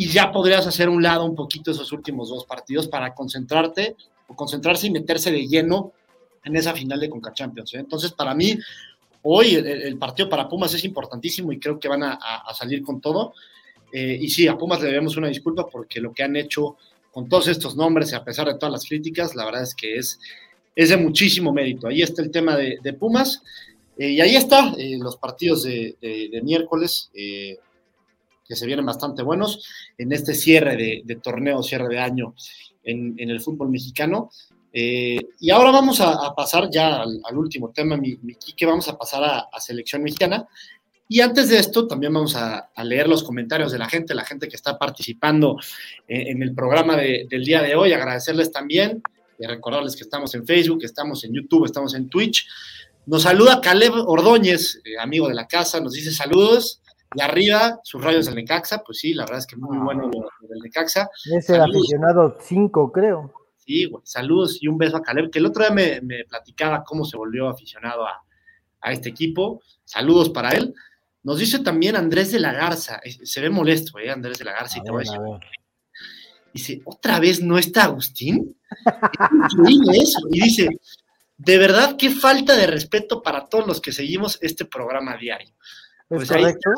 y 0.01 0.07
ya 0.07 0.31
podrías 0.31 0.65
hacer 0.65 0.89
un 0.89 1.03
lado 1.03 1.25
un 1.25 1.35
poquito 1.35 1.69
esos 1.69 1.91
últimos 1.91 2.29
dos 2.29 2.43
partidos 2.45 2.87
para 2.87 3.13
concentrarte 3.13 3.95
o 4.27 4.35
concentrarse 4.35 4.87
y 4.87 4.89
meterse 4.89 5.29
de 5.29 5.47
lleno 5.47 5.93
en 6.43 6.55
esa 6.55 6.73
final 6.73 6.99
de 6.99 7.07
Conca 7.07 7.31
Champions. 7.35 7.75
¿eh? 7.75 7.81
Entonces, 7.81 8.11
para 8.11 8.33
mí, 8.33 8.57
hoy 9.21 9.53
el, 9.53 9.99
partido 9.99 10.27
para 10.27 10.49
Pumas 10.49 10.73
es 10.73 10.83
importantísimo 10.85 11.51
y 11.51 11.59
creo 11.59 11.79
que 11.79 11.87
van 11.87 12.01
a, 12.01 12.19
salir 12.55 12.81
con 12.81 12.99
todo. 12.99 13.35
Eh, 13.93 14.17
y 14.19 14.27
sí, 14.31 14.47
a 14.47 14.57
Pumas 14.57 14.81
le 14.81 14.87
debemos 14.87 15.17
una 15.17 15.27
disculpa 15.27 15.67
porque 15.67 16.01
lo 16.01 16.11
que 16.11 16.23
han 16.23 16.35
hecho 16.35 16.77
con 17.11 17.29
todos 17.29 17.49
estos 17.49 17.75
nombres 17.75 18.11
y 18.11 18.15
a 18.15 18.23
pesar 18.23 18.47
de 18.47 18.55
todas 18.55 18.71
las 18.71 18.85
críticas, 18.85 19.35
la 19.35 19.45
verdad 19.45 19.61
es 19.61 19.75
que 19.75 19.97
es, 19.97 20.19
es 20.75 20.89
de 20.89 20.97
muchísimo 20.97 21.53
mérito. 21.53 21.87
Ahí 21.87 22.01
está 22.01 22.23
el 22.23 22.31
tema 22.31 22.57
de, 22.57 22.93
Pumas. 22.93 23.43
Eh, 23.99 24.13
y 24.13 24.21
ahí 24.21 24.35
está, 24.35 24.73
los 24.97 25.17
partidos 25.17 25.61
de, 25.61 26.41
miércoles, 26.43 27.11
que 28.51 28.57
se 28.57 28.65
vienen 28.65 28.85
bastante 28.85 29.23
buenos 29.23 29.65
en 29.97 30.11
este 30.11 30.33
cierre 30.33 30.75
de, 30.75 31.15
torneo, 31.23 31.63
cierre 31.63 31.87
de 31.87 31.99
año 31.99 32.35
en, 32.83 33.17
el 33.17 33.39
fútbol 33.39 33.69
mexicano. 33.69 34.29
y 34.73 35.49
ahora 35.49 35.71
vamos 35.71 36.01
a, 36.01 36.35
pasar 36.35 36.69
ya 36.69 37.01
al, 37.01 37.37
último 37.37 37.71
tema, 37.71 37.95
mi, 37.95 38.17
mi 38.21 38.35
Quique, 38.35 38.65
vamos 38.65 38.89
a 38.89 38.97
pasar 38.97 39.23
a, 39.23 39.59
selección 39.61 40.03
mexicana. 40.03 40.45
Y 41.07 41.21
antes 41.21 41.47
de 41.47 41.59
esto, 41.59 41.87
también 41.87 42.13
vamos 42.13 42.35
a, 42.35 42.69
leer 42.83 43.07
los 43.07 43.23
comentarios 43.23 43.71
de 43.71 43.79
la 43.79 43.87
gente, 43.87 44.13
la 44.13 44.25
gente 44.25 44.49
que 44.49 44.57
está 44.57 44.77
participando 44.77 45.55
en, 46.05 46.35
en 46.35 46.43
el 46.43 46.53
programa 46.53 46.97
de, 46.97 47.27
del 47.29 47.45
día 47.45 47.61
de 47.61 47.73
hoy, 47.75 47.93
agradecerles 47.93 48.51
también 48.51 49.01
y 49.39 49.45
recordarles 49.45 49.95
que 49.95 50.03
estamos 50.03 50.35
en 50.35 50.45
Facebook, 50.45 50.83
estamos 50.83 51.23
en 51.23 51.33
YouTube, 51.33 51.63
estamos 51.63 51.95
en 51.95 52.09
Twitch. 52.09 52.45
Nos 53.05 53.23
saluda 53.23 53.61
Caleb 53.61 53.93
Ordóñez, 53.95 54.81
eh, 54.83 54.99
amigo 54.99 55.29
de 55.29 55.35
la 55.35 55.47
casa, 55.47 55.79
nos 55.79 55.93
dice 55.93 56.11
saludos. 56.11 56.80
Y 57.13 57.21
arriba, 57.21 57.79
sus 57.83 58.03
rayos 58.03 58.25
del 58.25 58.35
Necaxa, 58.35 58.83
pues 58.83 58.99
sí, 58.99 59.13
la 59.13 59.23
verdad 59.23 59.39
es 59.39 59.47
que 59.47 59.57
muy 59.57 59.77
bueno 59.77 60.03
lo, 60.03 60.29
lo 60.41 60.47
del 60.47 60.59
Necaxa. 60.59 61.09
Es 61.25 61.49
el 61.49 61.57
saludos. 61.57 61.81
aficionado 61.81 62.37
5, 62.39 62.91
creo. 62.91 63.33
Sí, 63.57 63.85
güey, 63.85 64.01
saludos 64.05 64.57
y 64.61 64.67
un 64.67 64.77
beso 64.77 64.97
a 64.97 65.03
Caleb, 65.03 65.29
que 65.29 65.39
el 65.39 65.45
otro 65.45 65.63
día 65.63 65.73
me, 65.73 66.01
me 66.01 66.23
platicaba 66.25 66.83
cómo 66.83 67.05
se 67.05 67.17
volvió 67.17 67.49
aficionado 67.49 68.05
a, 68.05 68.23
a 68.81 68.91
este 68.91 69.09
equipo. 69.09 69.61
Saludos 69.83 70.29
para 70.29 70.51
él. 70.51 70.73
Nos 71.23 71.37
dice 71.37 71.59
también 71.59 71.95
Andrés 71.95 72.31
de 72.31 72.39
la 72.39 72.53
Garza, 72.53 72.99
se 73.23 73.41
ve 73.41 73.49
molesto, 73.49 73.99
¿eh? 73.99 74.09
Andrés 74.09 74.39
de 74.39 74.45
la 74.45 74.53
Garza, 74.53 74.79
y 74.79 74.83
te 74.83 74.89
voy 74.89 75.03
a 75.05 75.11
decir. 75.11 75.19
Dice, 76.53 76.81
¿otra 76.85 77.19
vez 77.19 77.41
no 77.41 77.57
está 77.57 77.83
Agustín? 77.83 78.57
Es 79.67 80.01
eso. 80.01 80.19
Y 80.31 80.41
dice, 80.41 80.69
de 81.37 81.57
verdad, 81.57 81.95
qué 81.97 82.09
falta 82.09 82.55
de 82.55 82.67
respeto 82.67 83.21
para 83.21 83.45
todos 83.45 83.67
los 83.67 83.79
que 83.79 83.91
seguimos 83.91 84.39
este 84.41 84.65
programa 84.65 85.15
diario. 85.15 85.53
Pues 86.07 86.31
ahí 86.31 86.45
está 86.45 86.71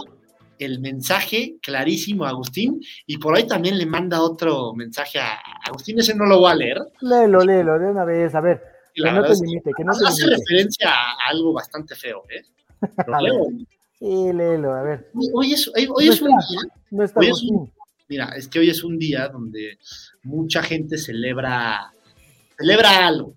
el 0.60 0.80
mensaje 0.80 1.56
clarísimo 1.62 2.26
a 2.26 2.30
Agustín, 2.30 2.82
y 3.06 3.18
por 3.18 3.36
ahí 3.36 3.48
también 3.48 3.78
le 3.78 3.86
manda 3.86 4.22
otro 4.22 4.74
mensaje 4.74 5.20
a 5.20 5.40
Agustín, 5.66 6.00
ese 6.00 6.16
no 6.16 6.26
lo 6.26 6.40
voy 6.40 6.52
a 6.52 6.56
leer. 6.56 6.78
Léelo, 7.02 7.42
léelo, 7.42 7.80
de 7.80 7.92
una 7.92 8.06
vez, 8.06 8.34
a 8.36 8.42
ver. 8.42 8.62
Que 8.94 9.12
no 9.12 9.24
te 9.24 9.34
limite, 9.34 9.72
que 9.76 9.84
no 9.84 9.94
te 9.94 10.08
hace 10.08 10.26
limite. 10.26 10.42
referencia 10.42 10.90
a 10.90 11.30
algo 11.30 11.54
bastante 11.54 11.96
feo, 11.96 12.24
¿eh? 12.30 12.44
Lo 13.08 13.20
leo. 13.20 13.48
Sí, 13.98 14.34
léelo, 14.34 14.74
a 14.74 14.84
ver. 14.84 15.10
Hoy 15.34 15.54
es, 15.54 15.68
hoy, 15.70 15.88
hoy 15.94 16.06
no 16.06 16.12
es 16.12 16.22
está, 16.22 16.26
un 16.26 16.38
día. 16.38 16.60
No 16.92 17.04
está 17.04 17.20
hoy 17.20 17.28
es 17.30 17.44
un, 17.44 17.72
mira, 18.10 18.26
es 18.36 18.48
que 18.48 18.60
hoy 18.60 18.70
es 18.70 18.84
un 18.84 19.00
día 19.00 19.28
donde 19.30 19.80
mucha 20.24 20.62
gente 20.62 20.98
celebra, 20.98 21.92
celebra 22.58 23.08
algo. 23.08 23.36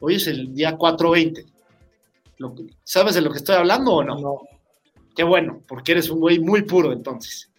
Hoy 0.00 0.14
es 0.14 0.26
el 0.26 0.54
día 0.54 0.76
420. 0.76 1.44
Lo, 2.38 2.54
¿Sabes 2.84 3.14
de 3.14 3.20
lo 3.20 3.30
que 3.30 3.38
estoy 3.38 3.56
hablando 3.56 3.94
o 3.94 4.04
no? 4.04 4.18
No. 4.20 4.40
Qué 5.16 5.24
bueno, 5.24 5.62
porque 5.66 5.92
eres 5.92 6.10
un 6.10 6.20
güey 6.20 6.38
muy 6.38 6.62
puro 6.62 6.92
entonces. 6.92 7.50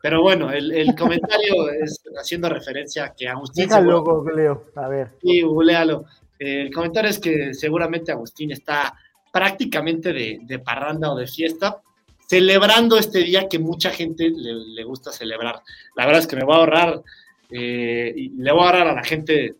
Pero 0.00 0.22
bueno, 0.22 0.52
el, 0.52 0.70
el 0.72 0.94
comentario 0.98 1.68
es 1.70 2.00
haciendo 2.16 2.48
referencia 2.48 3.06
a 3.06 3.14
que 3.14 3.28
Agustín. 3.28 3.68
Déjalo, 3.68 4.04
googleo, 4.04 4.64
a 4.76 4.88
ver. 4.88 5.10
Sí, 5.20 5.42
googlealo. 5.42 6.04
El 6.38 6.72
comentario 6.72 7.10
es 7.10 7.18
que 7.18 7.52
seguramente 7.52 8.12
Agustín 8.12 8.52
está 8.52 8.94
prácticamente 9.32 10.12
de, 10.12 10.38
de, 10.42 10.58
parranda 10.60 11.10
o 11.10 11.16
de 11.16 11.26
fiesta, 11.26 11.80
celebrando 12.28 12.96
este 12.96 13.20
día 13.20 13.48
que 13.48 13.58
mucha 13.58 13.90
gente 13.90 14.30
le, 14.30 14.54
le 14.54 14.84
gusta 14.84 15.10
celebrar. 15.10 15.62
La 15.96 16.06
verdad 16.06 16.20
es 16.20 16.28
que 16.28 16.36
me 16.36 16.44
voy 16.44 16.54
a 16.54 16.58
ahorrar, 16.58 17.02
eh, 17.50 18.12
y 18.14 18.28
le 18.30 18.52
voy 18.52 18.62
a 18.62 18.66
ahorrar 18.66 18.88
a 18.88 18.94
la 18.94 19.02
gente. 19.02 19.56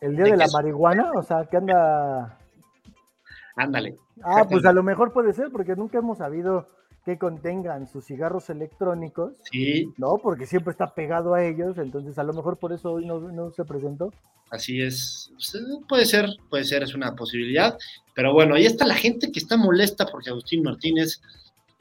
¿El 0.00 0.16
día 0.16 0.24
de, 0.24 0.30
de 0.30 0.36
la 0.36 0.46
marihuana? 0.52 1.10
O 1.14 1.22
sea, 1.22 1.44
que 1.50 1.56
anda. 1.56 2.38
Ándale. 3.56 3.96
Ah, 4.22 4.46
pues 4.48 4.64
a 4.64 4.72
lo 4.72 4.82
mejor 4.82 5.12
puede 5.12 5.32
ser, 5.32 5.50
porque 5.50 5.74
nunca 5.74 5.98
hemos 5.98 6.18
sabido 6.18 6.68
que 7.08 7.16
contengan 7.16 7.86
sus 7.86 8.04
cigarros 8.04 8.50
electrónicos. 8.50 9.32
Sí. 9.50 9.90
No, 9.96 10.18
porque 10.18 10.44
siempre 10.44 10.72
está 10.72 10.94
pegado 10.94 11.32
a 11.32 11.42
ellos, 11.42 11.78
entonces 11.78 12.18
a 12.18 12.22
lo 12.22 12.34
mejor 12.34 12.58
por 12.58 12.74
eso 12.74 12.92
hoy 12.92 13.06
no, 13.06 13.18
no 13.18 13.50
se 13.50 13.64
presentó. 13.64 14.12
Así 14.50 14.82
es. 14.82 15.32
Puede 15.88 16.04
ser, 16.04 16.28
puede 16.50 16.64
ser, 16.64 16.82
es 16.82 16.94
una 16.94 17.16
posibilidad. 17.16 17.78
Pero 18.14 18.34
bueno, 18.34 18.56
ahí 18.56 18.66
está 18.66 18.84
la 18.84 18.94
gente 18.94 19.32
que 19.32 19.38
está 19.38 19.56
molesta 19.56 20.04
porque 20.04 20.28
Agustín 20.28 20.62
Martínez 20.62 21.22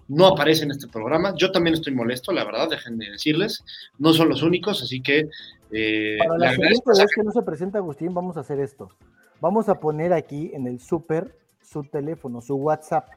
no 0.08 0.28
aparece 0.28 0.64
en 0.64 0.72
este 0.72 0.88
programa. 0.88 1.34
Yo 1.36 1.52
también 1.52 1.74
estoy 1.74 1.94
molesto, 1.94 2.32
la 2.32 2.46
verdad, 2.46 2.70
dejen 2.70 2.98
de 2.98 3.12
decirles. 3.12 3.66
No 3.98 4.14
son 4.14 4.30
los 4.30 4.44
únicos, 4.44 4.82
así 4.82 5.02
que. 5.02 5.28
Eh, 5.72 6.18
Para 6.26 6.38
la 6.38 6.52
siguiente 6.52 6.82
vez 6.98 7.12
que 7.14 7.24
no 7.24 7.32
se 7.34 7.42
presenta 7.42 7.80
Agustín, 7.80 8.14
vamos 8.14 8.38
a 8.38 8.40
hacer 8.40 8.62
esto. 8.62 8.90
Vamos 9.42 9.68
a 9.68 9.78
poner 9.82 10.14
aquí 10.14 10.52
en 10.54 10.68
el 10.68 10.80
súper 10.80 11.36
su 11.62 11.84
teléfono, 11.84 12.40
su 12.40 12.56
WhatsApp, 12.56 13.10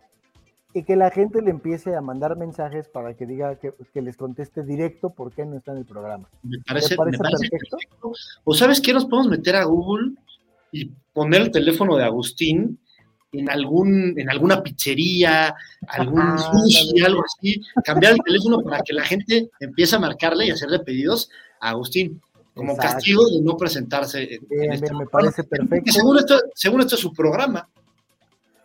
y 0.73 0.85
que 0.85 0.97
la 0.97 1.11
gente 1.11 1.43
le 1.43 1.51
empiece 1.51 1.97
a 1.97 2.01
mandar 2.01 2.37
mensajes 2.37 2.89
para 2.89 3.15
que 3.15 3.27
diga 3.27 3.57
que, 3.57 3.73
que 3.93 4.03
les 4.03 4.17
conteste 4.17 4.63
directo 4.63 5.11
por 5.11 5.33
qué 5.33 5.45
no 5.45 5.57
está 5.57 5.73
en 5.73 5.79
el 5.79 5.85
programa. 5.85 6.29
Me 6.43 6.59
parece, 6.67 6.95
parece, 6.95 7.19
me 7.19 7.25
parece 7.25 7.49
perfecto? 7.49 7.77
perfecto? 7.77 8.13
¿O 8.45 8.55
sabes 8.55 8.81
qué? 8.81 8.93
Nos 8.93 9.07
podemos 9.07 9.29
meter 9.29 9.57
a 9.57 9.65
Google 9.65 10.13
y 10.73 10.91
poner 11.13 11.43
el 11.43 11.51
teléfono 11.51 11.97
de 11.97 12.05
Agustín 12.05 12.79
en 13.33 13.51
algún 13.51 14.19
en 14.19 14.31
alguna 14.31 14.63
pizzería, 14.63 15.55
algún 15.87 16.21
ah, 16.21 16.39
sushi, 16.39 17.01
algo 17.03 17.23
así, 17.25 17.61
cambiar 17.85 18.15
el 18.15 18.21
teléfono 18.25 18.61
para 18.61 18.83
que 18.83 18.93
la 18.93 19.05
gente 19.05 19.51
empiece 19.61 19.97
a 19.97 20.01
marcarle 20.01 20.47
y 20.47 20.51
hacerle 20.51 20.81
pedidos 20.81 21.31
a 21.61 21.71
Agustín 21.71 22.21
como 22.55 22.73
Exacto. 22.73 22.95
castigo 22.95 23.29
de 23.29 23.41
no 23.43 23.57
presentarse 23.57 24.23
en, 24.35 24.49
bien, 24.49 24.65
en 24.65 24.73
este 24.73 24.87
bien, 24.87 24.99
me 24.99 25.07
parece 25.07 25.45
perfecto. 25.45 25.93
Según 25.93 26.19
esto, 26.19 26.41
según 26.55 26.81
esto 26.81 26.95
es 26.97 27.01
su 27.01 27.13
programa. 27.13 27.69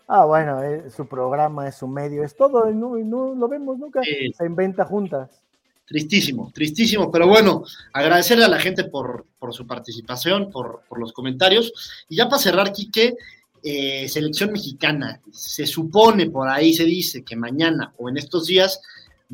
Ah, 0.08 0.26
bueno, 0.26 0.62
es 0.62 0.94
su 0.94 1.08
programa, 1.08 1.68
es 1.68 1.76
su 1.78 1.88
medio, 1.88 2.24
es 2.24 2.36
todo, 2.36 2.70
y 2.70 2.76
no, 2.76 2.98
y 2.98 3.04
no 3.04 3.34
lo 3.34 3.48
vemos 3.48 3.80
nunca, 3.80 4.02
se 4.04 4.46
inventa 4.46 4.86
juntas. 4.86 5.42
Tristísimo, 5.88 6.52
tristísimo, 6.54 7.12
pero 7.12 7.28
bueno, 7.28 7.64
agradecerle 7.94 8.46
a 8.46 8.50
la 8.50 8.60
gente 8.60 8.86
por, 8.86 9.26
por 9.40 9.54
su 9.54 9.68
participación, 9.68 10.52
por, 10.52 10.82
por, 10.90 11.00
los 11.00 11.14
comentarios. 11.14 11.74
Y 12.10 12.16
ya 12.16 12.28
para 12.28 12.42
cerrar, 12.42 12.72
Quique, 12.72 13.16
eh, 13.64 14.08
selección 14.10 14.52
mexicana, 14.52 15.22
se 15.32 15.68
supone, 15.68 16.30
por 16.30 16.50
ahí 16.50 16.74
se 16.74 16.86
dice 16.86 17.24
que 17.24 17.36
mañana 17.36 17.94
o 17.98 18.10
en 18.10 18.18
estos 18.18 18.48
días 18.48 18.82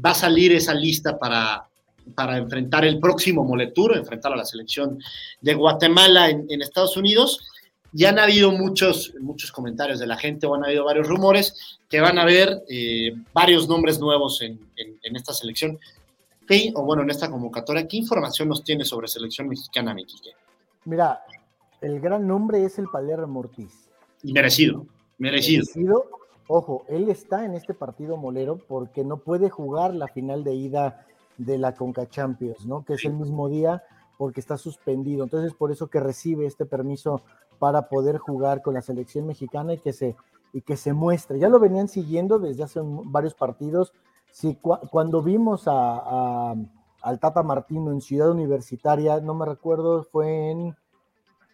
va 0.04 0.12
a 0.12 0.16
salir 0.16 0.52
esa 0.52 0.74
lista 0.74 1.18
para, 1.18 1.68
para 2.16 2.38
enfrentar 2.38 2.84
el 2.84 3.00
próximo 3.00 3.46
Moletur, 3.46 3.96
enfrentar 3.96 4.34
a 4.34 4.38
la 4.38 4.46
selección 4.46 5.00
de 5.40 5.54
Guatemala 5.54 6.30
en, 6.30 6.46
en 6.50 6.62
Estados 6.62 6.98
Unidos 6.98 7.40
ya 7.92 8.10
han 8.10 8.20
habido 8.20 8.52
muchos, 8.52 9.14
muchos 9.20 9.52
comentarios 9.52 10.00
de 10.00 10.08
la 10.08 10.18
gente 10.18 10.48
o 10.48 10.56
han 10.56 10.64
habido 10.64 10.86
varios 10.86 11.08
rumores 11.08 11.80
que 11.89 12.00
van 12.00 12.18
a 12.18 12.24
haber 12.24 12.64
eh, 12.70 13.14
varios 13.34 13.68
nombres 13.68 14.00
nuevos 14.00 14.42
en, 14.42 14.60
en, 14.76 14.98
en 15.04 15.16
esta 15.16 15.34
selección. 15.34 15.80
¿Qué, 16.48 16.72
o 16.76 16.84
bueno, 16.84 17.04
en 17.04 17.10
esta 17.10 17.30
convocatoria, 17.30 17.88
¿qué 17.88 17.98
información 17.98 18.50
nos 18.50 18.64
tiene 18.64 18.86
sobre 18.86 19.08
selección 19.08 19.48
mexicana, 19.48 19.94
Miquique? 19.94 20.32
Mira, 20.86 21.22
el 21.82 22.00
gran 22.00 22.28
nombre 22.28 22.64
es 22.66 22.80
el 22.80 22.88
Palermo 22.88 23.42
Ortiz. 23.42 23.89
Y 24.24 24.34
merecido, 24.34 24.86
merecido. 25.18 25.64
Merecido. 25.76 26.06
Ojo, 26.48 26.86
él 26.89 27.08
está 27.10 27.46
en 27.46 27.54
este 27.54 27.74
partido 27.74 28.18
molero 28.18 28.58
porque 28.58 29.04
no 29.04 29.18
puede 29.18 29.50
jugar 29.50 29.94
la 29.94 30.08
final 30.08 30.44
de 30.44 30.54
ida 30.54 31.06
de 31.38 31.58
la 31.58 31.74
Conca 31.74 32.10
Champions, 32.10 32.66
¿no? 32.66 32.84
Que 32.84 32.96
es 32.96 33.06
el 33.06 33.14
mismo 33.14 33.48
día 33.48 33.84
porque 34.18 34.42
está 34.42 34.58
suspendido. 34.58 35.24
Entonces, 35.24 35.54
por 35.54 35.72
eso 35.72 35.88
que 35.88 36.00
recibe 36.00 36.46
este 36.46 36.66
permiso 36.66 37.22
para 37.62 37.89
poder 37.89 38.18
jugar 38.18 38.64
con 38.64 38.74
la 38.74 38.82
selección 38.82 39.28
mexicana 39.28 39.74
y 39.76 39.78
que 39.78 39.93
se, 39.93 40.16
y 40.51 40.62
que 40.62 40.76
se 40.76 40.93
muestre. 40.93 41.38
Ya 41.38 41.47
lo 41.47 41.59
venían 41.59 41.88
siguiendo 41.88 42.39
desde 42.39 42.64
hace 42.64 42.80
varios 42.84 43.36
partidos. 43.36 43.93
Cu 44.64 44.80
cuando 44.89 45.22
vimos 45.22 45.68
a, 45.68 45.74
a, 45.74 46.55
al 47.03 47.20
Tata 47.20 47.43
Martino 47.43 47.91
en 47.91 48.01
Ciudad 48.01 48.32
Universitaria, 48.32 49.20
no 49.20 49.36
me 49.36 49.45
recuerdo, 49.45 50.03
fue 50.05 50.49
en, 50.49 50.76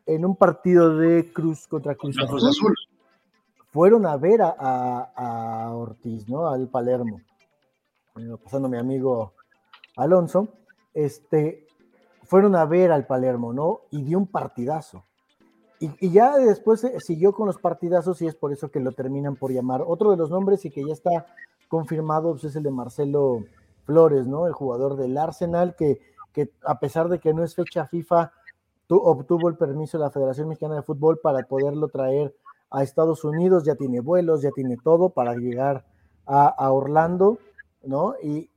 en 0.06 0.26
un 0.26 0.38
partido 0.38 0.96
de 0.96 1.34
Cruz 1.34 1.68
contra 1.68 1.94
Cruz, 1.96 2.16
Cruz 2.16 2.46
Azul. 2.46 2.74
Fueron 3.74 4.06
a 4.06 4.16
ver 4.16 4.42
a, 4.42 4.56
a, 4.58 5.66
a 5.66 5.76
Ortiz, 5.76 6.30
¿no? 6.30 6.48
Al 6.48 6.70
Palermo. 6.70 7.20
Pasando 8.46 8.70
mi 8.70 8.78
amigo 8.78 9.34
Alonso. 9.98 10.48
Este, 10.94 11.68
fueron 12.24 12.56
a 12.56 12.64
ver 12.64 12.94
al 12.94 13.06
Palermo, 13.06 13.52
¿no? 13.52 13.82
Y 13.92 14.04
dio 14.04 14.18
un 14.18 14.28
partidazo. 14.28 15.04
Y, 15.80 16.10
ya 16.10 16.38
después 16.38 16.86
siguió 17.00 17.34
con 17.34 17.48
los 17.48 17.60
partidazos 17.60 18.22
y 18.22 18.28
es 18.28 18.36
por 18.36 18.52
eso 18.52 18.70
que 18.70 18.80
lo 18.80 18.92
terminan 18.92 19.36
por 19.36 19.52
llamar. 19.52 19.84
Otro 19.86 20.12
de 20.12 20.18
los 20.18 20.32
nombres 20.32 20.66
y 20.66 20.72
que 20.72 20.84
ya 20.84 20.94
está 20.94 21.28
confirmado 21.68 22.32
pues, 22.32 22.46
es 22.46 22.56
el 22.56 22.64
de 22.64 22.72
Marcelo 22.72 23.44
Flores, 23.86 24.26
¿no? 24.28 24.48
El 24.48 24.54
jugador 24.54 24.96
del 24.98 25.18
Arsenal 25.18 25.76
que, 25.76 26.00
que 26.34 26.52
a 26.66 26.80
pesar 26.80 27.10
de 27.10 27.20
que 27.20 27.34
no 27.34 27.44
es 27.44 27.56
fecha 27.56 27.86
FIFA, 27.86 28.32
obtuvo 28.90 29.50
el 29.50 29.58
permiso 29.58 29.98
de 29.98 30.06
la 30.06 30.12
Federación 30.12 30.48
Mexicana 30.48 30.76
de 30.76 30.82
Fútbol 30.82 31.20
para 31.22 31.44
poderlo 31.44 31.90
traer 31.90 32.36
a 32.70 32.84
Estados 32.84 33.24
Unidos, 33.24 33.64
ya 33.64 33.76
tiene 33.76 34.00
vuelos, 34.02 34.42
ya 34.42 34.52
tiene 34.52 34.78
todo 34.84 35.10
para 35.10 35.36
llegar 35.36 35.86
a, 36.26 36.72
Orlando, 36.72 37.40
¿no? 37.84 38.16
Y, 38.22 38.50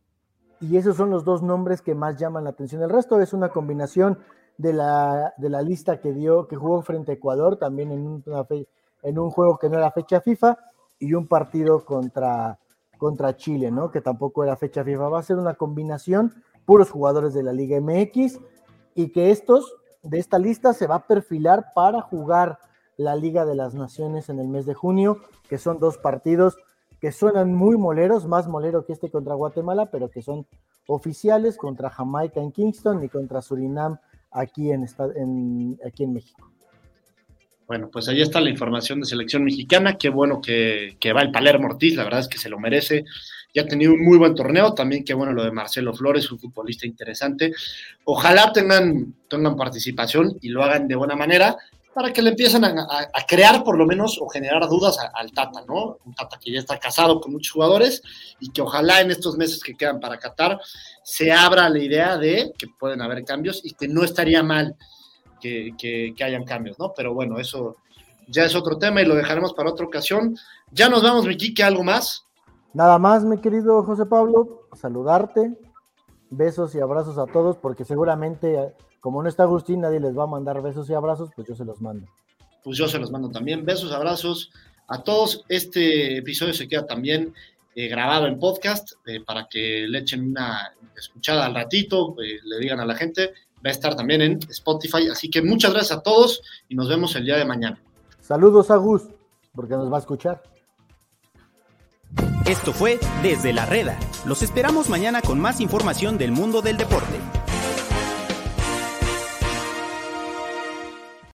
y, 0.61 0.77
esos 0.77 0.97
son 0.97 1.11
los 1.11 1.25
dos 1.25 1.41
nombres 1.41 1.83
que 1.83 1.95
más 1.95 2.17
llaman 2.17 2.45
la 2.45 2.51
atención. 2.51 2.83
El 2.83 2.91
resto 2.91 3.21
es 3.21 3.33
una 3.33 3.51
combinación 3.51 4.19
de 4.61 4.75
la, 4.75 5.33
de 5.39 5.49
la 5.49 5.63
lista 5.63 6.01
que 6.01 6.13
dio, 6.13 6.47
que 6.47 6.55
jugó 6.55 6.83
frente 6.83 7.13
a 7.13 7.15
Ecuador, 7.15 7.57
también 7.57 7.91
en, 7.93 8.23
en 9.03 9.19
un 9.19 9.31
juego 9.31 9.57
que 9.57 9.71
no 9.71 9.79
era 9.79 9.91
fecha 9.91 10.21
FIFA, 10.21 10.59
y 10.99 11.15
un 11.15 11.27
partido 11.27 11.83
contra, 11.87 12.59
contra 12.99 13.35
Chile, 13.37 13.71
¿no? 13.71 13.91
Que 13.91 14.03
tampoco 14.03 14.45
era 14.45 14.57
fecha 14.57 14.85
FIFA. 14.85 15.09
Va 15.09 15.19
a 15.19 15.23
ser 15.23 15.39
una 15.39 15.55
combinación, 15.55 16.35
puros 16.67 16.91
jugadores 16.91 17.33
de 17.33 17.43
la 17.43 17.55
Liga 17.55 17.81
MX, 17.81 18.39
y 18.95 19.13
que 19.13 19.31
estos, 19.31 19.75
de 20.03 20.19
esta 20.19 20.39
lista, 20.39 20.75
se 20.75 20.87
va 20.87 20.97
a 20.97 21.07
perfilar 21.07 21.73
para 21.75 22.03
jugar 22.03 22.59
la 22.99 23.17
Liga 23.17 23.47
de 23.47 23.55
las 23.55 23.75
Naciones 23.75 24.29
en 24.29 24.41
el 24.41 24.49
mes 24.49 24.67
de 24.67 24.75
junio, 24.75 25.23
que 25.49 25.57
son 25.57 25.79
dos 25.79 25.97
partidos 25.97 26.59
que 27.01 27.13
suenan 27.13 27.55
muy 27.55 27.79
moleros, 27.79 28.27
más 28.27 28.47
molero 28.47 28.85
que 28.85 28.93
este 28.93 29.11
contra 29.11 29.33
Guatemala, 29.33 29.87
pero 29.87 30.11
que 30.11 30.21
son 30.21 30.47
oficiales 30.87 31.57
contra 31.57 31.89
Jamaica 31.89 32.43
en 32.43 32.53
Kingston 32.53 33.03
y 33.03 33.09
contra 33.09 33.41
Surinam 33.41 33.99
aquí 34.31 34.71
en, 34.71 34.85
aquí 35.87 36.05
en 36.05 36.13
México. 36.13 36.51
Bueno, 37.67 37.89
pues 37.89 38.09
ahí 38.09 38.21
está 38.21 38.41
la 38.41 38.51
información 38.51 39.01
de 39.01 39.07
selección 39.07 39.45
mexicana. 39.45 39.97
Qué 39.97 40.09
bueno 40.09 40.41
que, 40.41 40.97
va 41.15 41.23
el 41.23 41.31
Palermo 41.31 41.69
Ortiz, 41.69 41.95
la 41.95 42.03
verdad 42.03 42.21
es 42.21 42.29
que 42.29 42.39
se 42.39 42.49
lo 42.49 42.59
merece. 42.59 43.05
Ya 43.55 43.63
ha 43.63 43.67
tenido 43.67 43.93
un 43.93 44.05
muy 44.05 44.19
buen 44.19 44.35
torneo. 44.35 44.75
También 44.75 45.05
qué 45.05 45.15
bueno 45.15 45.33
lo 45.33 45.45
de 45.45 45.53
Marcelo 45.53 45.95
Flores, 45.95 46.33
un 46.33 46.41
futbolista 46.41 46.87
interesante. 46.87 47.53
Ojalá 48.05 48.53
tengan, 48.53 49.15
tengan 49.29 49.57
participación 49.57 50.37
y 50.41 50.49
lo 50.49 50.65
hagan 50.65 50.89
de 50.89 50.97
buena 50.97 51.15
manera 51.15 51.57
para 51.95 52.13
que 52.13 52.23
le 52.23 52.31
empiecen 52.31 52.65
a, 52.65 53.09
crear 53.27 53.65
por 53.65 53.77
lo 53.77 53.87
menos 53.87 54.19
o 54.21 54.29
generar 54.29 54.69
dudas 54.69 54.99
al 55.13 55.33
Tata, 55.33 55.65
¿no? 55.67 55.99
Un 56.05 56.15
Tata 56.15 56.39
que 56.39 56.53
ya 56.53 56.61
está 56.61 56.79
casado 56.79 57.21
con 57.21 57.33
muchos 57.33 57.53
jugadores 57.53 58.03
y 58.39 58.51
que 58.51 58.63
ojalá 58.63 59.01
en 59.01 59.11
estos 59.11 59.37
meses 59.37 59.63
que 59.63 59.75
quedan 59.75 59.99
para 59.99 60.19
Qatar 60.19 60.61
se 61.03 61.33
abra 61.33 61.69
la 61.69 61.79
idea 61.79 62.17
de 62.17 62.53
que 62.57 62.69
pueden 62.79 63.03
haber 63.03 63.25
cambios 63.25 63.61
y 63.65 63.75
que 63.75 63.89
no 63.89 64.05
estaría 64.05 64.43
mal 64.43 64.77
que, 65.41 65.73
que, 65.79 66.15
hayan 66.23 66.45
cambios, 66.45 66.79
¿no? 66.79 66.93
Pero 66.95 67.15
bueno, 67.15 67.39
eso 67.39 67.77
ya 68.29 68.45
es 68.45 68.55
otro 68.55 68.79
tema 68.79 69.01
y 69.03 69.07
lo 69.07 69.15
dejaremos 69.15 69.55
para 69.55 69.71
otra 69.71 69.87
ocasión. 69.87 70.37
Ya 70.71 70.89
nos 70.89 71.03
vamos, 71.03 71.27
Miquique, 71.27 71.65
¿algo 71.65 71.83
más? 71.83 72.27
Nada 72.73 72.99
más, 72.99 73.25
mi 73.25 73.39
querido 73.39 73.83
José 73.83 74.07
Pablo, 74.07 74.69
saludarte, 74.75 75.59
besos 76.29 76.75
y 76.75 76.81
abrazos 76.81 77.19
a 77.19 77.27
todos, 77.27 77.57
porque 77.57 77.85
seguramente 77.85 78.75
como 79.01 79.23
no 79.23 79.29
está 79.29 79.45
Agustín, 79.45 79.81
nadie 79.81 79.99
les 79.99 80.17
va 80.17 80.25
a 80.25 80.29
mandar 80.29 80.61
besos 80.63 80.89
y 80.91 80.95
abrazos, 80.95 81.31
pues 81.35 81.49
yo 81.49 81.55
se 81.55 81.65
los 81.65 81.81
mando. 81.81 82.07
Pues 82.63 82.77
yo 82.77 82.87
se 82.87 82.99
los 82.99 83.11
mando 83.11 83.31
también. 83.31 83.65
Besos, 83.65 83.93
abrazos 83.93 84.51
a 84.89 85.03
todos. 85.03 85.45
Este 85.49 86.19
episodio 86.19 86.53
se 86.53 86.69
queda 86.69 86.87
también 86.87 87.33
eh, 87.75 87.89
grabado 87.89 88.27
en 88.27 88.39
podcast 88.39 88.93
eh, 89.07 89.21
para 89.25 89.49
que 89.49 89.87
le 89.89 90.01
echen 90.01 90.29
una 90.31 90.73
escuchada 90.97 91.47
al 91.47 91.55
ratito, 91.55 92.15
eh, 92.23 92.41
le 92.45 92.59
digan 92.59 92.81
a 92.81 92.85
la 92.85 92.95
gente. 92.95 93.33
Va 93.65 93.69
a 93.69 93.71
estar 93.71 93.97
también 93.97 94.21
en 94.21 94.39
Spotify. 94.51 95.09
Así 95.11 95.31
que 95.31 95.41
muchas 95.41 95.73
gracias 95.73 95.99
a 95.99 96.03
todos 96.03 96.43
y 96.69 96.75
nos 96.75 96.89
vemos 96.89 97.17
el 97.17 97.25
día 97.25 97.37
de 97.37 97.45
mañana. 97.45 97.81
Saludos 98.21 98.71
a 98.71 98.77
Gus, 98.77 99.03
porque 99.55 99.75
nos 99.75 99.91
va 99.91 99.97
a 99.97 100.01
escuchar. 100.01 100.43
Esto 102.47 102.73
fue 102.73 102.99
Desde 103.23 103.53
la 103.53 103.65
Reda. 103.67 103.99
Los 104.27 104.43
esperamos 104.43 104.89
mañana 104.89 105.23
con 105.23 105.41
más 105.41 105.61
información 105.61 106.19
del 106.19 106.33
mundo 106.33 106.63
del 106.63 106.77
deporte. 106.77 107.40